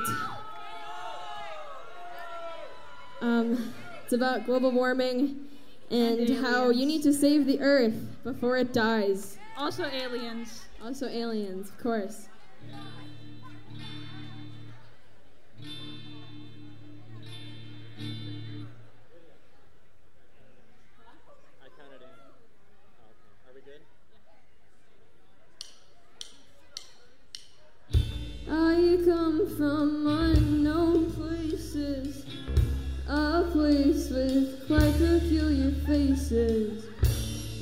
Um, 3.22 3.74
it's 4.04 4.14
about 4.14 4.46
global 4.46 4.72
warming 4.72 5.48
and, 5.90 6.20
and 6.20 6.46
how 6.46 6.70
you 6.70 6.86
need 6.86 7.02
to 7.04 7.12
save 7.14 7.48
the 7.48 7.60
earth 7.60 7.96
before 8.24 8.58
it 8.58 8.74
dies. 8.74 9.38
Also 9.58 9.86
aliens. 9.86 10.66
Also 10.84 11.08
aliens, 11.08 11.70
of 11.70 11.80
course. 11.80 12.28
come 29.06 29.46
from 29.56 30.08
unknown 30.08 31.12
places. 31.12 32.26
A 33.08 33.44
place 33.52 34.10
with 34.10 34.66
quite 34.66 34.98
peculiar 34.98 35.70
faces. 35.86 36.84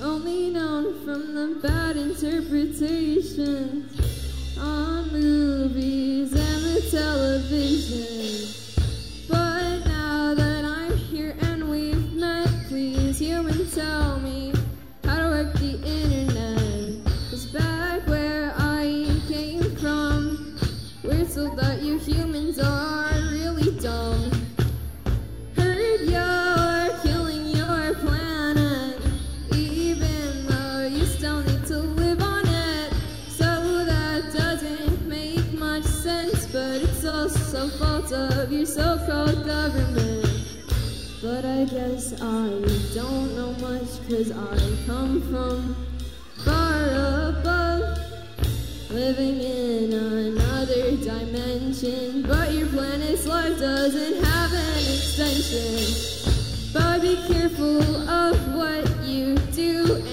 Only 0.02 0.52
known 0.52 1.04
from 1.04 1.36
the 1.36 1.60
bad 1.62 1.98
interpretations. 1.98 3.92
On 4.58 5.12
movies 5.12 6.32
and 6.32 6.64
the 6.64 6.82
television. 6.90 8.63
So-called 38.66 39.46
government. 39.46 40.26
But 41.22 41.46
I 41.46 41.66
guess 41.66 42.14
I 42.14 42.48
don't 42.94 43.36
know 43.36 43.54
much 43.60 43.90
cause 44.08 44.32
I 44.32 44.58
come 44.86 45.22
from 45.32 45.76
far 46.46 46.84
above. 47.30 47.98
Living 48.90 49.40
in 49.42 49.94
another 49.94 50.98
dimension. 50.98 52.24
But 52.24 52.54
your 52.54 52.68
planet's 52.68 53.26
life 53.26 53.60
doesn't 53.60 54.24
have 54.24 54.54
an 54.54 54.78
extension. 54.78 56.72
But 56.74 57.02
be 57.02 57.16
careful 57.28 58.10
of 58.10 58.56
what 58.56 59.06
you 59.06 59.36
do 59.52 60.04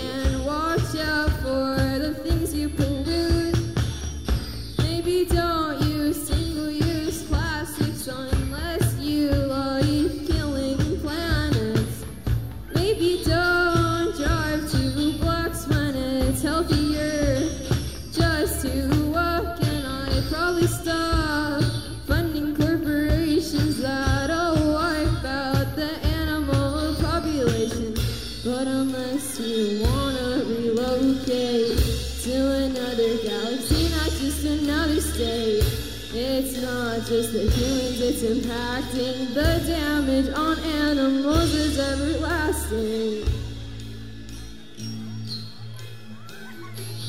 just 37.10 37.32
the 37.32 37.40
humans, 37.40 38.00
it's 38.00 38.22
impacting 38.22 39.34
the 39.34 39.64
damage 39.66 40.32
on 40.32 40.56
animals 40.60 41.52
is 41.52 41.76
everlasting. 41.76 43.26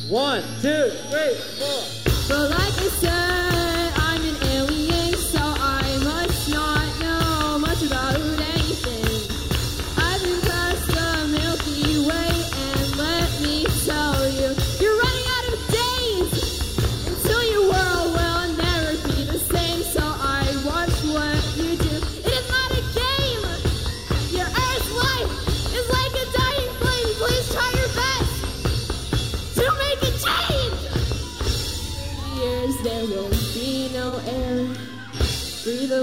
One, 0.09 0.41
two, 0.59 0.89
three, 0.89 1.35
four. 1.59 1.83
But 2.27 2.49
like 2.49 2.73
I 2.79 2.89
said, 2.97 3.40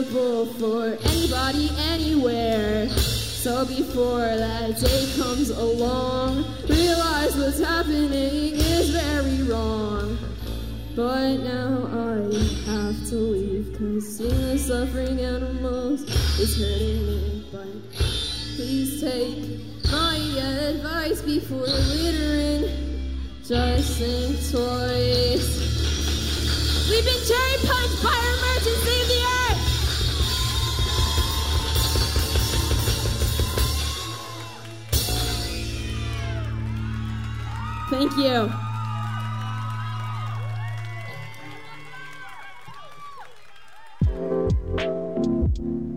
breathable 0.02 0.46
for 0.46 0.96
anybody 1.08 1.70
anywhere. 1.90 2.88
So 2.88 3.64
before 3.64 4.20
that 4.20 4.78
day 4.78 5.08
comes 5.16 5.50
along, 5.50 6.44
realize 6.68 7.36
what's 7.36 7.58
happening 7.58 8.12
is 8.12 8.90
very 8.90 9.42
wrong. 9.42 10.18
But 10.94 11.38
now 11.38 11.86
I 11.92 12.70
have 12.70 13.08
to 13.08 13.16
leave, 13.16 13.76
cause 13.78 14.18
seeing 14.18 14.40
the 14.40 14.58
suffering 14.58 15.20
animals 15.20 16.02
is 16.38 16.56
hurting 16.56 17.06
me. 17.06 17.46
But 17.52 17.92
please 18.56 19.00
take 19.00 19.60
my 19.90 20.16
advice 20.16 21.22
before 21.22 21.60
littering. 21.60 23.00
Just 23.44 23.98
think 23.98 24.36
twice. 24.50 25.78
We've 26.90 27.04
been 27.04 27.24
cherry 27.26 27.56
punched 27.66 28.02
by 28.02 28.08
our 28.08 28.34
emergency 28.34 29.17
Thank 37.98 38.16
you. 38.16 38.52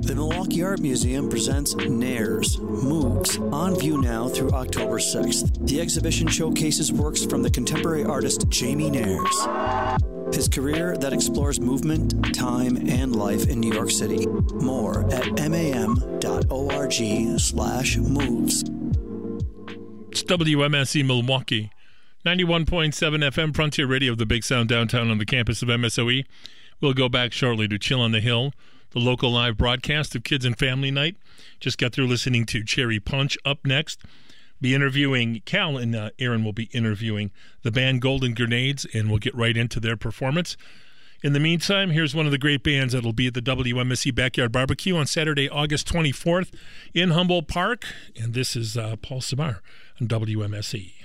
The 0.02 0.16
Milwaukee 0.16 0.64
Art 0.64 0.80
Museum 0.80 1.30
presents 1.30 1.76
Nares 1.76 2.58
Moves 2.58 3.38
on 3.38 3.80
view 3.80 4.02
now 4.02 4.28
through 4.28 4.50
October 4.50 4.98
6th. 4.98 5.68
The 5.68 5.80
exhibition 5.80 6.28
showcases 6.28 6.92
works 6.92 7.24
from 7.24 7.44
the 7.44 7.52
contemporary 7.52 8.04
artist 8.04 8.50
Jamie 8.50 8.90
Nares. 8.90 9.48
His 10.34 10.48
career 10.48 10.98
that 10.98 11.14
explores 11.14 11.60
movement, 11.60 12.34
time, 12.34 12.78
and 12.90 13.16
life 13.16 13.48
in 13.48 13.60
New 13.60 13.72
York 13.72 13.92
City. 13.92 14.26
More 14.56 15.08
at 15.14 15.52
mam.org 15.52 16.94
slash 17.40 17.98
moves. 17.98 18.64
It's 20.10 20.24
WMSE 20.24 21.06
Milwaukee, 21.06 21.72
91.7 22.26 22.94
FM 22.94 23.56
Frontier 23.56 23.88
Radio, 23.88 24.14
the 24.14 24.28
big 24.28 24.44
sound 24.44 24.70
downtown 24.70 25.10
on 25.10 25.18
the 25.18 25.26
campus 25.26 25.64
of 25.64 25.70
MSOE. 25.70 26.24
We'll 26.80 26.94
go 26.94 27.10
back 27.10 27.32
shortly 27.32 27.68
to 27.68 27.80
Chill 27.80 28.00
on 28.00 28.12
the 28.12 28.20
Hill, 28.20 28.54
the 28.92 29.00
local 29.00 29.32
live 29.32 29.58
broadcast 29.58 30.14
of 30.14 30.24
Kids 30.24 30.46
and 30.46 30.56
Family 30.56 30.92
Night. 30.92 31.18
Just 31.60 31.80
got 31.80 31.94
through 31.94 32.06
listening 32.06 32.46
to 32.46 32.64
Cherry 32.64 33.00
Punch. 33.00 33.40
Up 33.44 33.66
next, 33.66 34.04
be 34.62 34.76
interviewing 34.76 35.42
Cal 35.46 35.78
and 35.78 35.96
uh, 35.96 36.12
Aaron 36.20 36.44
will 36.44 36.54
be 36.54 36.66
interviewing 36.66 37.32
the 37.64 37.72
band 37.72 38.04
Golden 38.04 38.36
Grenades, 38.36 38.86
and 38.94 39.10
we'll 39.10 39.18
get 39.18 39.34
right 39.34 39.58
into 39.58 39.80
their 39.80 39.98
performance. 39.98 40.58
In 41.24 41.34
the 41.34 41.40
meantime, 41.40 41.90
here's 41.90 42.14
one 42.14 42.28
of 42.28 42.32
the 42.32 42.38
great 42.38 42.62
bands 42.62 42.94
that'll 42.94 43.14
be 43.14 43.26
at 43.26 43.34
the 43.34 43.42
WMSE 43.42 44.14
Backyard 44.14 44.52
Barbecue 44.52 44.96
on 44.96 45.08
Saturday, 45.08 45.50
August 45.50 45.92
24th 45.92 46.54
in 46.94 47.10
Humboldt 47.10 47.48
Park. 47.48 47.86
And 48.16 48.36
this 48.36 48.56
is 48.56 48.78
uh, 48.78 48.96
Paul 48.98 49.22
Samar 49.22 49.64
on 50.00 50.08
WMSE. 50.08 51.01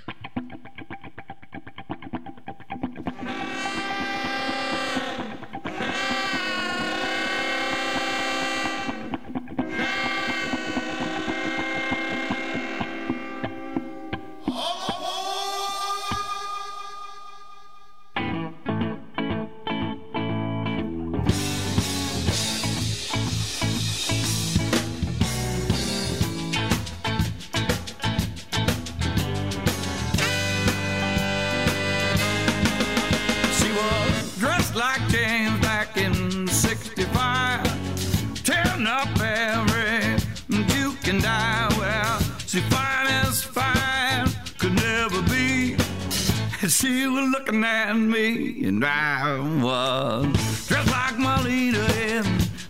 She 46.77 47.07
was 47.07 47.31
looking 47.31 47.65
at 47.65 47.94
me, 47.94 48.66
and 48.66 48.85
I 48.85 49.39
was 49.62 50.66
dressed 50.69 50.90
like 50.90 51.19
my 51.19 51.43
leader 51.43 51.81
in 51.81 52.23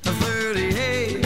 the 0.03 0.13
38. 0.23 1.23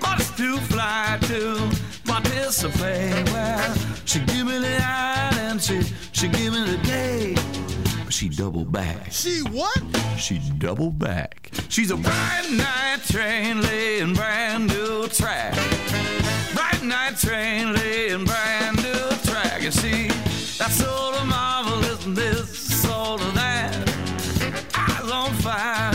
But 0.00 0.18
it's 0.18 0.34
too 0.34 0.56
fly 0.72 1.18
to 1.22 1.70
participate. 2.06 3.30
Well, 3.30 3.74
she 4.06 4.20
give 4.20 4.46
me 4.46 4.58
the 4.58 4.78
eye 4.82 5.30
and 5.40 5.60
she, 5.60 5.82
she 6.12 6.28
give 6.28 6.54
me 6.54 6.64
the 6.64 6.78
day. 6.84 7.34
But 8.04 8.14
she 8.14 8.30
doubled 8.30 8.72
back. 8.72 9.12
She 9.12 9.40
what? 9.50 9.82
She 10.16 10.40
doubled 10.56 10.98
back. 10.98 11.50
She's 11.68 11.90
a 11.90 11.96
bright 11.96 12.48
night 12.50 13.00
train 13.08 13.60
laying 13.60 14.14
brand 14.14 14.68
new 14.68 15.06
track. 15.08 15.52
Bright 16.54 16.82
night 16.82 17.16
train 17.18 17.74
laying 17.74 18.24
brand 18.24 18.79
Eyes 25.62 25.89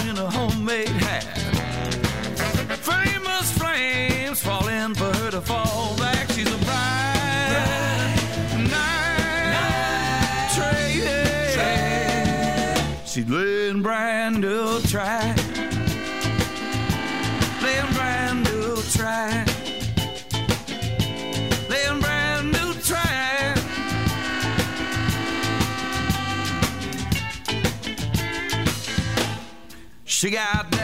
She 30.26 30.32
got 30.32 30.75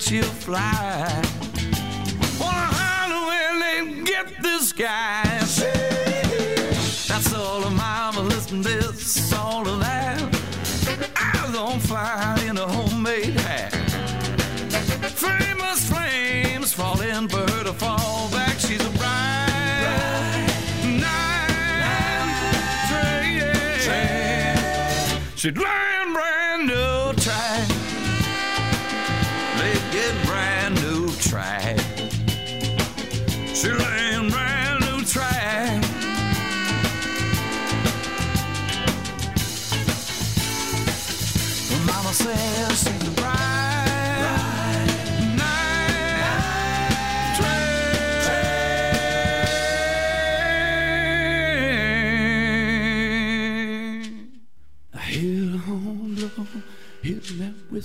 Afraid 0.00 0.22
she'll 0.22 0.22
fly. 0.24 1.22
Wanna 2.40 2.68
holler 2.72 3.22
when 3.28 3.60
they 3.60 4.02
get 4.04 4.42
this 4.42 4.72
guy. 4.72 5.22
That's 7.08 7.32
all 7.34 7.64
of 7.64 7.72
mama, 7.72 8.20
listen 8.20 8.62
this, 8.62 9.32
all 9.32 9.66
of 9.68 9.80
that. 9.80 10.22
Eyes 11.16 11.56
on 11.56 11.80
fire 11.80 12.48
in 12.48 12.56
a 12.58 12.66
homemade 12.66 13.38
hat. 13.40 13.72
Famous 15.12 15.88
flames 15.88 16.72
falling 16.72 17.28
for 17.28 17.50
her 17.52 17.64
to 17.64 17.72
fall 17.72 18.28
back. 18.30 18.58
She's 18.58 18.80
a 18.80 18.90
bride. 18.98 20.50
Night 21.00 21.50
train. 25.44 25.79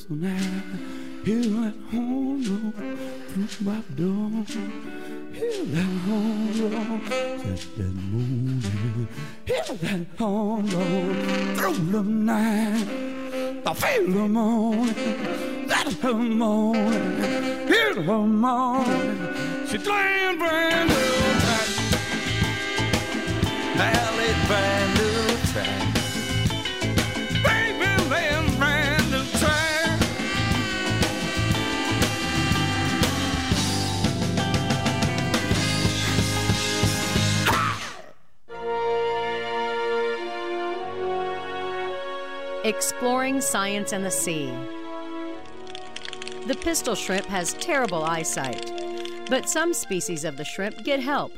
Now, 0.09 0.37
hear 1.23 1.41
that 1.41 1.73
horn 1.89 2.43
blow 2.43 2.71
through 3.29 3.65
my 3.65 3.79
door. 3.95 4.29
That 5.71 5.91
horn 6.05 6.51
blow, 6.53 6.99
just 7.43 7.77
that 7.77 7.95
morning. 8.11 9.07
Hear 9.45 9.63
that 9.63 10.05
horn 10.17 10.65
blow 10.65 11.13
through 11.55 11.79
the 11.91 12.03
night. 12.03 12.87
I 13.65 13.73
feel 13.73 14.11
the 14.11 14.27
morning, 14.27 15.65
that's 15.67 15.95
the 15.95 16.13
morning. 16.13 17.67
Hear 17.67 17.93
the 17.95 18.01
morning, 18.01 19.17
she's 19.67 19.81
playing 19.81 20.37
brand 20.39 20.89
new 20.89 21.39
track. 21.39 21.69
Valley 23.77 24.33
brand 24.47 24.99
new 24.99 25.04
Exploring 42.65 43.41
Science 43.41 43.93
and 43.93 44.03
the 44.03 44.09
Sea. 44.09 44.51
The 46.47 46.57
pistol 46.59 46.95
shrimp 46.95 47.27
has 47.27 47.53
terrible 47.53 48.03
eyesight, 48.03 48.71
but 49.29 49.47
some 49.47 49.71
species 49.71 50.25
of 50.25 50.35
the 50.35 50.45
shrimp 50.45 50.83
get 50.83 50.99
help. 50.99 51.31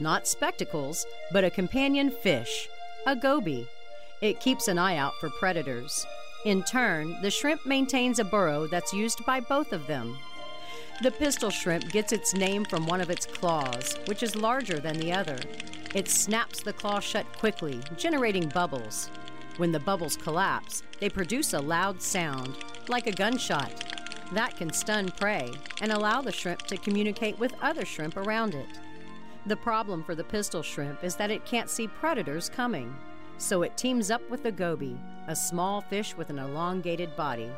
Not 0.00 0.28
spectacles, 0.28 1.06
but 1.32 1.44
a 1.44 1.50
companion 1.50 2.10
fish, 2.10 2.68
a 3.06 3.16
goby. 3.16 3.66
It 4.20 4.40
keeps 4.40 4.68
an 4.68 4.76
eye 4.76 4.98
out 4.98 5.14
for 5.18 5.30
predators. 5.30 6.06
In 6.44 6.62
turn, 6.62 7.22
the 7.22 7.30
shrimp 7.30 7.64
maintains 7.64 8.18
a 8.18 8.24
burrow 8.24 8.66
that's 8.66 8.92
used 8.92 9.24
by 9.24 9.40
both 9.40 9.72
of 9.72 9.86
them. 9.86 10.14
The 11.02 11.10
pistol 11.10 11.48
shrimp 11.48 11.90
gets 11.90 12.12
its 12.12 12.34
name 12.34 12.66
from 12.66 12.86
one 12.86 13.00
of 13.00 13.08
its 13.08 13.24
claws, 13.24 13.98
which 14.08 14.22
is 14.22 14.36
larger 14.36 14.78
than 14.78 14.98
the 14.98 15.14
other. 15.14 15.38
It 15.94 16.06
snaps 16.06 16.60
the 16.60 16.74
claw 16.74 17.00
shut 17.00 17.24
quickly, 17.38 17.80
generating 17.96 18.50
bubbles. 18.50 19.10
When 19.56 19.72
the 19.72 19.80
bubbles 19.80 20.16
collapse, 20.16 20.82
they 21.00 21.08
produce 21.08 21.54
a 21.54 21.58
loud 21.58 22.02
sound, 22.02 22.58
like 22.88 23.06
a 23.06 23.12
gunshot. 23.12 23.72
That 24.32 24.56
can 24.56 24.72
stun 24.72 25.08
prey 25.08 25.50
and 25.80 25.92
allow 25.92 26.20
the 26.20 26.32
shrimp 26.32 26.62
to 26.62 26.76
communicate 26.76 27.38
with 27.38 27.54
other 27.62 27.86
shrimp 27.86 28.16
around 28.16 28.54
it. 28.54 28.68
The 29.46 29.56
problem 29.56 30.02
for 30.04 30.14
the 30.14 30.24
pistol 30.24 30.62
shrimp 30.62 31.04
is 31.04 31.16
that 31.16 31.30
it 31.30 31.46
can't 31.46 31.70
see 31.70 31.88
predators 31.88 32.50
coming, 32.50 32.94
so 33.38 33.62
it 33.62 33.76
teams 33.76 34.10
up 34.10 34.28
with 34.28 34.42
the 34.42 34.52
goby, 34.52 34.98
a 35.28 35.36
small 35.36 35.80
fish 35.80 36.16
with 36.16 36.28
an 36.28 36.38
elongated 36.38 37.16
body. 37.16 37.50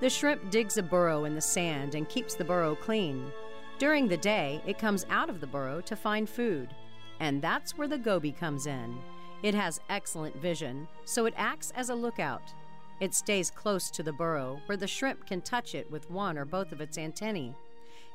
The 0.00 0.10
shrimp 0.10 0.50
digs 0.50 0.76
a 0.76 0.82
burrow 0.82 1.24
in 1.24 1.34
the 1.34 1.40
sand 1.40 1.94
and 1.94 2.08
keeps 2.08 2.34
the 2.34 2.44
burrow 2.44 2.74
clean. 2.74 3.30
During 3.78 4.08
the 4.08 4.16
day, 4.16 4.60
it 4.66 4.78
comes 4.78 5.06
out 5.08 5.30
of 5.30 5.40
the 5.40 5.46
burrow 5.46 5.80
to 5.82 5.96
find 5.96 6.28
food, 6.28 6.74
and 7.20 7.40
that's 7.40 7.78
where 7.78 7.88
the 7.88 7.98
goby 7.98 8.32
comes 8.32 8.66
in. 8.66 8.98
It 9.42 9.54
has 9.54 9.80
excellent 9.88 10.36
vision, 10.36 10.86
so 11.04 11.26
it 11.26 11.34
acts 11.36 11.72
as 11.74 11.88
a 11.88 11.94
lookout. 11.94 12.54
It 13.00 13.14
stays 13.14 13.50
close 13.50 13.90
to 13.90 14.02
the 14.04 14.12
burrow 14.12 14.60
where 14.66 14.76
the 14.76 14.86
shrimp 14.86 15.26
can 15.26 15.40
touch 15.40 15.74
it 15.74 15.90
with 15.90 16.10
one 16.10 16.38
or 16.38 16.44
both 16.44 16.70
of 16.70 16.80
its 16.80 16.96
antennae. 16.96 17.54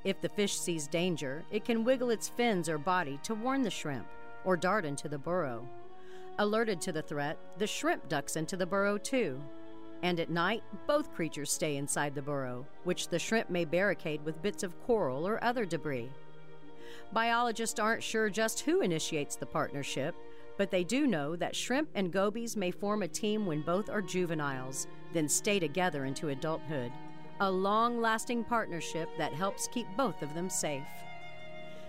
If 0.05 0.21
the 0.21 0.29
fish 0.29 0.57
sees 0.57 0.87
danger, 0.87 1.43
it 1.51 1.65
can 1.65 1.83
wiggle 1.83 2.11
its 2.11 2.29
fins 2.29 2.69
or 2.69 2.77
body 2.77 3.19
to 3.23 3.35
warn 3.35 3.61
the 3.63 3.69
shrimp 3.69 4.07
or 4.45 4.55
dart 4.55 4.85
into 4.85 5.09
the 5.09 5.17
burrow. 5.17 5.67
Alerted 6.39 6.79
to 6.81 6.93
the 6.93 7.01
threat, 7.01 7.37
the 7.57 7.67
shrimp 7.67 8.07
ducks 8.07 8.37
into 8.37 8.55
the 8.55 8.65
burrow 8.65 8.97
too. 8.97 9.41
And 10.03 10.19
at 10.19 10.29
night, 10.29 10.63
both 10.85 11.13
creatures 11.13 11.51
stay 11.51 11.75
inside 11.75 12.15
the 12.15 12.21
burrow, 12.21 12.65
which 12.85 13.09
the 13.09 13.19
shrimp 13.19 13.49
may 13.49 13.65
barricade 13.65 14.23
with 14.23 14.41
bits 14.41 14.63
of 14.63 14.79
coral 14.85 15.27
or 15.27 15.43
other 15.43 15.65
debris. 15.65 16.09
Biologists 17.11 17.79
aren't 17.79 18.03
sure 18.03 18.29
just 18.29 18.61
who 18.61 18.81
initiates 18.81 19.35
the 19.35 19.45
partnership, 19.45 20.15
but 20.57 20.71
they 20.71 20.83
do 20.83 21.07
know 21.07 21.35
that 21.35 21.55
shrimp 21.55 21.89
and 21.95 22.11
gobies 22.11 22.57
may 22.57 22.71
form 22.71 23.03
a 23.03 23.07
team 23.07 23.45
when 23.45 23.61
both 23.61 23.89
are 23.89 24.01
juveniles, 24.01 24.87
then 25.13 25.29
stay 25.29 25.59
together 25.59 26.05
into 26.05 26.29
adulthood. 26.29 26.91
A 27.39 27.49
long 27.49 28.01
lasting 28.01 28.43
partnership 28.43 29.09
that 29.17 29.33
helps 29.33 29.67
keep 29.67 29.87
both 29.95 30.21
of 30.21 30.33
them 30.33 30.49
safe. 30.49 30.83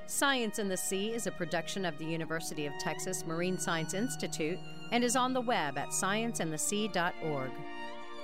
Science 0.06 0.58
and 0.58 0.70
the 0.70 0.76
Sea 0.76 1.12
is 1.12 1.26
a 1.26 1.32
production 1.32 1.84
of 1.84 1.98
the 1.98 2.04
University 2.04 2.66
of 2.66 2.72
Texas 2.78 3.26
Marine 3.26 3.58
Science 3.58 3.94
Institute 3.94 4.58
and 4.90 5.04
is 5.04 5.16
on 5.16 5.32
the 5.32 5.40
web 5.40 5.76
at 5.76 5.88
scienceandthesea.org. 5.88 7.50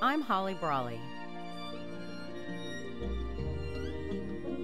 I'm 0.01 0.23
Holly 0.23 0.55
Brawley. 0.55 1.01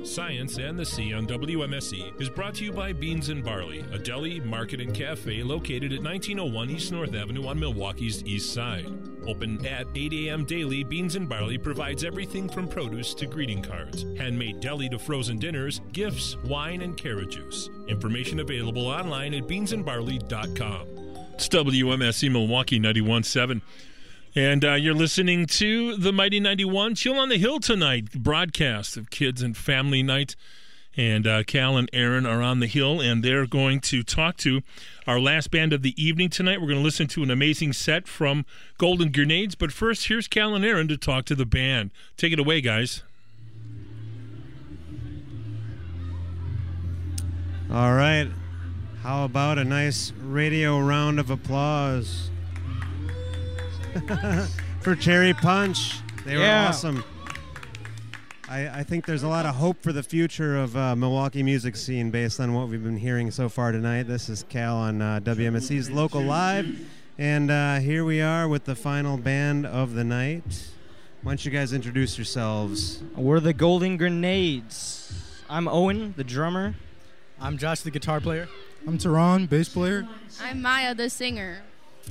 Science 0.03 0.59
and 0.59 0.79
the 0.79 0.85
Sea 0.85 1.13
on 1.13 1.27
WMSE 1.27 2.21
is 2.21 2.31
brought 2.31 2.55
to 2.55 2.65
you 2.65 2.73
by 2.73 2.93
Beans 2.93 3.29
and 3.29 3.45
Barley, 3.45 3.85
a 3.93 3.99
deli, 3.99 4.41
market, 4.41 4.81
and 4.81 4.95
cafe 4.95 5.43
located 5.43 5.93
at 5.93 6.03
1901 6.03 6.71
East 6.71 6.93
North 6.93 7.15
Avenue 7.15 7.47
on 7.47 7.61
Milwaukee's 7.61 8.25
east 8.25 8.53
side. 8.55 8.87
Open 9.27 9.65
at 9.67 9.87
8 9.95 10.13
a.m. 10.13 10.45
daily, 10.45 10.85
Beans 10.85 11.17
and 11.17 11.29
Barley 11.29 11.59
provides 11.59 12.03
everything 12.03 12.49
from 12.49 12.67
produce 12.67 13.13
to 13.15 13.27
greeting 13.27 13.63
cards, 13.63 14.05
handmade 14.17 14.61
deli 14.61 14.89
to 14.89 14.99
frozen 14.99 15.39
dinners, 15.39 15.81
gifts, 15.93 16.37
wine, 16.45 16.81
and 16.81 16.97
carrot 16.97 17.31
juice. 17.31 17.69
Information 17.87 18.41
available 18.41 18.87
online 18.87 19.35
at 19.35 19.47
beansandbarley.com. 19.47 20.89
It's 21.35 21.49
WMSE 21.49 22.31
Milwaukee 22.31 22.81
91.7. 22.81 23.61
And 24.37 24.65
uh, 24.65 24.75
you're 24.75 24.95
listening 24.95 25.47
to 25.47 25.97
the 25.97 26.13
Mighty 26.13 26.39
91 26.39 26.95
Chill 26.95 27.19
on 27.19 27.31
the 27.31 27.37
Hill 27.37 27.59
tonight 27.59 28.13
broadcast 28.13 28.97
of 28.97 29.11
Kids 29.11 29.43
and 29.43 29.57
Family 29.57 30.05
Night. 30.05 30.37
And 30.97 31.27
uh, 31.27 31.43
Cal 31.43 31.77
and 31.77 31.91
Aaron 31.93 32.27
are 32.27 32.41
on 32.41 32.61
the 32.61 32.69
hill, 32.69 33.01
and 33.01 33.25
they're 33.25 33.47
going 33.47 33.81
to 33.81 34.03
talk 34.05 34.37
to 34.39 34.61
our 35.07 35.19
last 35.19 35.51
band 35.51 35.73
of 35.73 35.83
the 35.83 36.01
evening 36.01 36.29
tonight. 36.31 36.61
We're 36.61 36.69
going 36.69 36.79
to 36.79 36.85
listen 36.85 37.09
to 37.09 37.23
an 37.25 37.31
amazing 37.31 37.73
set 37.73 38.07
from 38.07 38.45
Golden 38.79 39.11
Grenades. 39.11 39.57
But 39.57 39.73
first, 39.73 40.07
here's 40.07 40.29
Cal 40.29 40.55
and 40.55 40.65
Aaron 40.65 40.87
to 40.89 40.97
talk 40.97 41.25
to 41.27 41.35
the 41.35 41.47
band. 41.47 41.91
Take 42.17 42.33
it 42.33 42.39
away, 42.39 42.61
guys. 42.61 43.03
All 47.73 47.95
right. 47.95 48.29
How 49.03 49.25
about 49.25 49.59
a 49.59 49.65
nice 49.65 50.13
radio 50.21 50.79
round 50.79 51.19
of 51.19 51.31
applause 51.31 52.30
for 54.81 54.95
Cherry 54.95 55.35
Punch? 55.35 56.01
They 56.25 56.37
were 56.37 56.43
Yeah. 56.43 56.69
awesome. 56.69 57.05
I, 58.49 58.81
I 58.81 58.83
think 58.83 59.07
there's 59.07 59.23
a 59.23 59.29
lot 59.29 59.47
of 59.47 59.55
hope 59.55 59.81
for 59.83 59.93
the 59.93 60.03
future 60.03 60.57
of 60.57 60.77
uh, 60.77 60.97
Milwaukee 60.97 61.43
music 61.43 61.77
scene 61.77 62.11
based 62.11 62.41
on 62.41 62.53
what 62.53 62.69
we've 62.69 62.83
been 62.83 62.97
hearing 62.97 63.31
so 63.31 63.49
far 63.49 63.71
tonight. 63.73 64.05
This 64.05 64.29
is 64.29 64.45
Cal 64.49 64.77
on 64.77 65.01
uh, 65.01 65.21
WMSE's 65.23 65.89
Local 65.91 66.21
Live, 66.21 66.67
and 67.17 67.51
uh, 67.51 67.79
here 67.79 68.05
we 68.05 68.21
are 68.21 68.49
with 68.49 68.65
the 68.65 68.75
final 68.75 69.17
band 69.17 69.67
of 69.67 69.95
the 69.95 70.03
night. 70.05 70.71
Why 71.23 71.33
don't 71.33 71.45
you 71.45 71.51
guys 71.53 71.73
introduce 71.73 72.19
yourselves? 72.19 73.03
We're 73.15 73.41
the 73.41 73.53
Golden 73.53 73.97
Grenades. 73.97 75.13
I'm 75.49 75.69
Owen, 75.69 76.15
the 76.17 76.25
drummer. 76.25 76.75
I'm 77.41 77.57
Josh, 77.57 77.83
the 77.83 77.91
guitar 77.91 78.21
player. 78.21 78.49
I'm 78.87 78.99
Tehran, 78.99 79.47
bass 79.47 79.69
player. 79.69 80.09
I'm 80.43 80.61
Maya, 80.63 80.95
the 80.95 81.09
singer. 81.11 81.59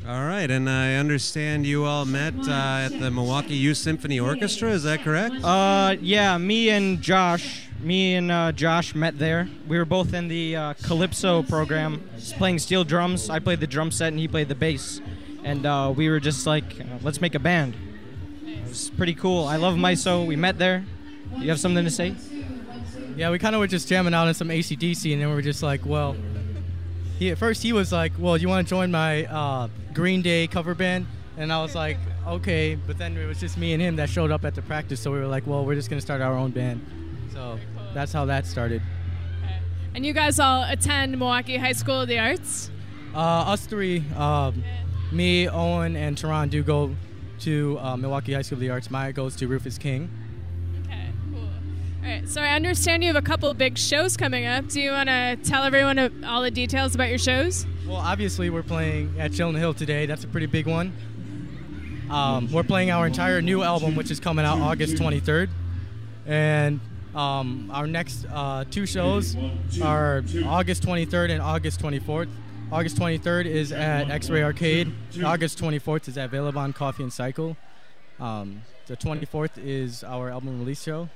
All 0.08 0.26
right, 0.26 0.50
and 0.50 0.70
I 0.70 0.96
understand 0.96 1.66
you 1.66 1.86
all 1.86 2.06
met 2.06 2.34
uh, 2.48 2.52
at 2.86 3.00
the 3.00 3.12
Milwaukee 3.12 3.56
Youth 3.56 3.78
Symphony 3.78 4.20
Orchestra. 4.20 4.70
Is 4.72 4.84
that 4.84 5.02
correct? 5.02 5.36
Uh, 5.44 5.98
yeah, 6.02 6.38
me 6.38 6.70
and 6.70 7.02
Josh, 7.02 7.68
me 7.82 8.16
and 8.16 8.32
uh, 8.32 8.52
Josh 8.54 8.96
met 8.96 9.20
there. 9.20 9.48
We 9.68 9.78
were 9.78 9.86
both 9.86 10.14
in 10.14 10.28
the 10.28 10.56
uh, 10.56 10.74
Calypso 10.84 11.44
program, 11.44 12.10
playing 12.38 12.60
steel 12.60 12.84
drums. 12.84 13.30
I 13.30 13.40
played 13.40 13.60
the 13.60 13.68
drum 13.68 13.92
set 13.92 14.08
and 14.08 14.20
he 14.20 14.28
played 14.28 14.48
the 14.48 14.56
bass, 14.56 15.02
and 15.44 15.66
uh, 15.66 15.94
we 15.96 16.10
were 16.10 16.20
just 16.20 16.48
like, 16.48 16.80
uh, 16.80 16.86
let's 17.02 17.22
make 17.22 17.36
a 17.36 17.40
band. 17.40 17.76
It 18.46 18.68
was 18.68 18.90
pretty 18.92 19.14
cool. 19.14 19.46
I 19.46 19.58
love 19.58 19.76
MYSO. 19.76 20.26
We 20.26 20.36
met 20.36 20.58
there. 20.58 20.86
You 21.38 21.50
have 21.50 21.60
something 21.60 21.84
to 21.84 21.92
say? 21.92 22.16
Yeah, 23.16 23.32
we 23.32 23.38
kind 23.38 23.54
of 23.54 23.60
were 23.60 23.68
just 23.68 23.88
jamming 23.88 24.14
out 24.14 24.28
on 24.28 24.34
some 24.34 24.50
AC/DC, 24.50 25.12
and 25.12 25.22
then 25.22 25.28
we 25.30 25.36
were 25.36 25.42
just 25.42 25.62
like, 25.62 25.86
well, 25.86 26.16
he, 27.20 27.32
at 27.32 27.38
first 27.38 27.62
he 27.62 27.74
was 27.74 27.92
like, 27.92 28.14
well, 28.18 28.38
you 28.38 28.48
want 28.48 28.66
to 28.66 28.70
join 28.70 28.90
my 28.92 29.26
uh, 29.26 29.68
Green 29.94 30.22
Day 30.22 30.48
cover 30.48 30.74
band? 30.74 31.06
And 31.38 31.52
I 31.52 31.62
was 31.62 31.76
like, 31.76 31.98
okay, 32.28 32.76
but 32.76 32.98
then 32.98 33.16
it 33.18 33.26
was 33.28 33.40
just 33.40 33.58
me 33.58 33.74
and 33.74 33.82
him 33.82 33.98
that 33.98 34.10
showed 34.10 34.32
up 34.32 34.46
at 34.46 34.56
the 34.56 34.62
practice, 34.62 35.02
so 35.02 35.12
we 35.12 35.20
were 35.20 35.28
like, 35.28 35.46
well, 35.46 35.66
we're 35.66 35.76
just 35.76 35.90
gonna 35.90 36.02
start 36.02 36.22
our 36.22 36.34
own 36.34 36.52
band. 36.52 36.86
So 37.34 37.60
that's 37.94 38.14
how 38.14 38.26
that 38.26 38.48
started. 38.48 38.82
And 39.94 40.06
you 40.06 40.14
guys 40.14 40.40
all 40.40 40.64
attend 40.64 41.18
Milwaukee 41.18 41.58
High 41.58 41.74
School 41.74 42.02
of 42.02 42.08
the 42.08 42.20
Arts? 42.20 42.72
Uh, 43.14 43.20
us 43.20 43.66
three, 43.66 44.04
um, 44.16 44.64
me, 45.12 45.50
Owen, 45.50 45.96
and 45.96 46.18
Tehran 46.18 46.50
do 46.50 46.64
go 46.64 46.96
to 47.40 47.78
uh, 47.80 47.98
Milwaukee 47.98 48.34
High 48.34 48.44
School 48.44 48.58
of 48.58 48.62
the 48.62 48.70
Arts. 48.70 48.90
Maya 48.90 49.12
goes 49.12 49.36
to 49.38 49.48
Rufus 49.48 49.78
King. 49.78 50.10
All 52.02 52.06
right, 52.06 52.28
so 52.30 52.42
I 52.42 52.56
understand 52.56 53.04
you 53.04 53.08
have 53.14 53.22
a 53.22 53.26
couple 53.26 53.54
big 53.54 53.78
shows 53.78 54.16
coming 54.16 54.46
up. 54.46 54.70
Do 54.70 54.80
you 54.80 54.92
want 54.92 55.10
to 55.10 55.38
tell 55.44 55.64
everyone 55.64 56.24
all 56.24 56.42
the 56.42 56.50
details 56.52 56.96
about 56.96 57.10
your 57.10 57.18
shows? 57.18 57.66
Well, 57.86 57.98
obviously, 57.98 58.50
we're 58.50 58.64
playing 58.64 59.20
at 59.20 59.34
Chilton 59.34 59.60
Hill 59.60 59.74
today. 59.74 60.06
That's 60.06 60.24
a 60.24 60.28
pretty 60.28 60.46
big 60.46 60.66
one. 60.66 60.94
Um, 62.10 62.50
we're 62.52 62.64
playing 62.64 62.90
our 62.90 63.06
entire 63.06 63.42
new 63.42 63.64
album, 63.64 63.96
which 63.96 64.12
is 64.12 64.20
coming 64.20 64.46
out 64.46 64.60
August 64.60 64.96
23rd. 64.96 65.50
And 66.26 66.80
um, 67.14 67.70
our 67.74 67.86
next 67.86 68.26
uh, 68.32 68.64
two 68.72 68.86
shows 68.86 69.36
are 69.84 70.24
August 70.46 70.84
23rd 70.84 71.32
and 71.32 71.42
August 71.42 71.82
24th. 71.82 72.30
August 72.72 72.98
23rd 72.98 73.46
is 73.46 73.72
at 73.74 74.10
X 74.10 74.30
Ray 74.30 74.44
Arcade. 74.44 74.92
August 75.24 75.60
24th 75.60 76.08
is 76.08 76.18
at 76.18 76.32
Velobahn 76.32 76.74
Coffee 76.74 77.04
and 77.04 77.12
Cycle. 77.12 77.58
Um, 78.22 78.62
the 78.88 78.96
24th 78.96 79.58
is 79.58 80.04
our 80.04 80.30
album 80.30 80.60
release 80.60 80.82
show. 80.82 81.10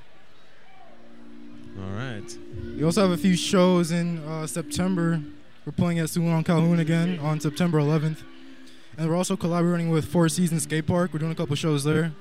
All 1.80 1.90
right. 1.96 2.38
We 2.76 2.84
also 2.84 3.02
have 3.02 3.12
a 3.12 3.18
few 3.18 3.36
shows 3.36 3.92
in 3.92 4.20
uh, 4.20 4.48
September. 4.48 5.22
We're 5.66 5.72
playing 5.72 6.00
at 6.00 6.08
Sulan 6.08 6.46
Calhoun 6.46 6.80
again 6.80 7.20
on 7.20 7.40
September 7.40 7.80
11th. 7.80 8.18
And 8.98 9.10
we're 9.10 9.16
also 9.16 9.36
collaborating 9.36 9.90
with 9.90 10.06
Four 10.06 10.30
Seasons 10.30 10.64
Skate 10.64 10.86
Park. 10.86 11.14
We're 11.14 11.20
doing 11.20 11.32
a 11.32 11.36
couple 11.36 11.56
shows 11.56 11.84
there. 11.84 12.12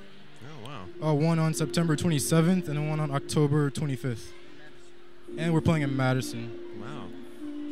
Oh, 0.42 0.68
wow. 1.00 1.10
Uh, 1.10 1.14
one 1.14 1.38
on 1.38 1.52
September 1.52 1.96
27th 1.96 2.68
and 2.68 2.76
then 2.76 2.88
one 2.88 3.00
on 3.00 3.10
October 3.10 3.70
25th. 3.70 4.28
And 5.36 5.52
we're 5.52 5.60
playing 5.60 5.82
in 5.82 5.96
Madison. 5.96 6.50
Wow. 6.80 7.08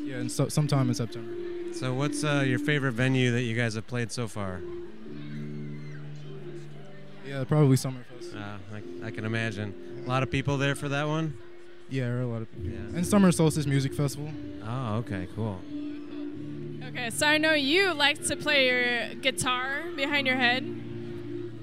Yeah, 0.05 0.17
and 0.17 0.31
so, 0.31 0.49
sometime 0.49 0.89
in 0.89 0.95
September. 0.95 1.33
So, 1.73 1.95
what's 1.95 2.25
uh, 2.25 2.45
your 2.47 2.59
favorite 2.59 2.93
venue 2.93 3.31
that 3.31 3.43
you 3.43 3.57
guys 3.57 3.75
have 3.75 3.87
played 3.87 4.11
so 4.11 4.27
far? 4.29 4.61
Yeah, 7.27 7.45
probably 7.45 7.77
Summerfest. 7.77 8.35
Uh, 8.35 8.59
I, 8.75 9.07
I 9.07 9.11
can 9.11 9.25
imagine. 9.25 10.03
A 10.05 10.09
lot 10.09 10.23
of 10.23 10.31
people 10.31 10.59
there 10.59 10.75
for 10.75 10.89
that 10.89 11.07
one? 11.07 11.35
Yeah, 11.91 12.05
there 12.05 12.19
are 12.19 12.23
a 12.23 12.27
lot 12.27 12.43
of 12.43 12.53
people. 12.53 12.71
Yeah. 12.71 12.97
And 12.97 13.07
Summer 13.07 13.33
Solstice 13.33 13.67
Music 13.67 13.93
Festival. 13.93 14.31
Oh, 14.65 14.97
okay, 14.99 15.27
cool. 15.35 15.59
Okay, 16.85 17.11
so 17.11 17.27
I 17.27 17.39
know 17.39 17.53
you 17.53 17.93
like 17.93 18.25
to 18.27 18.37
play 18.37 18.67
your 18.67 19.15
guitar 19.17 19.83
behind 19.97 20.27
your 20.27 20.37
head. 20.37 20.65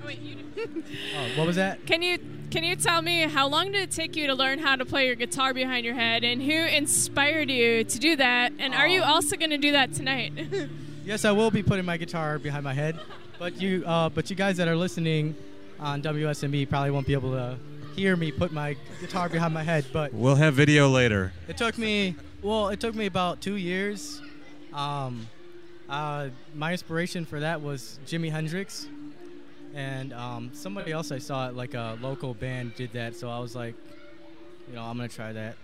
Oh, 0.03 0.07
wait, 0.07 0.19
you 0.19 0.35
do. 0.35 0.83
Uh, 1.15 1.29
what 1.35 1.47
was 1.47 1.55
that? 1.55 1.85
Can 1.85 2.01
you 2.01 2.19
can 2.49 2.63
you 2.63 2.75
tell 2.77 3.01
me 3.01 3.23
how 3.23 3.47
long 3.47 3.73
did 3.73 3.81
it 3.83 3.91
take 3.91 4.15
you 4.15 4.27
to 4.27 4.33
learn 4.33 4.59
how 4.59 4.77
to 4.77 4.85
play 4.85 5.05
your 5.05 5.15
guitar 5.15 5.53
behind 5.53 5.85
your 5.85 5.95
head, 5.95 6.23
and 6.23 6.41
who 6.41 6.53
inspired 6.53 7.49
you 7.49 7.83
to 7.83 7.99
do 7.99 8.15
that? 8.15 8.53
And 8.57 8.73
are 8.73 8.87
you 8.87 9.03
also 9.03 9.35
going 9.35 9.49
to 9.49 9.57
do 9.57 9.71
that 9.73 9.93
tonight? 9.93 10.33
Yes, 11.07 11.23
I 11.23 11.31
will 11.31 11.51
be 11.51 11.63
putting 11.63 11.85
my 11.85 11.95
guitar 11.95 12.37
behind 12.37 12.65
my 12.65 12.73
head, 12.73 12.99
but 13.39 13.61
you, 13.61 13.81
uh, 13.85 14.09
but 14.09 14.29
you 14.29 14.35
guys 14.35 14.57
that 14.57 14.67
are 14.67 14.75
listening 14.75 15.37
on 15.79 16.01
WMSE 16.01 16.67
probably 16.67 16.91
won't 16.91 17.07
be 17.07 17.13
able 17.13 17.31
to 17.31 17.57
hear 17.97 18.15
me 18.15 18.31
put 18.31 18.51
my 18.51 18.77
guitar 19.01 19.27
behind 19.27 19.53
my 19.55 19.63
head. 19.63 19.83
But 19.91 20.13
We'll 20.13 20.35
have 20.35 20.53
video 20.53 20.87
later. 20.87 21.33
it 21.47 21.57
took 21.57 21.77
me, 21.79 22.15
well, 22.43 22.69
it 22.69 22.79
took 22.79 22.93
me 22.95 23.07
about 23.07 23.41
two 23.41 23.55
years. 23.55 24.21
Um, 24.71 25.27
uh, 25.89 26.29
my 26.53 26.71
inspiration 26.73 27.25
for 27.25 27.39
that 27.39 27.59
was 27.61 27.99
Jimi 28.05 28.29
Hendrix, 28.31 28.87
and 29.73 30.13
um, 30.13 30.51
somebody 30.53 30.91
else 30.91 31.11
I 31.11 31.17
saw 31.17 31.47
at 31.47 31.55
like 31.55 31.73
a 31.73 31.97
local 32.01 32.33
band 32.35 32.75
did 32.75 32.93
that, 32.93 33.15
so 33.15 33.29
I 33.29 33.39
was 33.39 33.55
like, 33.55 33.73
you 34.69 34.75
know, 34.75 34.83
I'm 34.83 34.95
gonna 34.97 35.07
try 35.09 35.33
that. 35.33 35.55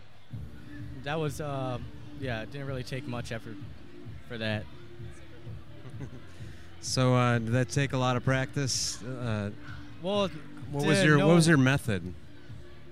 That 1.04 1.20
was, 1.20 1.40
uh, 1.40 1.78
yeah, 2.20 2.42
it 2.42 2.52
didn't 2.52 2.66
really 2.68 2.84
take 2.84 3.06
much 3.08 3.32
effort 3.32 3.56
for 4.28 4.38
that. 4.40 4.64
So, 6.86 7.16
uh, 7.16 7.40
did 7.40 7.54
that 7.54 7.70
take 7.70 7.94
a 7.94 7.98
lot 7.98 8.18
of 8.18 8.26
practice? 8.26 9.02
Uh, 9.04 9.52
Well, 10.02 10.30
what 10.70 10.86
was 10.86 11.02
your 11.02 11.18
What 11.20 11.34
was 11.36 11.48
your 11.48 11.56
method? 11.58 12.14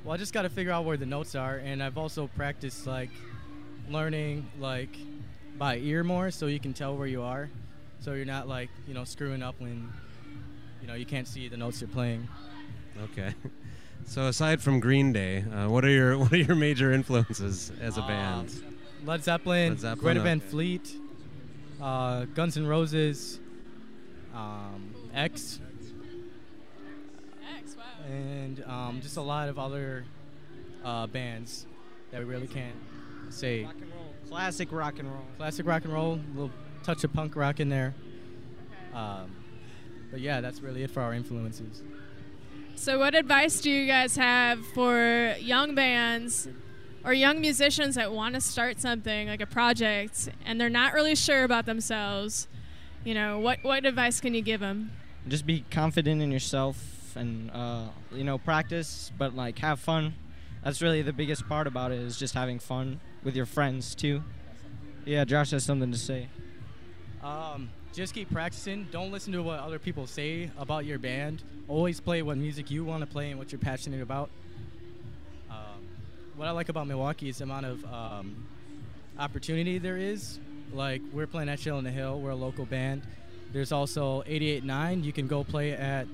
Well, 0.03 0.14
I 0.14 0.18
just 0.18 0.34
got 0.34 0.44
to 0.44 0.49
figure 0.49 0.72
out 0.72 0.86
where 0.86 0.98
the 0.98 1.06
notes 1.06 1.36
are, 1.36 1.57
and 1.57 1.82
I've 1.82 1.98
also 1.98 2.28
practiced 2.28 2.88
like 2.88 3.11
learning 3.90 4.49
like 4.60 4.95
by 5.57 5.78
ear 5.78 6.03
more, 6.03 6.32
so 6.32 6.48
you 6.48 6.60
can 6.60 6.73
tell 6.73 6.98
where 6.98 7.07
you 7.07 7.22
are, 7.22 7.49
so 7.99 8.14
you're 8.14 8.26
not 8.26 8.48
like 8.48 8.69
you 8.88 8.94
know 8.94 9.03
screwing 9.03 9.44
up 9.44 9.56
when 9.60 9.91
you 10.82 10.88
know 10.88 10.95
you 10.95 11.06
can't 11.06 11.28
see 11.28 11.48
the 11.48 11.57
notes 11.57 11.82
you're 11.82 11.88
playing. 11.90 12.28
Okay. 13.03 13.34
So, 14.06 14.28
aside 14.28 14.61
from 14.61 14.80
Green 14.80 15.14
Day, 15.14 15.44
uh, 15.44 15.69
what 15.69 15.86
are 15.86 15.90
your 15.90 16.18
what 16.19 16.34
are 16.34 16.38
your 16.38 16.56
major 16.56 16.91
influences 16.91 17.72
as 17.80 17.98
a 17.98 18.02
band? 18.02 18.52
Led 19.06 19.23
Zeppelin, 19.23 19.69
Led 19.69 19.80
Zeppelin, 19.80 19.99
Greta 19.99 20.22
Van 20.22 20.38
okay. 20.38 20.48
Fleet, 20.48 20.95
uh, 21.82 22.26
Guns 22.26 22.57
N' 22.57 22.68
Roses, 22.68 23.40
um, 24.34 24.94
X, 25.14 25.14
X, 25.14 25.60
wow. 25.60 25.70
And 28.12 28.64
um, 28.68 29.00
just 29.02 29.18
a 29.18 29.22
lot 29.22 29.48
of 29.48 29.58
other 29.58 30.04
uh, 30.84 31.08
bands 31.08 31.66
that 32.12 32.20
we 32.20 32.26
really 32.26 32.48
can't 32.48 32.76
say. 33.30 33.64
Rock 33.64 33.76
and 33.82 33.94
roll. 33.94 34.14
Classic 34.28 34.72
rock 34.72 35.00
and 35.00 35.12
roll. 35.12 35.26
Classic 35.38 35.66
rock 35.66 35.86
and 35.86 35.94
roll, 35.94 36.14
a 36.14 36.34
little 36.34 36.52
touch 36.84 37.04
of 37.04 37.14
punk 37.14 37.36
rock 37.36 37.60
in 37.60 37.70
there. 37.70 37.94
Um, 38.94 39.32
but 40.10 40.20
yeah, 40.20 40.42
that's 40.42 40.60
really 40.62 40.84
it 40.84 40.92
for 40.92 41.02
our 41.02 41.14
influences. 41.14 41.82
So, 42.76 43.00
what 43.00 43.16
advice 43.16 43.62
do 43.62 43.70
you 43.70 43.88
guys 43.88 44.18
have 44.18 44.66
for 44.68 45.36
young 45.40 45.76
bands 45.76 46.50
or 47.06 47.14
young 47.14 47.40
musicians 47.40 47.96
that 47.96 48.12
want 48.12 48.36
to 48.36 48.42
start 48.42 48.80
something 48.80 49.28
like 49.28 49.42
a 49.42 49.46
project 49.46 50.30
and 50.46 50.60
they're 50.60 50.70
not 50.70 50.94
really 50.94 51.16
sure 51.16 51.44
about 51.44 51.66
themselves? 51.66 52.48
You 53.06 53.14
know, 53.14 53.40
what 53.40 53.60
what 53.62 53.86
advice 53.86 54.20
can 54.20 54.34
you 54.34 54.42
give 54.42 54.60
them? 54.60 54.92
Just 55.28 55.46
be 55.46 55.64
confident 55.70 56.22
in 56.22 56.32
yourself 56.32 57.01
and 57.16 57.52
uh, 57.52 57.88
you 58.12 58.24
know 58.24 58.38
practice, 58.38 59.12
but 59.18 59.36
like 59.36 59.60
have 59.60 59.80
fun. 59.80 60.14
That's 60.64 60.82
really 60.82 61.02
the 61.02 61.14
biggest 61.14 61.48
part 61.50 61.68
about 61.68 61.92
it 61.92 62.00
is 62.00 62.18
just 62.18 62.34
having 62.34 62.60
fun 62.60 63.00
with 63.24 63.36
your 63.36 63.46
friends 63.46 63.96
too. 63.96 64.24
Yeah, 65.06 65.26
Josh 65.26 65.52
has 65.52 65.64
something 65.64 65.92
to 65.92 65.98
say. 65.98 66.28
Um, 67.24 67.70
just 67.94 68.14
keep 68.14 68.32
practicing. 68.32 68.88
Don't 68.92 69.12
listen 69.12 69.34
to 69.34 69.42
what 69.42 69.60
other 69.60 69.80
people 69.80 70.08
say 70.08 70.50
about 70.58 70.86
your 70.86 71.00
band. 71.00 71.44
Always 71.68 72.00
play 72.00 72.22
what 72.22 72.38
music 72.38 72.70
you 72.70 72.86
want 72.86 73.02
to 73.02 73.08
play 73.08 73.32
and 73.32 73.40
what 73.40 73.52
you're 73.52 73.60
passionate 73.60 74.02
about. 74.02 74.30
Um, 75.50 75.88
what 76.36 76.48
I 76.48 76.52
like 76.52 76.70
about 76.70 76.88
Milwaukee 76.88 77.30
is 77.30 77.40
the 77.40 77.46
amount 77.46 77.66
of 77.66 77.86
um, 77.86 78.48
opportunity 79.18 79.78
there 79.78 79.98
is. 79.98 80.40
Like 80.74 81.02
we're 81.12 81.28
playing 81.28 81.50
at 81.50 81.60
Chill 81.60 81.78
in 81.80 81.84
the 81.84 81.92
Hill. 81.92 82.20
We're 82.22 82.32
a 82.32 82.36
local 82.36 82.66
band. 82.66 83.02
There's 83.52 83.72
also 83.72 84.24
88.9. 84.24 85.04
You 85.04 85.12
can 85.12 85.28
go 85.28 85.44
play 85.44 85.72
at. 85.72 86.08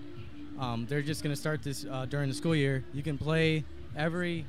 Um, 0.60 0.86
they're 0.88 1.02
just 1.02 1.24
gonna 1.24 1.36
start 1.36 1.62
this 1.64 1.86
uh, 1.86 2.06
during 2.06 2.30
the 2.30 2.36
school 2.36 2.56
year. 2.56 2.84
You 2.94 3.04
can 3.04 3.18
play 3.18 3.64
every, 3.96 4.46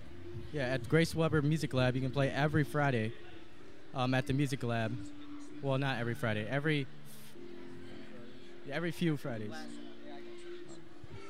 yeah, 0.52 0.62
at 0.68 0.88
Grace 0.88 1.14
Weber 1.14 1.42
Music 1.42 1.74
Lab. 1.74 1.94
You 1.94 2.00
can 2.00 2.10
play 2.10 2.30
every 2.30 2.64
Friday, 2.64 3.12
um, 3.94 4.14
at 4.14 4.26
the 4.26 4.32
Music 4.32 4.62
Lab. 4.62 4.96
Well, 5.62 5.78
not 5.78 5.98
every 5.98 6.14
Friday. 6.14 6.46
Every. 6.48 6.86
yeah, 8.66 8.74
Every 8.74 8.90
few 8.90 9.16
Fridays. 9.16 9.50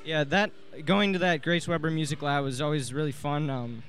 Yeah, 0.05 0.25
that 0.25 0.53
going 0.87 1.13
to 1.13 1.19
that 1.19 1.43
Grace 1.43 1.67
Weber 1.69 1.91
Music 1.91 2.23
Lab 2.23 2.45
was 2.45 2.61
always 2.61 2.95
really 2.95 3.13
fun. 3.13 3.51
Um, 3.51 3.83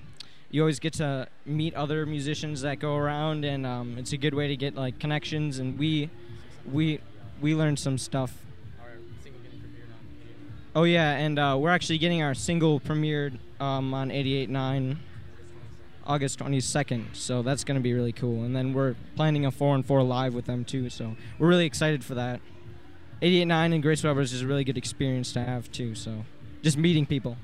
you 0.51 0.61
always 0.61 0.79
get 0.79 0.93
to 0.93 1.27
meet 1.45 1.75
other 1.75 2.05
musicians 2.05 2.61
that 2.61 2.79
go 2.79 2.95
around, 2.95 3.45
and 3.45 3.65
um, 3.65 3.97
it's 3.97 4.11
a 4.13 4.17
good 4.17 4.33
way 4.33 4.47
to 4.47 4.57
get 4.57 4.75
like 4.75 4.99
connections. 4.99 5.59
And 5.59 5.77
we, 5.77 6.09
we, 6.69 6.99
we 7.39 7.53
learned 7.53 7.79
some 7.79 7.97
stuff. 7.97 8.33
Oh 10.75 10.83
yeah, 10.83 11.11
and 11.13 11.39
uh, 11.39 11.57
we're 11.59 11.71
actually 11.71 11.97
getting 11.97 12.21
our 12.21 12.33
single 12.33 12.79
premiered 12.79 13.37
um, 13.59 13.93
on 13.93 14.09
88.9 14.09 14.97
August 16.05 16.39
22nd, 16.39 17.15
so 17.15 17.41
that's 17.41 17.63
going 17.63 17.75
to 17.77 17.81
be 17.81 17.93
really 17.93 18.11
cool. 18.11 18.43
And 18.43 18.55
then 18.55 18.73
we're 18.73 18.95
planning 19.15 19.45
a 19.45 19.51
four 19.51 19.75
and 19.75 19.85
four 19.85 20.01
live 20.03 20.33
with 20.33 20.45
them 20.45 20.63
too, 20.65 20.89
so 20.89 21.15
we're 21.37 21.47
really 21.47 21.65
excited 21.65 22.03
for 22.03 22.15
that. 22.15 22.39
88.9 23.21 23.73
and 23.73 23.83
Grace 23.83 24.03
Weber's 24.03 24.31
is 24.31 24.41
a 24.43 24.47
really 24.47 24.63
good 24.63 24.77
experience 24.77 25.33
to 25.33 25.43
have 25.43 25.71
too. 25.71 25.93
So, 25.95 26.23
just 26.61 26.77
meeting 26.77 27.05
people. 27.05 27.35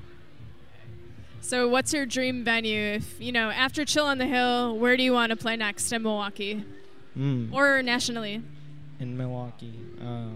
So, 1.40 1.68
what's 1.68 1.92
your 1.92 2.06
dream 2.06 2.44
venue? 2.44 2.94
If 2.94 3.20
you 3.20 3.30
know, 3.32 3.50
after 3.50 3.84
Chill 3.84 4.06
on 4.06 4.18
the 4.18 4.26
Hill, 4.26 4.76
where 4.78 4.96
do 4.96 5.02
you 5.02 5.12
want 5.12 5.30
to 5.30 5.36
play 5.36 5.56
next 5.56 5.92
in 5.92 6.02
Milwaukee 6.02 6.64
Mm. 7.16 7.52
or 7.52 7.82
nationally? 7.82 8.42
in 9.00 9.16
Milwaukee. 9.16 9.74
Uh, 10.02 10.28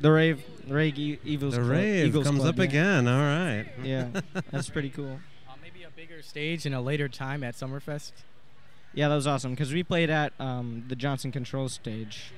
the 0.00 0.10
rave, 0.10 0.42
the 0.66 0.74
rave, 0.74 0.98
e- 0.98 1.18
Eagles. 1.24 1.54
The 1.54 1.60
Club- 1.60 1.70
rave 1.70 2.06
Eagles 2.06 2.26
comes 2.26 2.40
Club, 2.40 2.54
up 2.54 2.58
yeah. 2.58 2.64
again. 2.64 3.08
All 3.08 3.20
right. 3.20 3.66
Yeah, 3.84 4.08
that's 4.50 4.68
pretty 4.68 4.90
cool. 4.90 5.18
maybe 5.62 5.82
a 5.84 5.90
bigger 5.90 6.22
stage 6.22 6.66
in 6.66 6.74
a 6.74 6.80
later 6.80 7.08
time 7.08 7.42
at 7.44 7.54
Summerfest. 7.54 8.12
Yeah, 8.94 9.08
that 9.08 9.14
was 9.14 9.26
awesome 9.26 9.52
because 9.52 9.72
we 9.72 9.82
played 9.82 10.10
at 10.10 10.32
um, 10.40 10.84
the 10.88 10.96
Johnson 10.96 11.30
Controls 11.30 11.72
stage. 11.74 12.32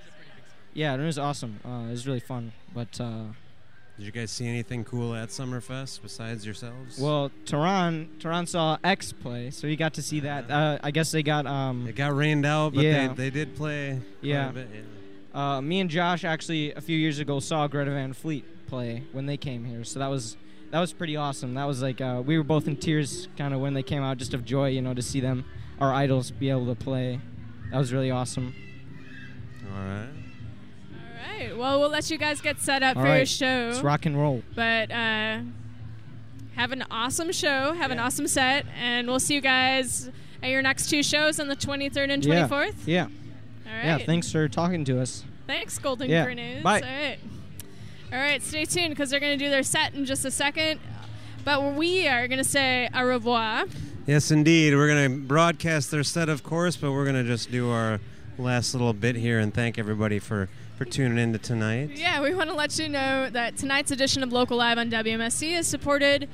Yeah, 0.74 0.94
it 0.94 0.98
was 1.04 1.18
awesome. 1.18 1.60
Uh, 1.64 1.88
it 1.88 1.90
was 1.92 2.06
really 2.06 2.20
fun. 2.20 2.52
But 2.74 3.00
uh, 3.00 3.24
Did 3.96 4.06
you 4.06 4.12
guys 4.12 4.30
see 4.30 4.46
anything 4.46 4.84
cool 4.84 5.14
at 5.14 5.28
Summerfest 5.30 6.00
besides 6.02 6.44
yourselves? 6.44 6.98
well, 7.00 7.30
Tehran, 7.46 8.08
Tehran 8.20 8.46
saw 8.46 8.78
X 8.84 9.12
play, 9.12 9.50
so 9.50 9.66
he 9.68 9.76
got 9.76 9.94
to 9.94 10.02
see 10.02 10.20
that. 10.20 10.50
Uh, 10.50 10.78
I 10.82 10.90
guess 10.90 11.10
they 11.12 11.22
got 11.22 11.46
um, 11.46 11.86
it 11.88 11.96
got 11.96 12.14
rained 12.14 12.44
out, 12.46 12.74
but 12.74 12.84
yeah. 12.84 13.08
they, 13.08 13.14
they 13.14 13.30
did 13.30 13.56
play. 13.56 14.00
quite 14.20 14.24
a 14.24 14.26
Yeah. 14.28 14.48
bit, 14.50 14.68
yeah. 14.74 14.80
Uh, 15.34 15.60
me 15.60 15.80
and 15.80 15.88
Josh 15.88 16.24
actually 16.24 16.72
a 16.72 16.80
few 16.80 16.96
years 16.98 17.18
ago 17.18 17.38
saw 17.40 17.66
Greta 17.68 17.90
Van 17.92 18.12
Fleet 18.12 18.44
play 18.66 19.04
when 19.12 19.26
they 19.26 19.36
came 19.36 19.64
here, 19.64 19.84
so 19.84 19.98
that 19.98 20.08
was 20.08 20.36
that 20.70 20.80
was 20.80 20.92
pretty 20.92 21.16
awesome. 21.16 21.54
That 21.54 21.64
was 21.66 21.82
like 21.82 22.00
uh, 22.00 22.22
we 22.24 22.36
were 22.36 22.44
both 22.44 22.66
in 22.66 22.76
tears, 22.76 23.28
kind 23.36 23.54
of 23.54 23.60
when 23.60 23.74
they 23.74 23.82
came 23.82 24.02
out, 24.02 24.18
just 24.18 24.34
of 24.34 24.44
joy, 24.44 24.68
you 24.68 24.82
know, 24.82 24.94
to 24.94 25.02
see 25.02 25.20
them, 25.20 25.44
our 25.80 25.92
idols, 25.92 26.30
be 26.30 26.50
able 26.50 26.66
to 26.66 26.74
play. 26.74 27.20
That 27.70 27.78
was 27.78 27.92
really 27.92 28.10
awesome. 28.10 28.54
All 29.72 29.84
right. 29.84 30.08
All 30.92 31.38
right. 31.38 31.56
Well, 31.56 31.80
we'll 31.80 31.90
let 31.90 32.10
you 32.10 32.18
guys 32.18 32.40
get 32.40 32.58
set 32.58 32.82
up 32.82 32.96
All 32.96 33.02
for 33.02 33.08
right. 33.08 33.16
your 33.18 33.26
show. 33.26 33.68
Let's 33.70 33.82
rock 33.82 34.06
and 34.06 34.16
roll. 34.16 34.42
But 34.56 34.90
uh, 34.90 35.40
have 36.56 36.72
an 36.72 36.84
awesome 36.90 37.30
show. 37.32 37.72
Have 37.74 37.90
an 37.90 37.98
awesome 37.98 38.26
set, 38.26 38.66
and 38.76 39.06
we'll 39.06 39.20
see 39.20 39.34
you 39.34 39.40
guys 39.40 40.10
at 40.42 40.50
your 40.50 40.62
next 40.62 40.90
two 40.90 41.02
shows 41.02 41.38
on 41.38 41.48
the 41.48 41.56
23rd 41.56 42.10
and 42.10 42.22
24th. 42.22 42.74
Yeah. 42.86 43.08
All 43.70 43.76
right. 43.76 43.84
Yeah. 43.86 43.98
Thanks 43.98 44.32
for 44.32 44.48
talking 44.48 44.84
to 44.86 45.00
us. 45.00 45.24
Thanks, 45.46 45.78
Golden 45.78 46.10
Yeah. 46.10 46.24
Grenades. 46.24 46.62
Bye. 46.62 46.80
All 46.80 46.88
right. 46.88 47.18
All 48.12 48.18
right, 48.18 48.42
stay 48.42 48.64
tuned 48.64 48.90
because 48.90 49.10
they're 49.10 49.20
going 49.20 49.38
to 49.38 49.44
do 49.44 49.48
their 49.50 49.62
set 49.62 49.94
in 49.94 50.04
just 50.04 50.24
a 50.24 50.32
second. 50.32 50.80
But 51.44 51.74
we 51.74 52.08
are 52.08 52.26
going 52.26 52.38
to 52.38 52.44
say 52.48 52.88
au 52.92 53.04
revoir. 53.04 53.64
Yes, 54.06 54.30
indeed. 54.32 54.74
We're 54.74 54.88
going 54.88 55.10
to 55.12 55.26
broadcast 55.26 55.90
their 55.92 56.02
set, 56.02 56.28
of 56.28 56.42
course, 56.42 56.76
but 56.76 56.90
we're 56.90 57.04
going 57.04 57.16
to 57.16 57.24
just 57.24 57.52
do 57.52 57.70
our 57.70 58.00
last 58.36 58.74
little 58.74 58.92
bit 58.92 59.14
here 59.14 59.38
and 59.38 59.54
thank 59.54 59.78
everybody 59.78 60.18
for, 60.18 60.48
for 60.76 60.84
tuning 60.84 61.18
in 61.18 61.32
to 61.32 61.38
tonight. 61.38 61.90
Yeah, 61.94 62.20
we 62.20 62.34
want 62.34 62.50
to 62.50 62.56
let 62.56 62.76
you 62.78 62.88
know 62.88 63.30
that 63.30 63.56
tonight's 63.56 63.92
edition 63.92 64.22
of 64.24 64.32
Local 64.32 64.56
Live 64.56 64.78
on 64.78 64.90
WMSE 64.90 65.58
is 65.58 65.66
supported, 65.68 66.28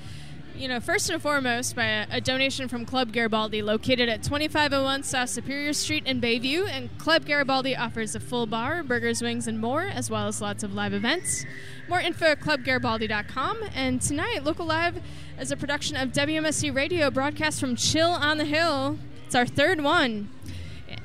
you 0.56 0.68
know, 0.68 0.80
first 0.80 1.10
and 1.10 1.20
foremost 1.20 1.76
by 1.76 1.84
a, 1.84 2.06
a 2.12 2.20
donation 2.20 2.68
from 2.68 2.86
Club 2.86 3.12
Garibaldi, 3.12 3.62
located 3.62 4.08
at 4.08 4.22
2501 4.22 5.02
South 5.02 5.28
Superior 5.28 5.72
Street 5.72 6.06
in 6.06 6.20
Bayview. 6.20 6.68
And 6.68 6.96
Club 6.98 7.26
Garibaldi 7.26 7.76
offers 7.76 8.14
a 8.14 8.20
full 8.20 8.46
bar, 8.46 8.82
burgers, 8.82 9.22
wings, 9.22 9.46
and 9.46 9.60
more, 9.60 9.82
as 9.82 10.10
well 10.10 10.26
as 10.26 10.40
lots 10.40 10.62
of 10.62 10.74
live 10.74 10.92
events. 10.92 11.44
More 11.88 12.00
info 12.00 12.26
at 12.26 12.40
clubgaribaldi.com. 12.40 13.58
And 13.74 14.00
tonight, 14.00 14.44
Local 14.44 14.66
Live 14.66 15.02
is 15.38 15.50
a 15.50 15.56
production 15.56 15.96
of 15.96 16.12
WMSE 16.12 16.74
Radio, 16.74 17.10
broadcast 17.10 17.60
from 17.60 17.76
Chill 17.76 18.10
on 18.10 18.38
the 18.38 18.44
Hill. 18.44 18.98
It's 19.26 19.34
our 19.34 19.46
third 19.46 19.82
one 19.82 20.30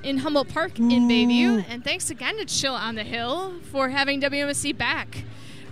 in 0.03 0.19
Humboldt 0.19 0.49
Park 0.49 0.79
in 0.79 1.07
Bayview. 1.07 1.63
Mm. 1.63 1.65
And 1.67 1.83
thanks 1.83 2.09
again 2.09 2.37
to 2.37 2.45
Chill 2.45 2.73
on 2.73 2.95
the 2.95 3.03
Hill 3.03 3.55
for 3.71 3.89
having 3.89 4.21
WMSE 4.21 4.77
back. 4.77 5.23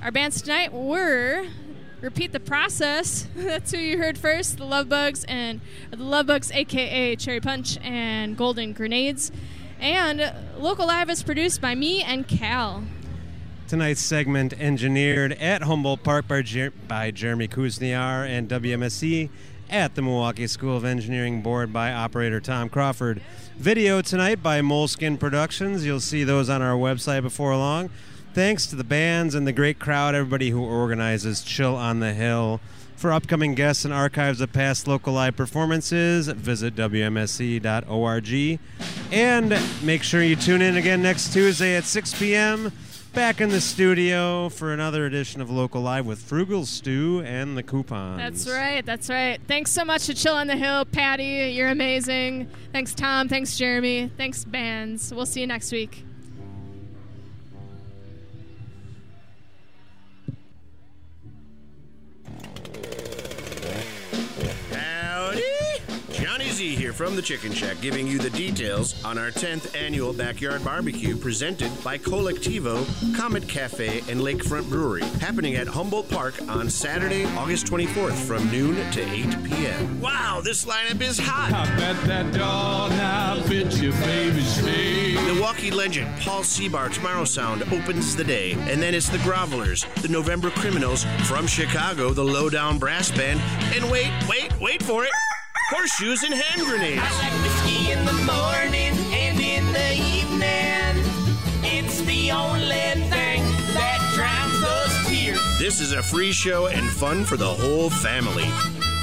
Our 0.02 0.12
bands 0.12 0.42
tonight 0.42 0.72
were 0.74 1.46
Repeat 2.02 2.32
the 2.32 2.40
Process. 2.40 3.28
That's 3.36 3.72
who 3.72 3.78
you 3.78 3.98
heard 3.98 4.18
first. 4.18 4.58
The 4.58 4.64
Love 4.64 4.88
Bugs 4.88 5.26
and 5.26 5.60
the 5.92 5.98
Love 5.98 6.28
Bugs, 6.28 6.50
aka 6.52 7.16
Cherry 7.18 7.42
Punch 7.42 7.78
and 7.84 8.38
Golden 8.38 8.74
Grenades. 8.74 9.32
And 9.82 10.34
Local 10.58 10.88
Live 10.88 11.10
is 11.10 11.24
produced 11.24 11.62
by 11.62 11.76
me 11.76 12.02
and 12.02 12.28
Cal. 12.28 12.84
Tonight's 13.68 14.02
segment 14.02 14.54
engineered 14.60 15.34
at 15.34 15.64
Humboldt 15.64 16.04
Park 16.04 16.28
by, 16.28 16.42
Jer- 16.42 16.74
by 16.88 17.12
Jeremy 17.12 17.48
Kuzniar 17.48 18.28
and 18.28 18.50
WMSE 18.50 19.30
at 19.70 19.96
the 19.96 20.02
Milwaukee 20.02 20.48
School 20.48 20.76
of 20.76 20.84
Engineering 20.84 21.42
Board 21.42 21.72
by 21.72 21.94
operator 21.94 22.40
Tom 22.40 22.70
Crawford. 22.70 23.22
Video 23.58 24.02
tonight 24.02 24.42
by 24.42 24.62
Moleskin 24.62 25.18
Productions. 25.18 25.86
You'll 25.86 26.00
see 26.00 26.24
those 26.24 26.50
on 26.50 26.62
our 26.62 26.76
website 26.76 27.22
before 27.22 27.56
long. 27.56 27.90
Thanks 28.40 28.68
to 28.68 28.78
the 28.78 28.86
bands 28.86 29.36
and 29.36 29.46
the 29.46 29.52
great 29.52 29.80
crowd, 29.80 30.16
everybody 30.16 30.52
who 30.52 30.64
organizes 30.64 31.44
Chill 31.44 31.76
on 31.76 32.00
the 32.00 32.14
Hill. 32.14 32.62
For 32.96 33.12
upcoming 33.12 33.54
guests 33.54 33.84
and 33.84 33.94
archives 33.94 34.40
of 34.40 34.54
past 34.54 34.88
local 34.88 35.12
live 35.12 35.36
performances, 35.36 36.30
visit 36.30 36.74
WMSE.org. 36.74 38.60
And 39.12 39.62
make 39.84 40.04
sure 40.04 40.24
you 40.24 40.38
tune 40.38 40.62
in 40.62 40.78
again 40.78 41.02
next 41.02 41.34
Tuesday 41.34 41.76
at 41.76 41.84
6 41.84 42.18
p.m. 42.18 42.72
Back 43.14 43.42
in 43.42 43.50
the 43.50 43.60
studio 43.60 44.48
for 44.48 44.72
another 44.72 45.06
edition 45.06 45.42
of 45.42 45.52
Local 45.52 45.82
Live 45.82 46.06
with 46.06 46.20
Frugal 46.20 46.66
Stew 46.66 47.22
and 47.26 47.58
the 47.58 47.64
Coupons. 47.64 48.20
That's 48.20 48.48
right. 48.48 48.86
That's 48.86 49.10
right. 49.10 49.42
Thanks 49.50 49.70
so 49.72 49.84
much 49.84 50.06
to 50.06 50.14
Chill 50.14 50.36
on 50.36 50.48
the 50.48 50.56
Hill, 50.56 50.86
Patty. 50.86 51.52
You're 51.54 51.68
amazing. 51.68 52.50
Thanks, 52.72 52.96
Tom. 52.96 53.28
Thanks, 53.28 53.58
Jeremy. 53.58 54.10
Thanks, 54.16 54.46
bands. 54.46 55.14
We'll 55.14 55.26
see 55.26 55.42
you 55.42 55.48
next 55.48 55.74
week. 55.74 56.06
Z 66.60 66.76
here 66.76 66.92
from 66.92 67.16
the 67.16 67.22
Chicken 67.22 67.54
Shack 67.54 67.80
giving 67.80 68.06
you 68.06 68.18
the 68.18 68.32
details 68.32 69.02
on 69.06 69.18
our 69.18 69.32
10th 69.32 69.74
annual 69.82 70.12
backyard 70.12 70.62
barbecue 70.62 71.16
presented 71.16 71.72
by 71.86 71.98
Colectivo, 71.98 72.86
Comet 73.16 73.48
Cafe, 73.48 74.00
and 74.10 74.20
Lakefront 74.20 74.70
Brewery, 74.70 75.04
happening 75.22 75.56
at 75.56 75.70
Humboldt 75.70 76.10
Park 76.10 76.34
on 76.50 76.70
Saturday, 76.70 77.24
August 77.38 77.68
24th 77.68 78.28
from 78.28 78.52
noon 78.52 78.76
to 78.92 79.02
8 79.02 79.42
p.m. 79.46 80.02
Wow, 80.02 80.42
this 80.44 80.66
lineup 80.66 81.00
is 81.00 81.18
hot! 81.18 81.54
I 81.54 81.78
bet 81.78 81.96
that 82.08 83.46
fits 83.48 83.80
your 83.80 83.94
baby's 83.94 84.60
face. 84.60 85.16
Milwaukee 85.28 85.72
legend 85.72 86.14
Paul 86.20 86.44
Cebar 86.44 86.94
Tomorrow 86.94 87.24
Sound 87.24 87.64
opens 87.72 88.18
the 88.18 88.26
day, 88.26 88.52
and 88.52 88.82
then 88.82 88.94
it's 88.94 89.08
the 89.08 89.18
Grovelers, 89.20 89.88
the 90.02 90.10
November 90.10 90.50
Criminals 90.50 91.06
from 91.24 91.48
Chicago, 91.48 92.12
the 92.12 92.26
Lowdown 92.26 92.78
Brass 92.78 93.12
Band, 93.12 93.40
and 93.74 93.90
wait, 93.90 94.12
wait, 94.28 94.60
wait 94.60 94.84
for 94.84 95.06
it, 95.06 95.12
Horseshoes 95.70 96.24
and 96.24 96.34
Hand 96.34 96.68
Grenades. 96.68 97.00
I 97.00 97.30
like 97.30 97.44
whiskey 97.44 97.92
in 97.92 98.04
the 98.04 98.14
morning 98.26 98.98
and 99.14 99.40
in 99.40 99.72
the 99.72 99.94
evening. 99.94 101.06
It's 101.62 102.02
the 102.02 102.32
only 102.32 103.00
thing 103.08 103.44
that 103.76 104.12
drowns 104.16 104.60
those 104.62 105.08
tears. 105.08 105.60
This 105.60 105.80
is 105.80 105.92
a 105.92 106.02
free 106.02 106.32
show 106.32 106.66
and 106.66 106.90
fun 106.90 107.24
for 107.24 107.38
the 107.38 107.46
whole 107.46 107.92
family. 107.92 108.50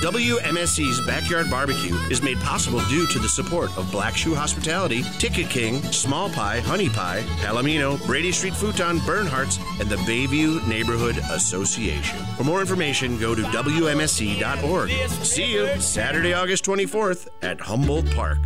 WMSE's 0.07 1.01
Backyard 1.01 1.51
Barbecue 1.51 1.97
is 2.12 2.23
made 2.23 2.39
possible 2.39 2.78
due 2.89 3.09
to 3.09 3.19
the 3.19 3.28
support 3.28 3.77
of 3.77 3.91
Black 3.91 4.16
Shoe 4.16 4.37
Hospitality, 4.37 5.03
Ticket 5.19 5.51
King, 5.51 5.83
Small 5.91 6.31
Pie, 6.31 6.61
Honey 6.61 6.89
Pie, 6.89 7.24
Palomino, 7.41 7.99
Brady 8.07 8.31
Street 8.31 8.55
Futon, 8.55 9.01
Bernhardt's, 9.01 9.59
and 9.81 9.89
the 9.89 9.97
Bayview 9.97 10.65
Neighborhood 10.69 11.16
Association. 11.33 12.24
For 12.37 12.45
more 12.45 12.61
information, 12.61 13.19
go 13.19 13.35
to 13.35 13.43
WMSE.org. 13.43 14.91
See 15.24 15.53
you 15.53 15.81
Saturday, 15.81 16.35
August 16.35 16.65
24th 16.65 17.27
at 17.43 17.61
Humboldt 17.61 18.09
Park. 18.12 18.39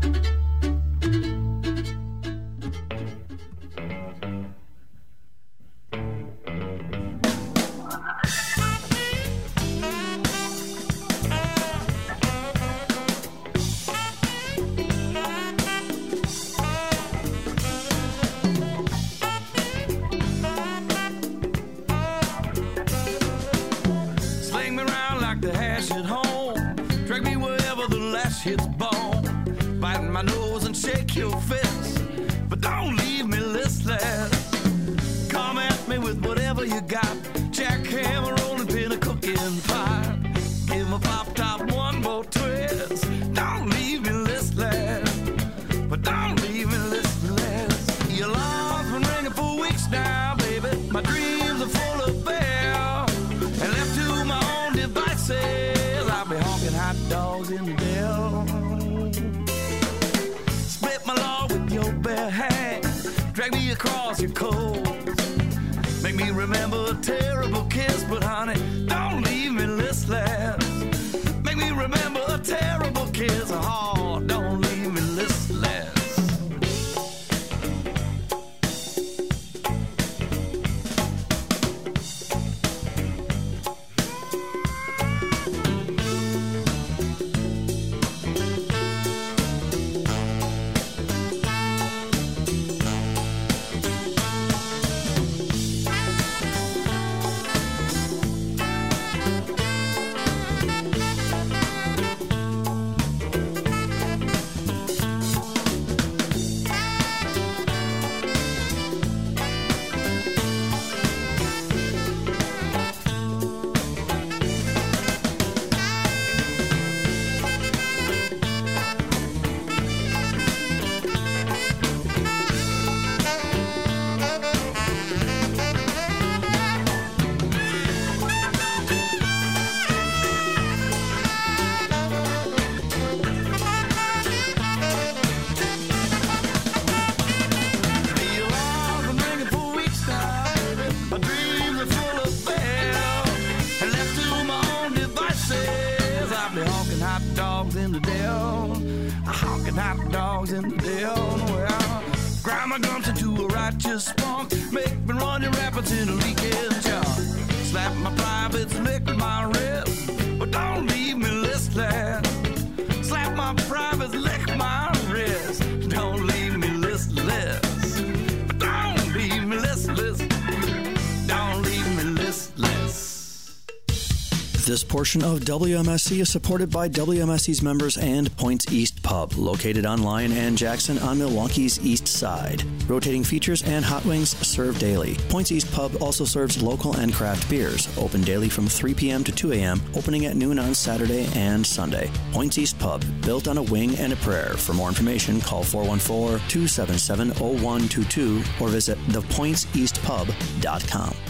Portion 175.10 175.28
of 175.28 175.40
WMSE 175.40 176.20
is 176.20 176.30
supported 176.30 176.70
by 176.70 176.88
WMSE's 176.88 177.62
members 177.62 177.98
and 177.98 178.30
Points 178.36 178.70
East 178.70 179.02
Pub, 179.02 179.32
located 179.32 179.84
on 179.84 180.04
Lyon 180.04 180.30
and 180.30 180.56
Jackson 180.56 181.00
on 181.00 181.18
Milwaukee's 181.18 181.84
east 181.84 182.06
side. 182.06 182.62
Rotating 182.88 183.24
features 183.24 183.64
and 183.64 183.84
hot 183.84 184.04
wings 184.04 184.36
served 184.46 184.78
daily. 184.78 185.16
Points 185.28 185.50
East 185.50 185.72
Pub 185.72 186.00
also 186.00 186.24
serves 186.24 186.62
local 186.62 186.96
and 186.98 187.12
craft 187.12 187.50
beers, 187.50 187.88
open 187.98 188.22
daily 188.22 188.48
from 188.48 188.68
3 188.68 188.94
p.m. 188.94 189.24
to 189.24 189.32
2 189.32 189.54
a.m., 189.54 189.82
opening 189.96 190.26
at 190.26 190.36
noon 190.36 190.60
on 190.60 190.76
Saturday 190.76 191.28
and 191.34 191.66
Sunday. 191.66 192.08
Points 192.30 192.56
East 192.56 192.78
Pub, 192.78 193.04
built 193.22 193.48
on 193.48 193.58
a 193.58 193.64
wing 193.64 193.98
and 193.98 194.12
a 194.12 194.16
prayer. 194.16 194.54
For 194.54 194.74
more 194.74 194.90
information, 194.90 195.40
call 195.40 195.64
414 195.64 196.38
277 196.46 197.30
0122 197.30 198.44
or 198.60 198.68
visit 198.68 198.96
thepointseastpub.com. 199.08 201.29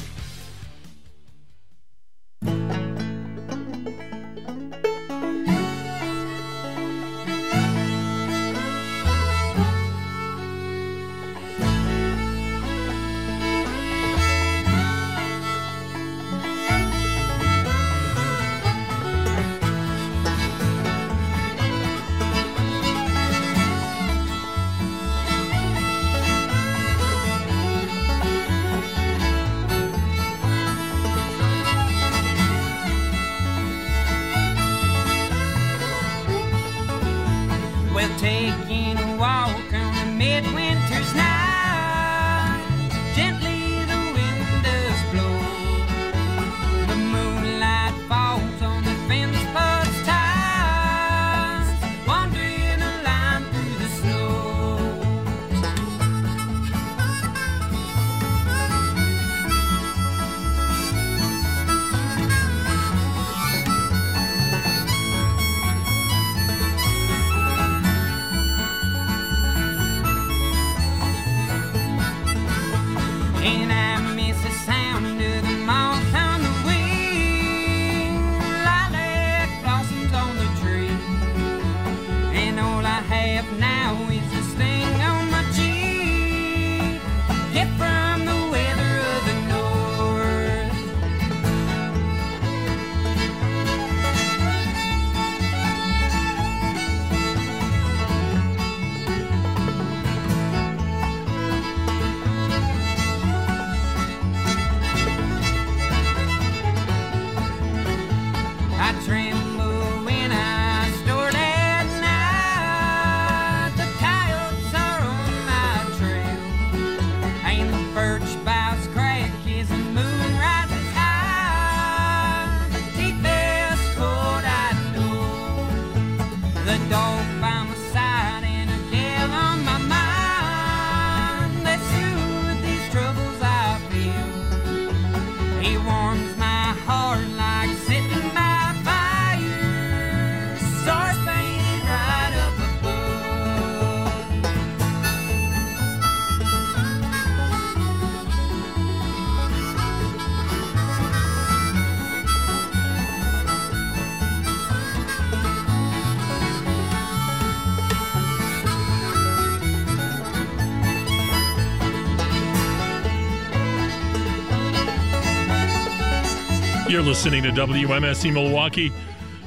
You're 167.00 167.08
listening 167.08 167.42
to 167.44 167.48
WMSE 167.52 168.30
Milwaukee, 168.30 168.90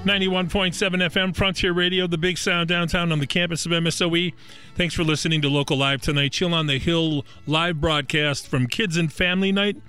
91.7 0.06 0.74
FM, 0.74 1.36
Frontier 1.36 1.72
Radio, 1.72 2.08
the 2.08 2.18
big 2.18 2.40
sound 2.40 2.68
downtown 2.68 3.12
on 3.12 3.20
the 3.20 3.28
campus 3.28 3.68
of 3.68 3.72
MSOE. 3.72 4.34
Thanks 4.76 4.96
for 4.96 5.04
listening 5.04 5.40
to 5.44 5.50
Local 5.50 5.78
Live 5.78 6.02
tonight. 6.02 6.32
Chill 6.32 6.52
on 6.52 6.66
the 6.66 6.80
Hill 6.80 7.24
live 7.46 7.80
broadcast 7.80 8.48
from 8.48 8.66
Kids 8.66 8.98
and 8.98 9.14
Family 9.14 9.52
Night 9.52 9.80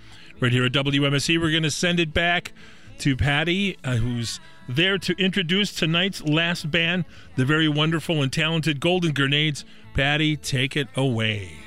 right 0.41 0.53
here 0.53 0.66
at 0.66 0.73
WMSE. 0.73 1.41
We're 1.41 1.53
going 1.53 1.62
to 1.62 1.70
send 1.70 2.01
it 2.01 2.12
back 2.12 2.53
to 2.99 3.16
Patty, 3.16 3.78
uh, 3.82 3.97
who's 3.97 4.41
there 4.69 4.99
to 4.99 5.15
introduce 5.15 5.74
tonight's 5.74 6.23
last 6.23 6.70
band, 6.70 7.07
the 7.36 7.47
very 7.47 7.66
wonderful 7.66 8.23
and 8.23 8.31
talented 8.31 8.78
Golden 8.78 9.15
Grenades. 9.15 9.65
Patty, 9.95 10.36
take 10.36 10.77
it 10.77 10.89
away. 10.97 11.64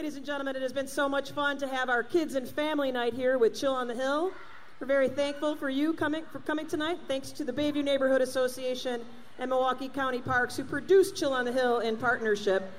Ladies 0.00 0.16
and 0.16 0.24
gentlemen, 0.24 0.56
it 0.56 0.62
has 0.62 0.72
been 0.72 0.88
so 0.88 1.10
much 1.10 1.32
fun 1.32 1.58
to 1.58 1.68
have 1.68 1.90
our 1.90 2.02
kids 2.02 2.34
and 2.34 2.48
family 2.48 2.90
night 2.90 3.12
here 3.12 3.36
with 3.36 3.54
Chill 3.54 3.74
on 3.74 3.86
the 3.86 3.94
Hill. 3.94 4.32
We're 4.80 4.86
very 4.86 5.10
thankful 5.10 5.56
for 5.56 5.68
you 5.68 5.92
coming 5.92 6.24
for 6.32 6.38
coming 6.38 6.66
tonight. 6.66 7.00
Thanks 7.06 7.32
to 7.32 7.44
the 7.44 7.52
Bayview 7.52 7.84
Neighborhood 7.84 8.22
Association 8.22 9.02
and 9.38 9.50
Milwaukee 9.50 9.90
County 9.90 10.22
Parks 10.22 10.56
who 10.56 10.64
produced 10.64 11.16
Chill 11.16 11.34
on 11.34 11.44
the 11.44 11.52
Hill 11.52 11.80
in 11.80 11.98
partnership. 11.98 12.72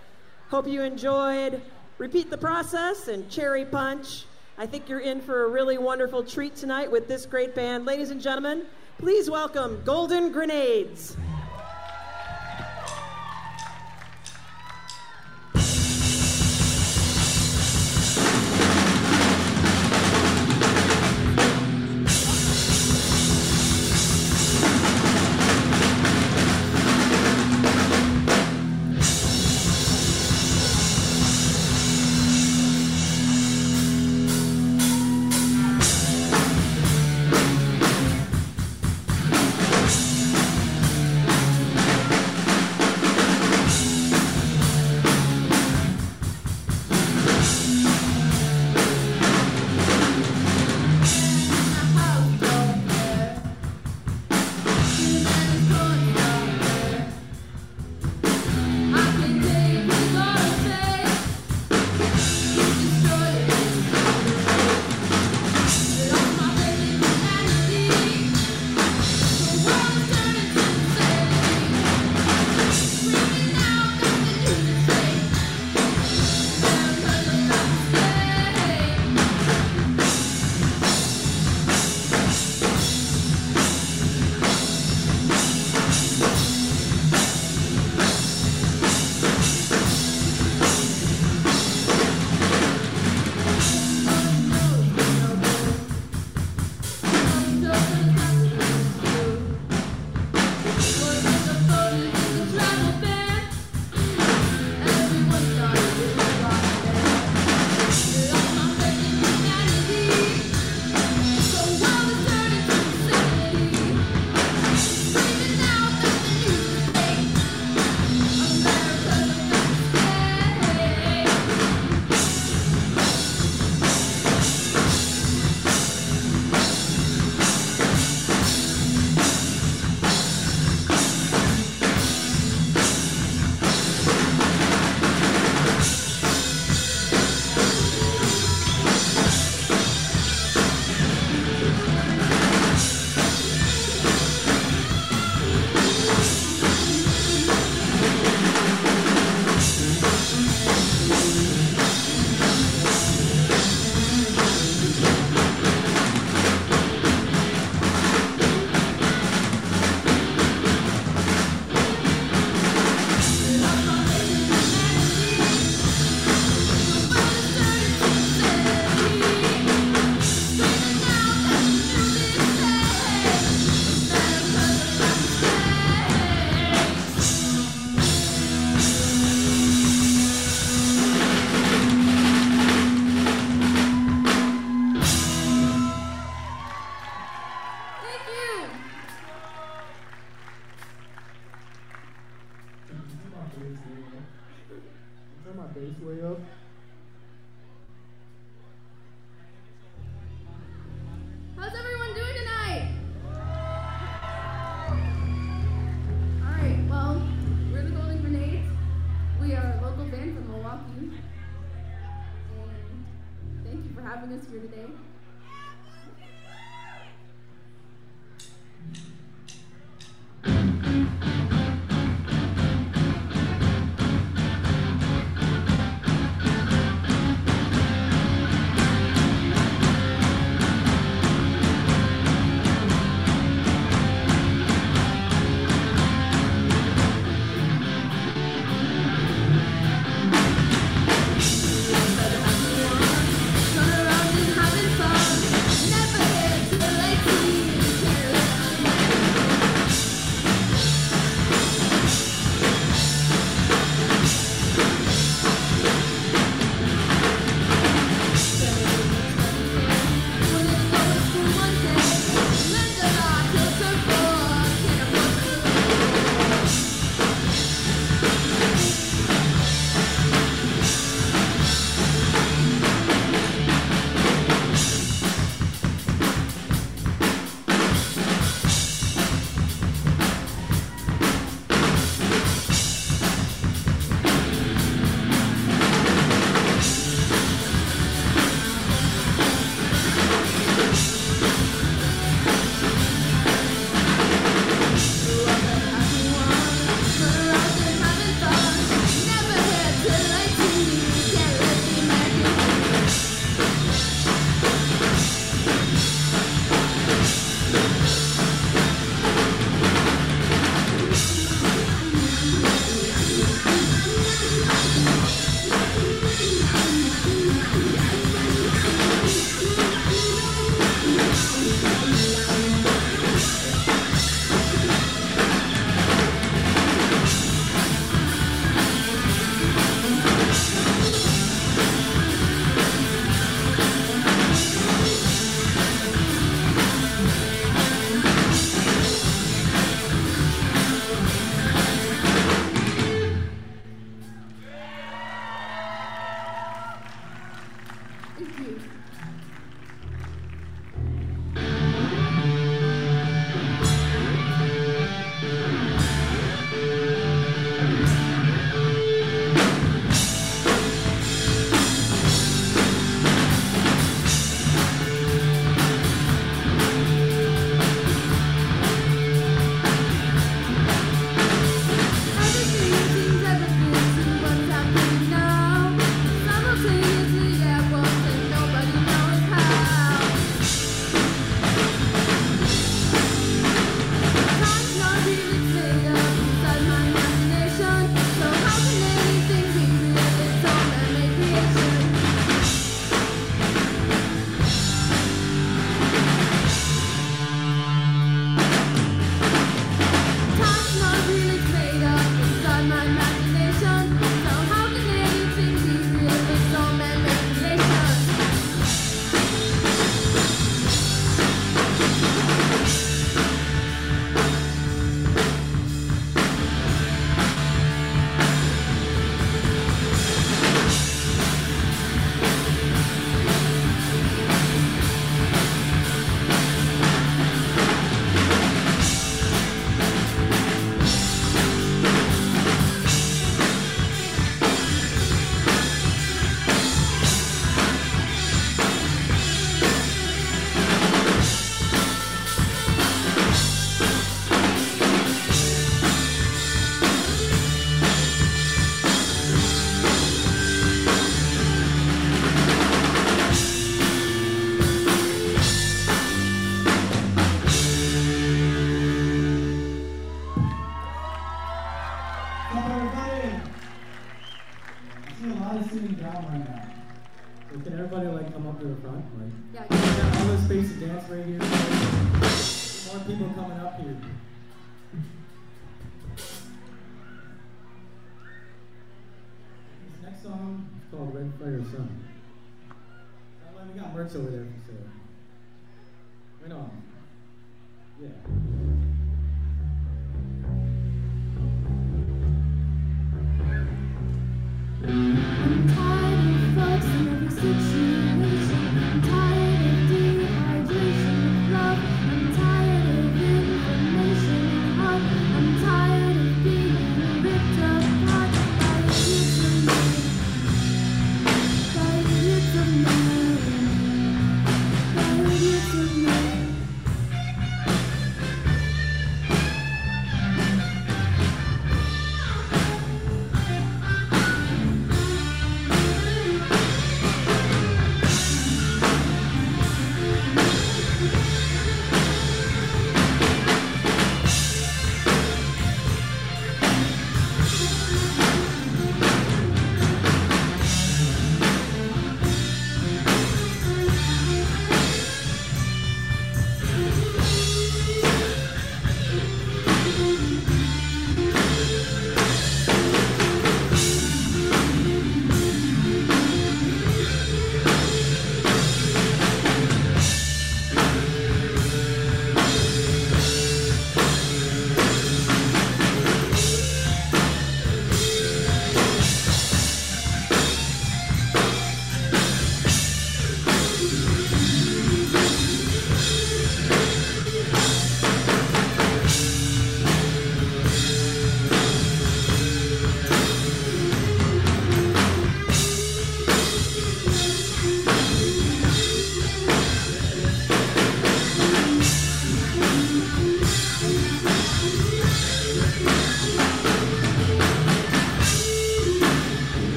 Hope 0.49 0.65
you 0.67 0.81
enjoyed 0.81 1.61
Repeat 1.99 2.31
the 2.31 2.39
Process 2.39 3.07
and 3.07 3.29
Cherry 3.29 3.65
Punch. 3.65 4.25
I 4.57 4.65
think 4.65 4.89
you're 4.89 5.01
in 5.01 5.21
for 5.21 5.43
a 5.43 5.47
really 5.47 5.77
wonderful 5.77 6.23
treat 6.23 6.55
tonight 6.55 6.89
with 6.89 7.07
this 7.07 7.27
great 7.27 7.53
band. 7.53 7.85
Ladies 7.85 8.09
and 8.09 8.19
gentlemen, 8.19 8.63
please 8.97 9.29
welcome 9.29 9.79
Golden 9.85 10.31
Grenades. 10.31 11.15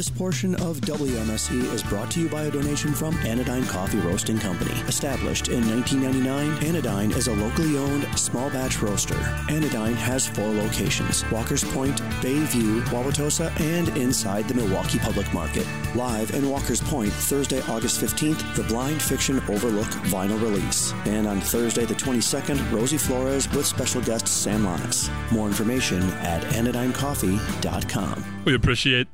This 0.00 0.08
portion 0.08 0.54
of 0.54 0.80
WMSE 0.80 1.74
is 1.74 1.82
brought 1.82 2.10
to 2.12 2.20
you 2.20 2.28
by 2.30 2.44
a 2.44 2.50
donation 2.50 2.94
from 2.94 3.14
Anodyne 3.18 3.66
Coffee 3.66 3.98
Roasting 3.98 4.38
Company. 4.38 4.70
Established 4.88 5.48
in 5.48 5.60
1999, 5.68 6.66
Anodyne 6.66 7.10
is 7.10 7.26
a 7.26 7.34
locally 7.34 7.76
owned 7.76 8.08
small 8.18 8.48
batch 8.48 8.80
roaster. 8.80 9.18
Anodyne 9.50 9.92
has 9.92 10.26
four 10.26 10.48
locations 10.54 11.30
Walker's 11.30 11.62
Point, 11.62 12.00
Bayview, 12.22 12.80
Wauwatosa, 12.84 13.52
and 13.60 13.88
inside 13.98 14.48
the 14.48 14.54
Milwaukee 14.54 14.98
Public 14.98 15.30
Market. 15.34 15.66
Live 15.94 16.30
in 16.30 16.48
Walker's 16.48 16.80
Point, 16.80 17.12
Thursday, 17.12 17.60
August 17.68 18.00
15th, 18.00 18.54
the 18.54 18.62
Blind 18.62 19.02
Fiction 19.02 19.36
Overlook 19.50 19.88
vinyl 20.08 20.40
release. 20.40 20.94
And 21.04 21.26
on 21.26 21.42
Thursday, 21.42 21.84
the 21.84 21.92
22nd, 21.92 22.72
Rosie 22.72 22.96
Flores 22.96 23.50
with 23.50 23.66
special 23.66 24.00
guest 24.00 24.26
Sam 24.28 24.64
Llanas. 24.64 25.10
More 25.30 25.46
information 25.46 26.02
at 26.22 26.42
anodynecoffee.com. 26.54 28.24
We 28.46 28.54
appreciate 28.54 29.06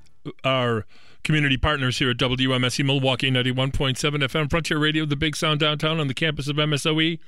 our 0.44 0.86
community 1.26 1.56
partners 1.56 1.98
here 1.98 2.10
at 2.10 2.16
WMSE 2.18 2.84
Milwaukee 2.84 3.30
91.7 3.30 3.96
FM 3.96 4.48
Frontier 4.48 4.78
Radio, 4.78 5.04
the 5.04 5.16
big 5.16 5.34
sound 5.34 5.58
downtown 5.58 5.98
on 5.98 6.06
the 6.06 6.14
campus 6.14 6.46
of 6.48 6.56
MSOE. 6.56 7.18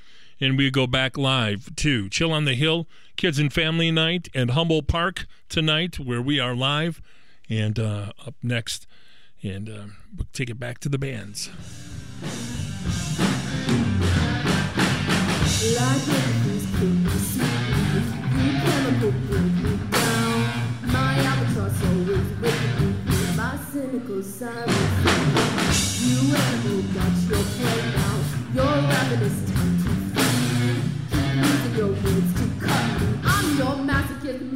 And 0.40 0.56
we 0.56 0.70
go 0.70 0.86
back 0.86 1.18
live 1.18 1.74
to 1.76 2.08
Chill 2.08 2.32
on 2.32 2.44
the 2.44 2.54
Hill, 2.54 2.86
Kids 3.16 3.40
and 3.40 3.52
Family 3.52 3.90
Night, 3.90 4.28
and 4.34 4.52
Humboldt 4.52 4.86
Park 4.86 5.26
tonight, 5.48 5.98
where 5.98 6.22
we 6.22 6.38
are 6.38 6.54
live. 6.54 7.02
And 7.50 7.78
uh, 7.78 8.12
up 8.24 8.34
next, 8.40 8.86
and 9.42 9.68
uh, 9.68 9.84
we'll 10.16 10.28
take 10.32 10.48
it 10.48 10.60
back 10.60 10.78
to 10.80 10.88
the 10.88 10.98
bands. 10.98 11.50
Cynical 23.90 24.22
side 24.22 24.68
You 26.04 26.36
animal 26.36 26.82
got 26.92 27.14
your 27.28 27.42
play 27.56 27.80
now 27.96 28.16
Your 28.54 28.74
ravenous 28.90 29.38
time 29.50 29.74
to 29.82 29.90
feed. 30.14 30.80
Keep 31.10 31.28
using 31.36 31.74
your 31.76 31.88
words 31.88 32.30
to 32.38 32.66
cut 32.66 32.84
me. 33.00 33.06
I'm 33.24 33.56
your 33.56 33.76
masochist, 33.88 34.52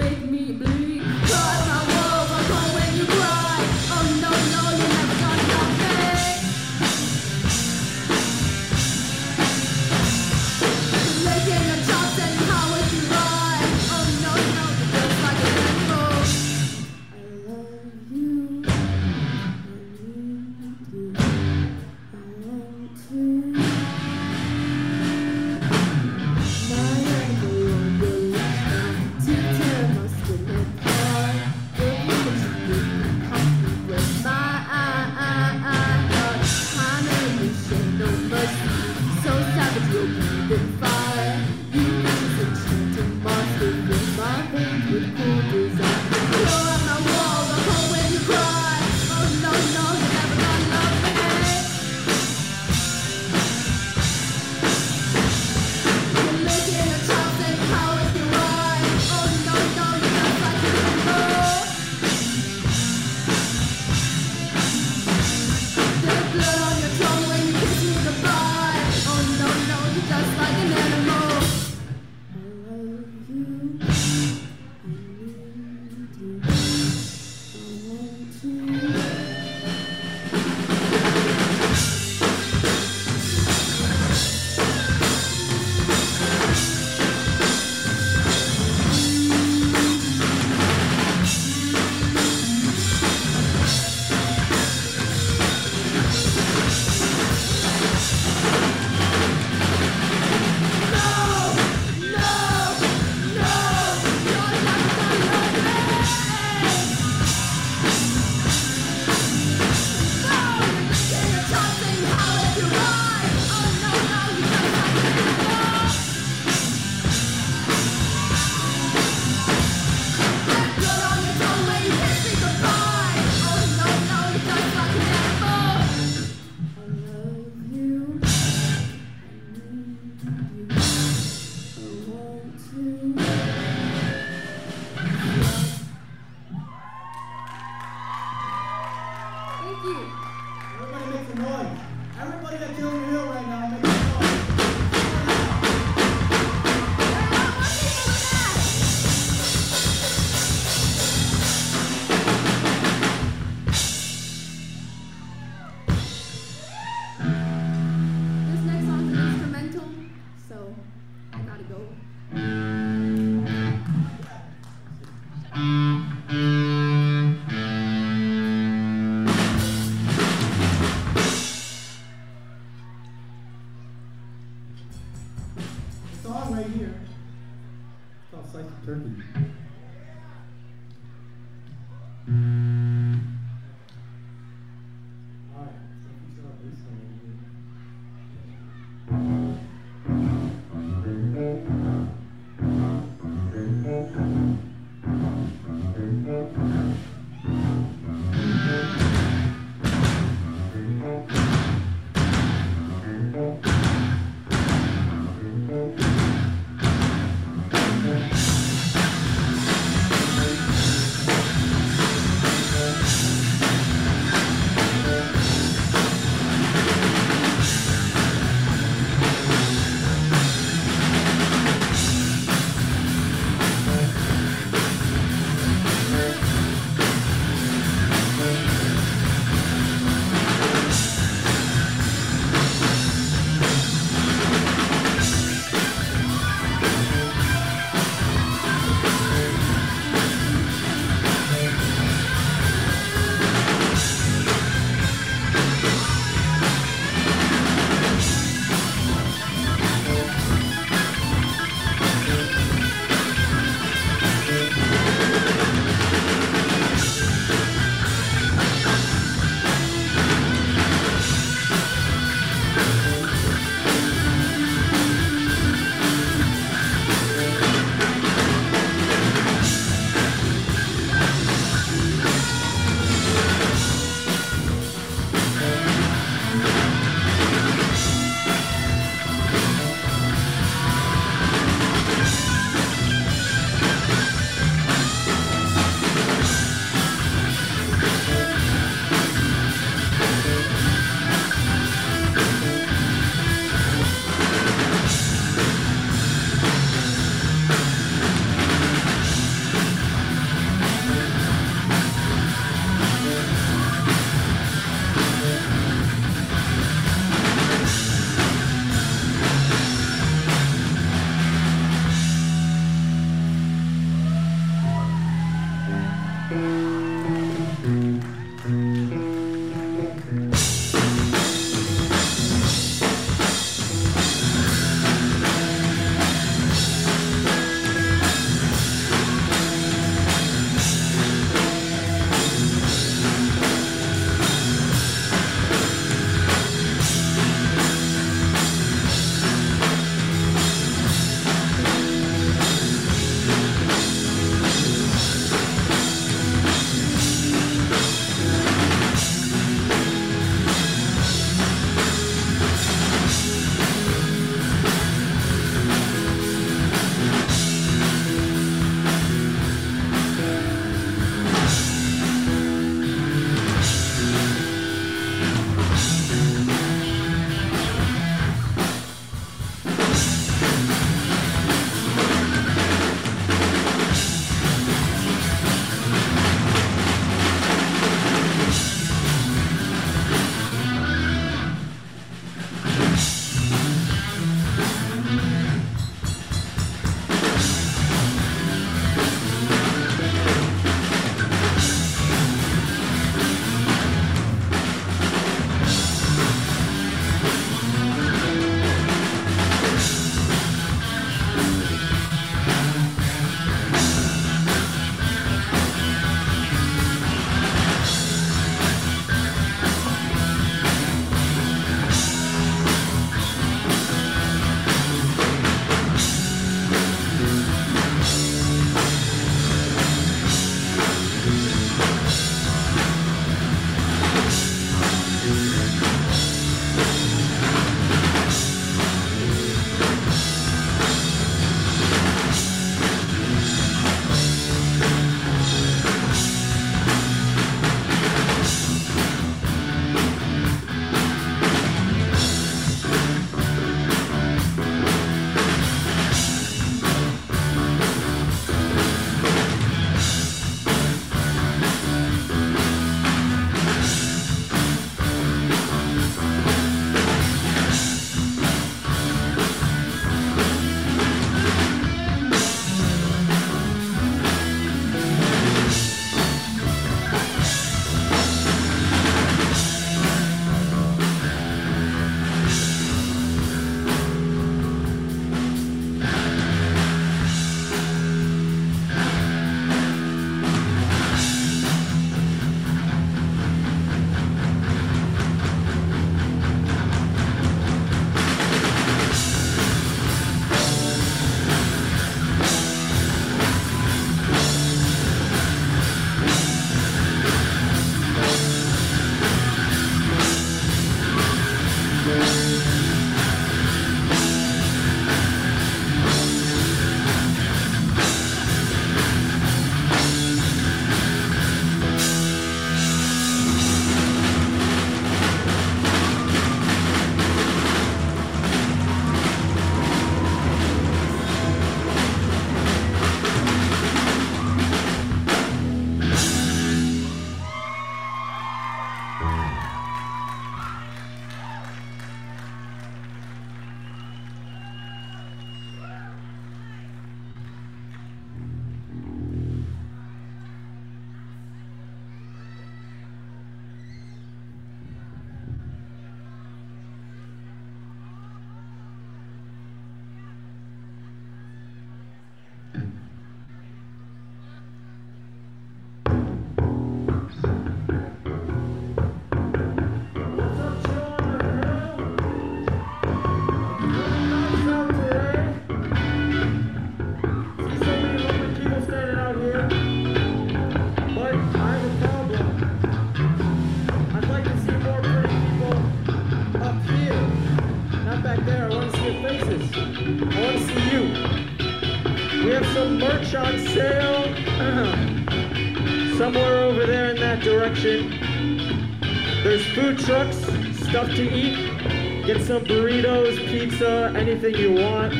anything 594.64 594.80
you 594.80 594.92
want. 595.02 595.32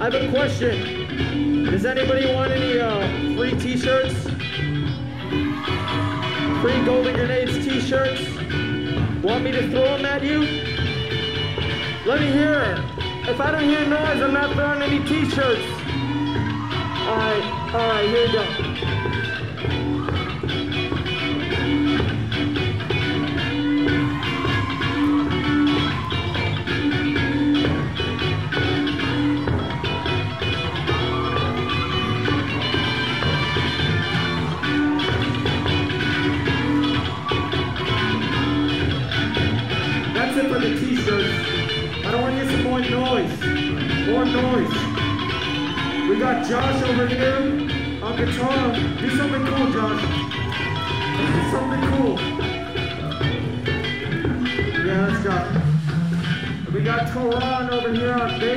I 0.00 0.04
have 0.04 0.14
a 0.14 0.30
question. 0.30 1.64
Does 1.64 1.84
anybody 1.84 2.32
want 2.32 2.50
any 2.52 2.78
uh, 2.78 3.36
free 3.36 3.58
t-shirts? 3.58 4.14
Free 6.62 6.84
Golden 6.84 7.14
Grenades 7.14 7.64
t-shirts? 7.64 8.22
Want 9.22 9.44
me 9.44 9.52
to 9.52 9.68
throw 9.70 9.96
them 9.96 10.06
at 10.06 10.22
you? 10.22 10.40
Let 12.06 12.20
me 12.20 12.30
hear. 12.30 12.82
If 13.28 13.40
I 13.40 13.50
don't 13.50 13.64
hear 13.64 13.84
noise, 13.86 14.22
I'm 14.22 14.32
not 14.32 14.54
throwing 14.54 14.82
any 14.82 15.04
t-shirts. 15.06 15.66
All 17.06 17.16
right, 17.16 17.70
all 17.74 17.88
right, 17.88 18.08
here 18.08 18.26
we 18.26 18.32
go. 18.32 18.55
Josh 46.48 46.80
over 46.84 47.08
here 47.08 47.38
on 48.04 48.16
guitar. 48.16 48.72
Do 49.00 49.10
something 49.16 49.44
cool, 49.46 49.72
Josh. 49.72 50.02
Do 51.16 51.50
something 51.50 51.82
cool. 51.90 52.16
Yeah, 54.86 55.06
that's 55.08 55.24
Josh. 55.24 56.72
We 56.72 56.84
got 56.84 57.08
Toran 57.08 57.70
over 57.70 57.92
here 57.92 58.14
on 58.14 58.38
bass. 58.38 58.55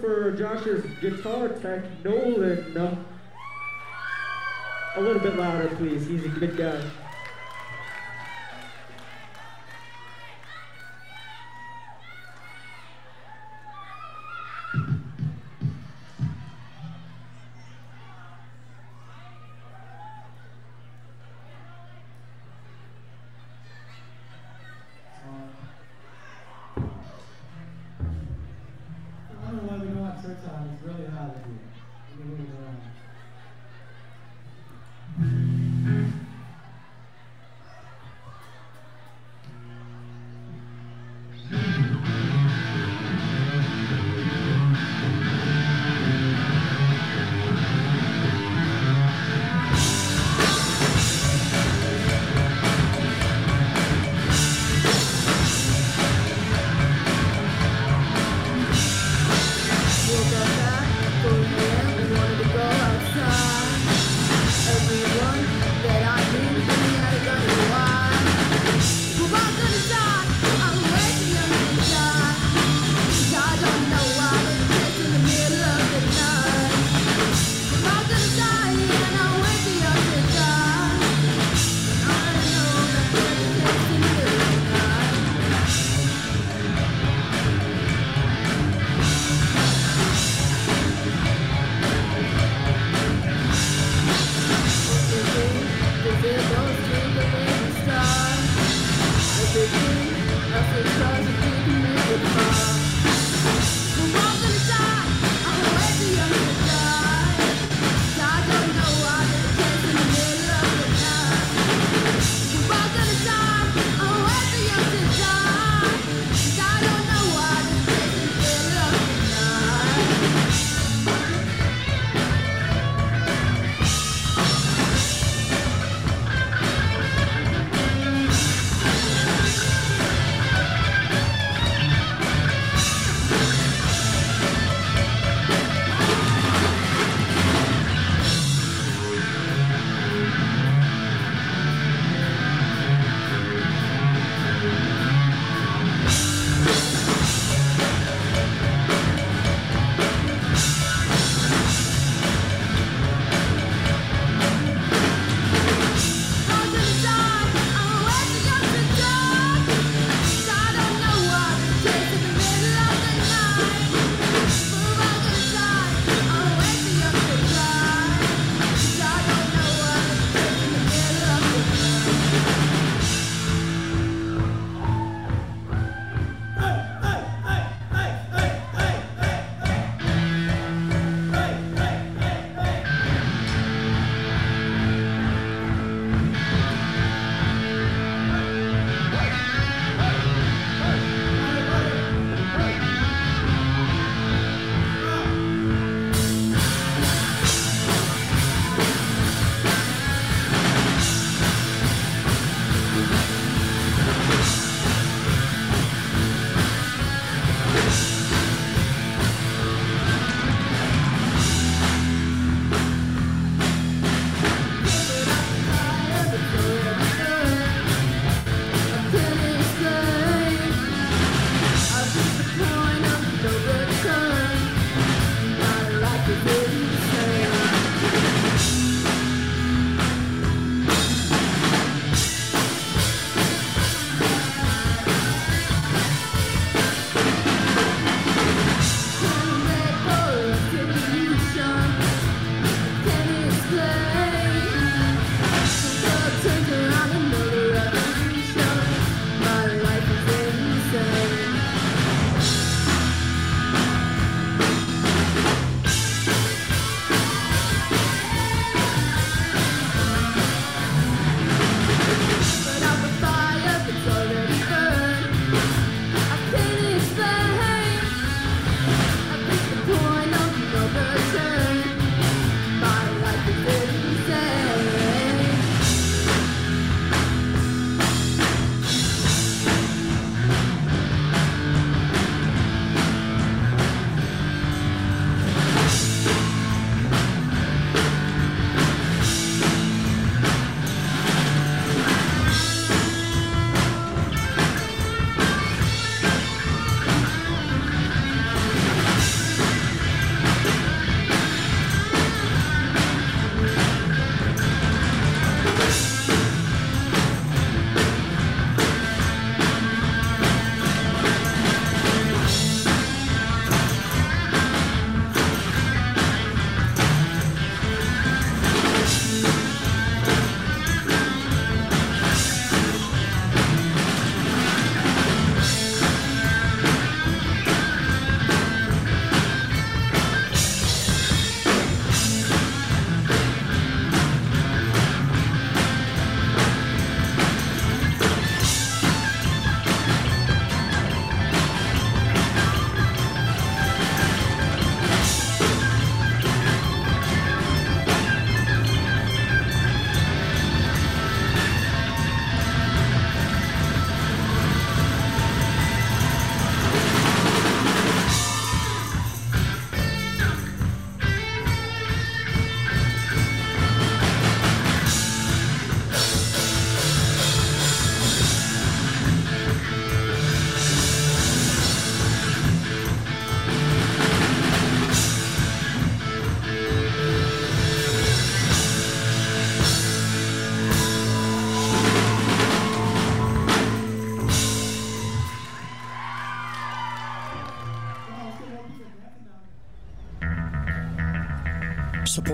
For 0.00 0.32
Josh's 0.32 0.84
guitar 1.00 1.48
tech, 1.48 1.84
Nolan. 2.04 2.98
A 4.96 5.00
little 5.00 5.20
bit 5.20 5.36
louder, 5.36 5.68
please. 5.76 6.06
He's 6.06 6.24
a 6.24 6.28
good 6.28 6.56
guy. 6.56 6.87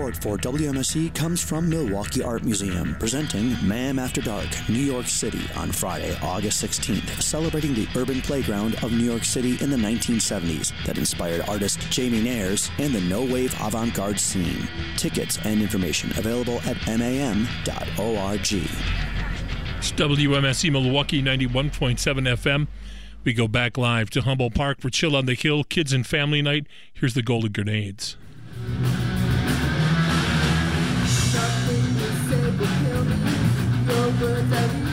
support 0.05 0.43
for 0.45 0.51
WMSE 0.51 1.15
comes 1.15 1.43
from 1.43 1.67
Milwaukee 1.69 2.21
Art 2.21 2.43
Museum, 2.43 2.95
presenting 2.99 3.55
MAM 3.67 3.97
After 3.97 4.21
Dark, 4.21 4.47
New 4.69 4.79
York 4.79 5.07
City 5.07 5.41
on 5.55 5.71
Friday, 5.71 6.15
August 6.21 6.63
16th, 6.63 7.21
celebrating 7.21 7.73
the 7.73 7.87
urban 7.95 8.21
playground 8.21 8.75
of 8.83 8.91
New 8.91 9.03
York 9.03 9.23
City 9.23 9.57
in 9.63 9.71
the 9.71 9.77
1970s 9.77 10.73
that 10.85 10.97
inspired 10.97 11.41
artist 11.49 11.79
Jamie 11.89 12.21
Nares 12.21 12.69
and 12.77 12.93
the 12.93 13.01
no 13.01 13.23
wave 13.23 13.55
avant 13.61 13.93
garde 13.95 14.19
scene. 14.19 14.67
Tickets 14.95 15.39
and 15.43 15.61
information 15.61 16.11
available 16.19 16.59
at 16.65 16.77
mam.org. 16.85 18.53
It's 19.77 19.91
WMSE 19.91 20.71
Milwaukee 20.71 21.23
91.7 21.23 21.97
FM. 21.97 22.67
We 23.23 23.33
go 23.33 23.47
back 23.47 23.77
live 23.77 24.11
to 24.11 24.21
Humboldt 24.21 24.53
Park 24.53 24.81
for 24.81 24.91
Chill 24.91 25.15
on 25.15 25.25
the 25.25 25.33
Hill 25.33 25.63
Kids 25.63 25.93
and 25.93 26.05
Family 26.05 26.43
Night. 26.43 26.67
Here's 26.93 27.15
the 27.15 27.23
Golden 27.23 27.51
Grenades. 27.51 28.17
the 34.49 34.84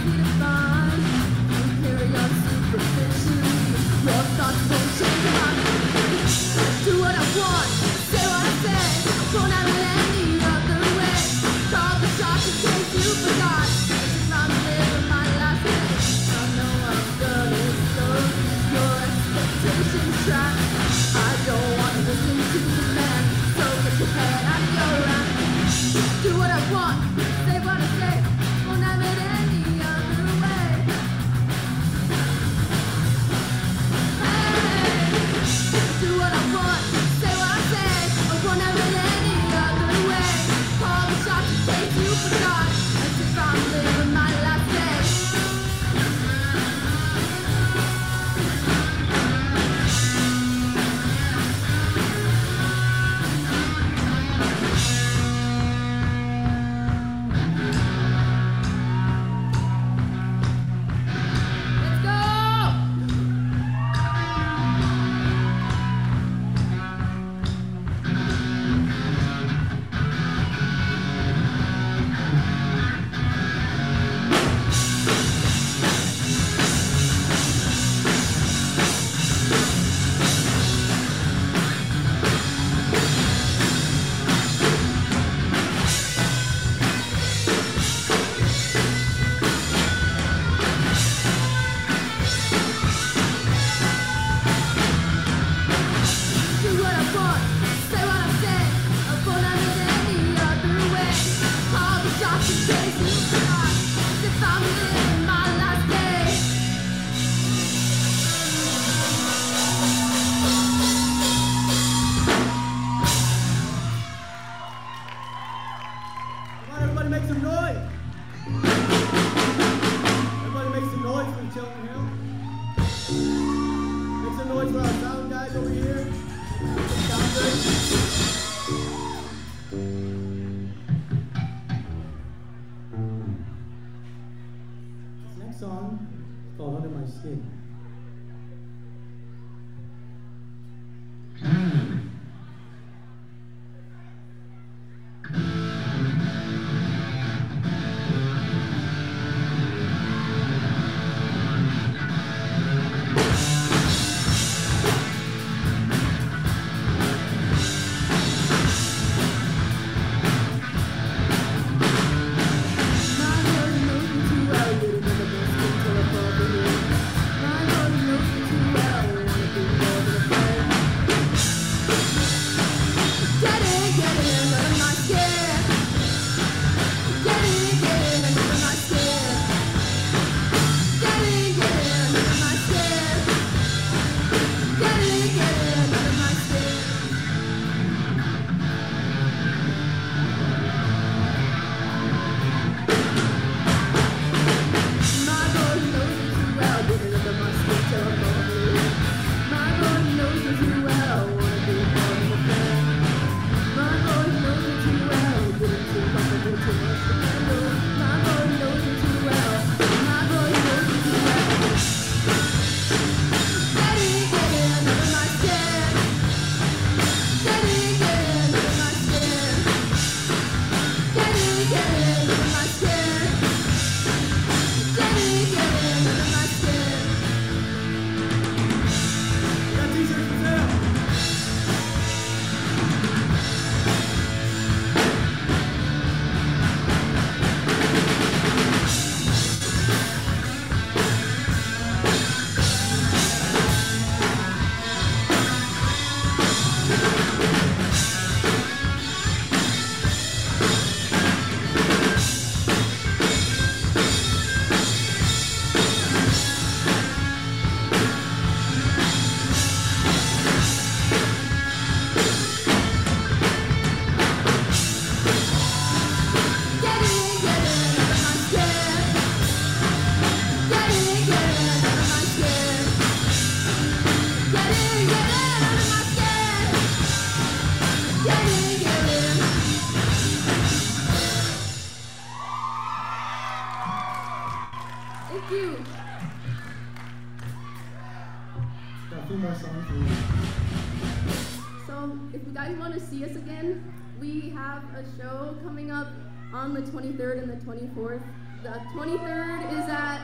23rd 297.13 297.43
and 297.43 297.51
the 297.51 297.57
24th. 297.65 298.23
The 298.63 298.69
23rd 298.95 299.73
is 299.73 299.89
at 299.89 300.21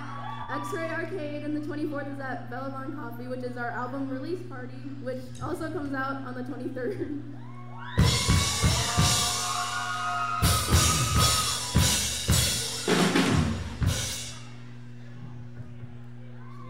X-Ray 0.51 0.89
Arcade 0.89 1.43
and 1.43 1.55
the 1.55 1.61
24th 1.61 2.15
is 2.15 2.21
at 2.21 2.51
Bellevon 2.51 2.95
Coffee, 2.97 3.27
which 3.27 3.41
is 3.41 3.57
our 3.57 3.71
album 3.71 4.09
release 4.09 4.41
party, 4.49 4.77
which 5.03 5.23
also 5.43 5.71
comes 5.71 5.95
out 5.95 6.17
on 6.23 6.35
the 6.35 6.43
23rd. 6.43 7.23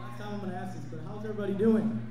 Last 0.00 0.18
time 0.18 0.34
I'm 0.34 0.40
going 0.40 0.50
to 0.50 0.56
ask 0.56 0.74
this, 0.74 0.84
but 0.90 1.00
how's 1.06 1.24
everybody 1.24 1.52
doing? 1.52 2.07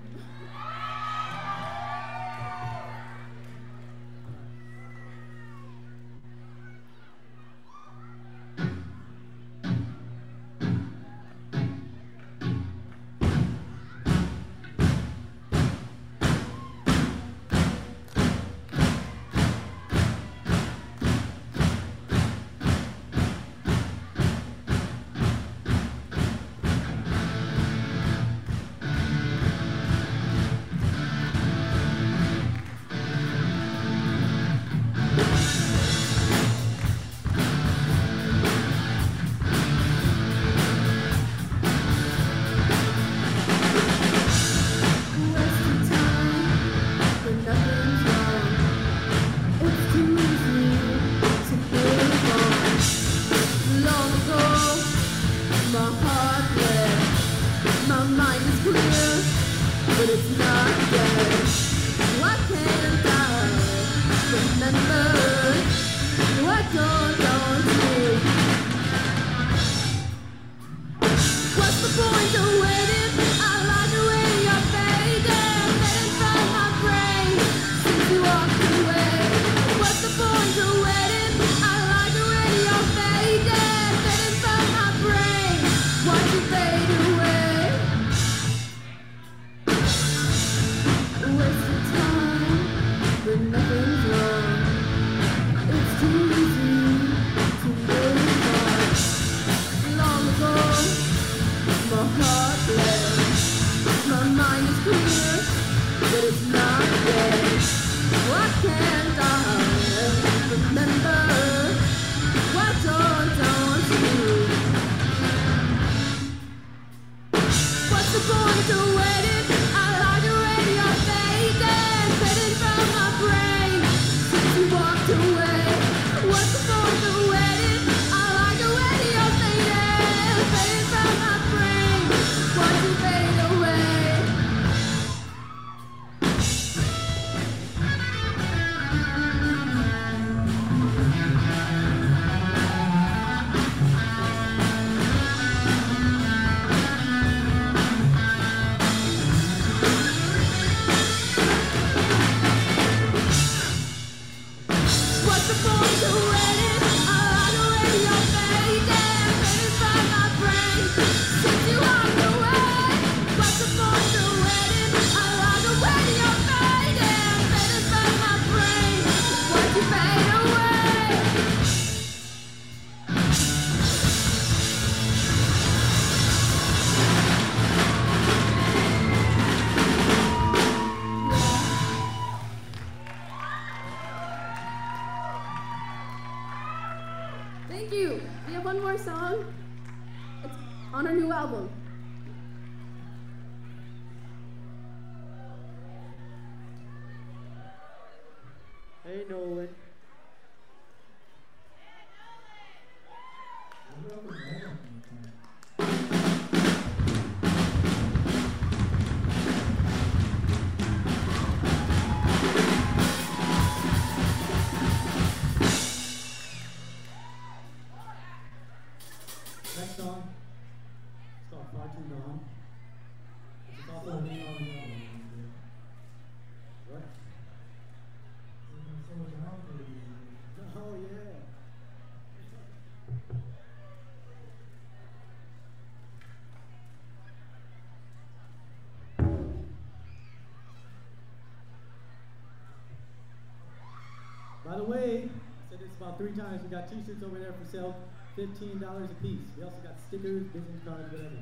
By 244.77 244.83
the 244.83 244.89
way, 244.91 245.23
I 245.25 245.71
said 245.71 245.79
this 245.79 245.89
about 245.99 246.19
three 246.19 246.33
times, 246.33 246.61
we 246.61 246.69
got 246.69 246.87
t-shirts 246.87 247.23
over 247.23 247.39
there 247.39 247.51
for 247.51 247.65
sale, 247.67 247.95
$15 248.37 249.05
a 249.05 249.15
piece. 249.23 249.39
We 249.57 249.63
also 249.63 249.77
got 249.81 249.95
stickers, 250.07 250.43
business 250.53 250.83
cards, 250.85 251.11
whatever. 251.11 251.41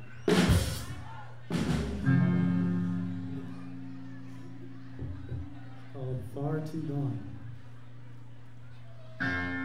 Called 5.93 6.23
Far 6.33 6.61
Too 6.61 6.81
Gone. 9.19 9.64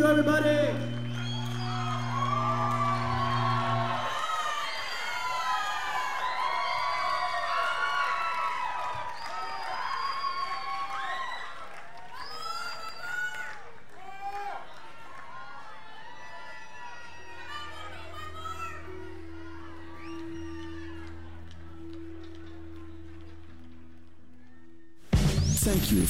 You. 0.00 0.06
Everybody. 0.06 0.59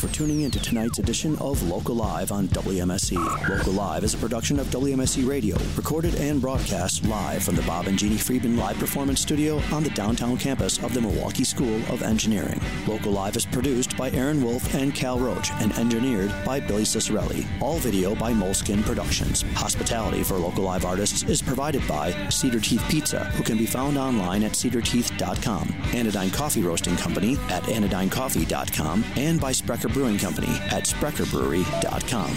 For 0.00 0.08
tuning 0.08 0.40
in 0.40 0.50
to 0.50 0.58
tonight's 0.60 0.98
edition 0.98 1.36
of 1.40 1.62
Local 1.64 1.94
Live 1.94 2.32
on 2.32 2.48
WMSE. 2.48 3.48
Local 3.48 3.74
Live 3.74 4.02
is 4.02 4.14
a 4.14 4.16
production 4.16 4.58
of 4.58 4.66
WMSE 4.68 5.28
Radio, 5.28 5.58
recorded 5.76 6.14
and 6.14 6.40
broadcast 6.40 7.06
live 7.06 7.42
from 7.42 7.54
the 7.54 7.62
Bob 7.62 7.86
and 7.86 7.98
Jeannie 7.98 8.16
Friedman 8.16 8.56
Live 8.56 8.78
Performance 8.78 9.20
Studio 9.20 9.60
on 9.70 9.84
the 9.84 9.90
downtown 9.90 10.38
campus 10.38 10.82
of 10.82 10.94
the 10.94 11.02
Milwaukee 11.02 11.44
School 11.44 11.76
of 11.92 12.02
Engineering. 12.02 12.58
Local 12.86 13.12
Live 13.12 13.36
is 13.36 13.44
produced 13.44 13.94
by 13.98 14.10
Aaron 14.12 14.42
Wolf 14.42 14.74
and 14.74 14.94
Cal 14.94 15.18
Roach 15.18 15.50
and 15.60 15.70
engineered 15.74 16.32
by 16.46 16.60
Billy 16.60 16.84
Cicerelli. 16.84 17.46
All 17.60 17.76
video 17.76 18.14
by 18.14 18.32
Moleskin 18.32 18.82
Productions. 18.82 19.42
Hospitality 19.52 20.22
for 20.22 20.38
Local 20.38 20.64
Live 20.64 20.86
artists 20.86 21.24
is 21.24 21.42
provided 21.42 21.86
by 21.86 22.12
Cedar 22.30 22.60
Teeth 22.60 22.84
Pizza, 22.88 23.26
who 23.32 23.42
can 23.42 23.58
be 23.58 23.66
found 23.66 23.98
online 23.98 24.44
at 24.44 24.56
cedarteeth.com, 24.56 25.74
Anodyne 25.92 26.30
Coffee 26.30 26.62
Roasting 26.62 26.96
Company 26.96 27.36
at 27.50 27.64
anodynecoffee.com, 27.64 29.04
and 29.16 29.38
by 29.38 29.52
Sprecher 29.52 29.89
Brewing 29.92 30.18
Company 30.18 30.52
at 30.70 30.84
sprecherbrewery.com. 30.84 32.34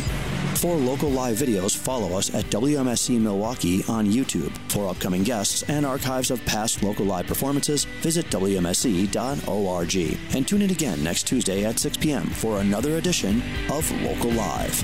For 0.56 0.76
local 0.76 1.10
live 1.10 1.36
videos, 1.38 1.76
follow 1.76 2.18
us 2.18 2.34
at 2.34 2.46
WMSE 2.46 3.20
Milwaukee 3.20 3.84
on 3.90 4.08
YouTube. 4.08 4.56
For 4.72 4.90
upcoming 4.90 5.24
guests 5.24 5.64
and 5.64 5.86
archives 5.86 6.32
of 6.32 6.44
past 6.46 6.84
local 6.84 7.06
live 7.06 7.28
performances, 7.28 7.84
visit 8.02 8.26
WMSE.org. 8.28 10.18
And 10.36 10.48
tune 10.48 10.62
in 10.62 10.70
again 10.70 11.04
next 11.04 11.24
Tuesday 11.28 11.66
at 11.66 11.80
6 11.80 11.98
p.m. 11.98 12.28
for 12.28 12.60
another 12.60 12.98
edition 12.98 13.42
of 13.70 13.92
Local 14.04 14.32
Live. 14.32 14.84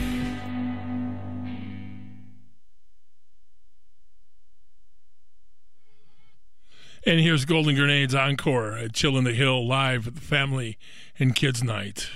And 7.06 7.22
here's 7.22 7.46
Golden 7.46 7.76
Grenades 7.76 8.14
Encore 8.14 8.74
at 8.74 8.94
Chill 8.94 9.18
in 9.18 9.24
the 9.24 9.34
Hill 9.34 9.66
live 9.66 10.08
at 10.08 10.16
the 10.16 10.22
Family 10.22 10.78
and 11.18 11.34
Kids 11.34 11.64
Night. 11.64 12.10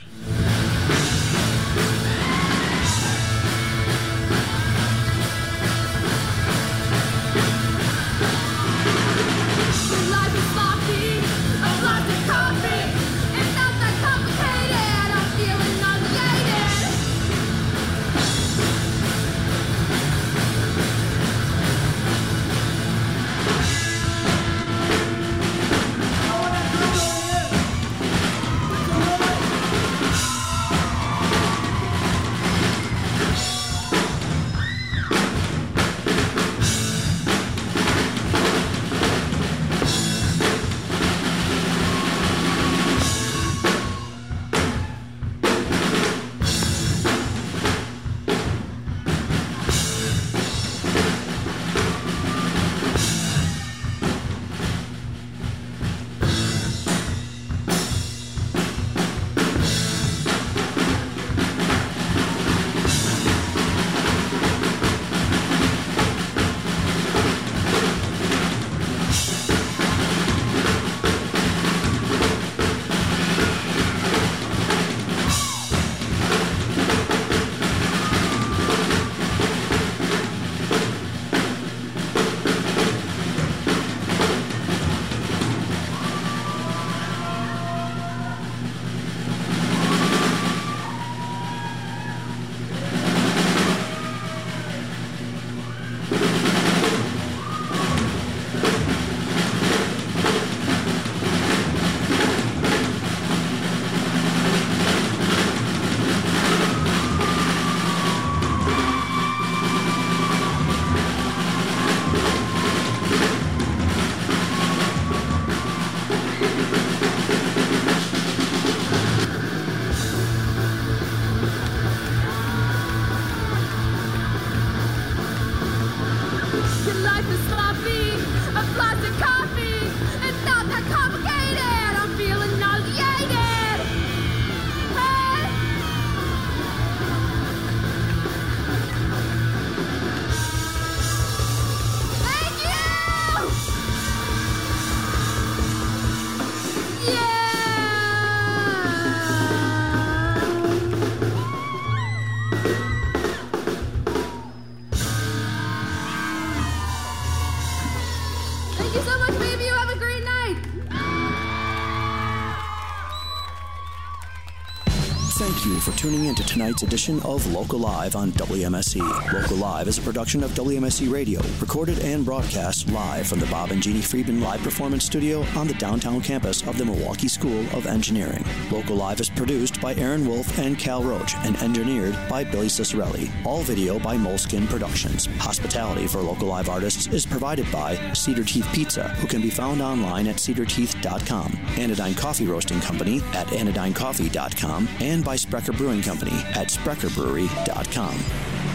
For 165.83 165.91
tuning 165.97 166.25
in 166.25 166.35
to 166.35 166.42
tonight's 166.53 166.83
edition 166.83 167.19
of 167.23 167.51
Local 167.51 167.80
Live 167.80 168.15
on 168.15 168.32
WMSE. 168.33 169.33
Local 169.33 169.57
Live 169.57 169.88
is 169.88 169.98
a 169.98 170.01
production 170.03 170.43
of 170.43 170.51
WMSE 170.51 171.11
Radio, 171.11 171.41
recorded 171.59 171.98
and 171.99 172.23
broadcast 172.23 172.88
live 172.91 173.25
from 173.25 173.40
the 173.40 173.48
Bob 173.48 173.72
and 173.72 173.82
Jeannie 173.82 174.01
Friedman 174.01 174.40
Live 174.40 174.61
Performance 174.61 175.03
Studio 175.03 175.43
on 175.56 175.67
the 175.67 175.73
downtown 175.75 176.22
campus 176.22 176.61
of 176.67 176.77
the 176.77 176.85
Milwaukee 176.85 177.27
School 177.27 177.61
of 177.75 177.88
Engineering. 177.88 178.45
Local 178.69 178.95
Live 178.95 179.19
is 179.19 179.32
produced 179.32 179.82
by 179.82 179.95
Aaron 179.95 180.27
Wolf 180.27 180.59
and 180.59 180.77
Cal 180.77 181.01
Roach 181.01 181.33
and 181.38 181.57
engineered 181.57 182.15
by 182.30 182.43
Billy 182.43 182.67
Cicerelli. 182.67 183.32
All 183.48 183.64
video 183.64 183.98
by 183.98 184.15
Moleskin 184.15 184.67
Productions. 184.67 185.25
Hospitality 185.40 186.06
for 186.06 186.22
Local 186.22 186.48
Live 186.48 186.69
artists 186.69 187.07
is 187.07 187.25
provided 187.25 187.65
by 187.72 187.95
Cedar 188.14 188.43
Teeth 188.43 188.67
Pizza, 188.73 189.09
who 189.15 189.27
can 189.27 189.41
be 189.41 189.49
found 189.49 189.82
online 189.82 190.27
at 190.27 190.40
cedarteeth.com, 190.40 191.57
Anodyne 191.80 192.14
Coffee 192.14 192.45
Roasting 192.45 192.80
Company 192.82 193.22
at 193.33 193.48
anodynecoffee.com, 193.48 194.88
and 194.99 195.25
by 195.25 195.35
Sprecher 195.35 195.73
Brewing 195.73 196.03
Company 196.03 196.42
at 196.55 196.67
sprecherbrewery.com. 196.67 198.17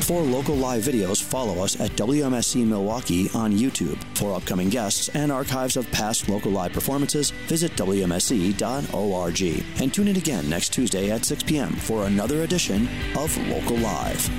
For 0.09 0.23
local 0.23 0.55
live 0.55 0.85
videos, 0.85 1.23
follow 1.23 1.63
us 1.63 1.79
at 1.81 1.91
WMSE 1.91 2.67
Milwaukee 2.67 3.29
on 3.35 3.53
YouTube. 3.53 4.03
For 4.17 4.35
upcoming 4.35 4.71
guests 4.71 5.11
and 5.11 5.31
archives 5.31 5.77
of 5.77 5.91
past 5.91 6.31
local 6.31 6.51
live 6.51 6.73
performances, 6.73 7.31
visit 7.47 7.73
WMSE.org. 7.77 9.43
And 9.83 9.93
tune 9.93 10.09
in 10.09 10.17
again 10.17 10.49
next 10.49 10.73
Tuesday 10.73 11.11
at 11.11 11.27
6 11.27 11.43
p.m. 11.43 11.73
for 11.73 12.07
another 12.07 12.43
edition 12.43 12.89
of 13.17 13.37
Local 13.49 13.77
Live. 13.77 14.31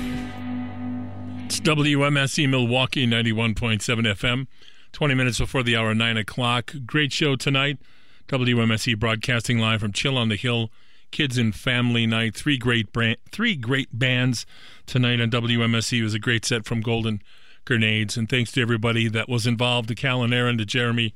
It's 1.46 1.60
WMSE 1.60 2.48
Milwaukee 2.48 3.06
91.7 3.06 3.78
FM, 3.80 4.46
20 4.92 5.14
minutes 5.14 5.38
before 5.38 5.62
the 5.62 5.76
hour, 5.76 5.94
9 5.94 6.16
o'clock. 6.16 6.74
Great 6.84 7.12
show 7.12 7.36
tonight. 7.36 7.78
WMSE 8.26 8.98
broadcasting 8.98 9.58
live 9.58 9.80
from 9.80 9.92
Chill 9.92 10.16
on 10.16 10.28
the 10.28 10.36
Hill 10.36 10.70
Kids 11.10 11.38
and 11.38 11.54
Family 11.54 12.06
Night. 12.06 12.34
Three 12.34 12.58
great 12.58 12.92
brand, 12.92 13.16
three 13.30 13.56
great 13.56 13.88
bands 13.96 14.46
tonight 14.86 15.20
on 15.20 15.30
WMSE. 15.30 15.98
It 15.98 16.02
was 16.02 16.14
a 16.14 16.18
great 16.18 16.44
set 16.44 16.64
from 16.64 16.80
Golden 16.80 17.22
Grenades. 17.64 18.16
And 18.16 18.28
thanks 18.28 18.52
to 18.52 18.62
everybody 18.62 19.08
that 19.08 19.28
was 19.28 19.46
involved, 19.46 19.88
to 19.88 19.94
Cal 19.94 20.22
and 20.22 20.34
Aaron, 20.34 20.58
to 20.58 20.64
Jeremy, 20.64 21.14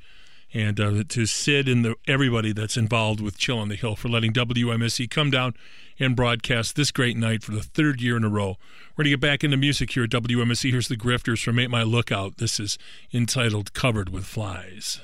and 0.53 0.79
uh, 0.79 1.03
to 1.09 1.27
Sid 1.27 1.69
and 1.69 1.85
the, 1.85 1.97
everybody 2.07 2.53
that's 2.53 2.77
involved 2.77 3.21
with 3.21 3.37
Chill 3.37 3.59
on 3.59 3.69
the 3.69 3.75
Hill 3.75 3.97
for 3.97 4.09
letting 4.09 4.33
WMSE 4.33 5.11
come 5.11 5.31
down 5.31 5.55
and 5.99 6.15
broadcast 6.15 6.77
this 6.77 6.91
great 6.91 7.17
night 7.17 7.43
for 7.43 7.53
the 7.53 7.63
third 7.63 8.01
year 8.01 8.17
in 8.17 8.25
a 8.25 8.29
row. 8.29 8.57
We're 8.97 9.05
going 9.05 9.13
to 9.13 9.19
get 9.19 9.21
back 9.21 9.45
into 9.45 9.57
music 9.57 9.93
here 9.93 10.05
at 10.05 10.11
WMSE. 10.11 10.71
Here's 10.71 10.89
the 10.89 10.97
Grifters 10.97 11.43
from 11.43 11.59
Ain't 11.59 11.71
My 11.71 11.83
Lookout. 11.83 12.39
This 12.39 12.61
is 12.61 12.79
entitled 13.13 13.73
Covered 13.75 14.11
with 14.11 14.25
Flies. 14.25 15.01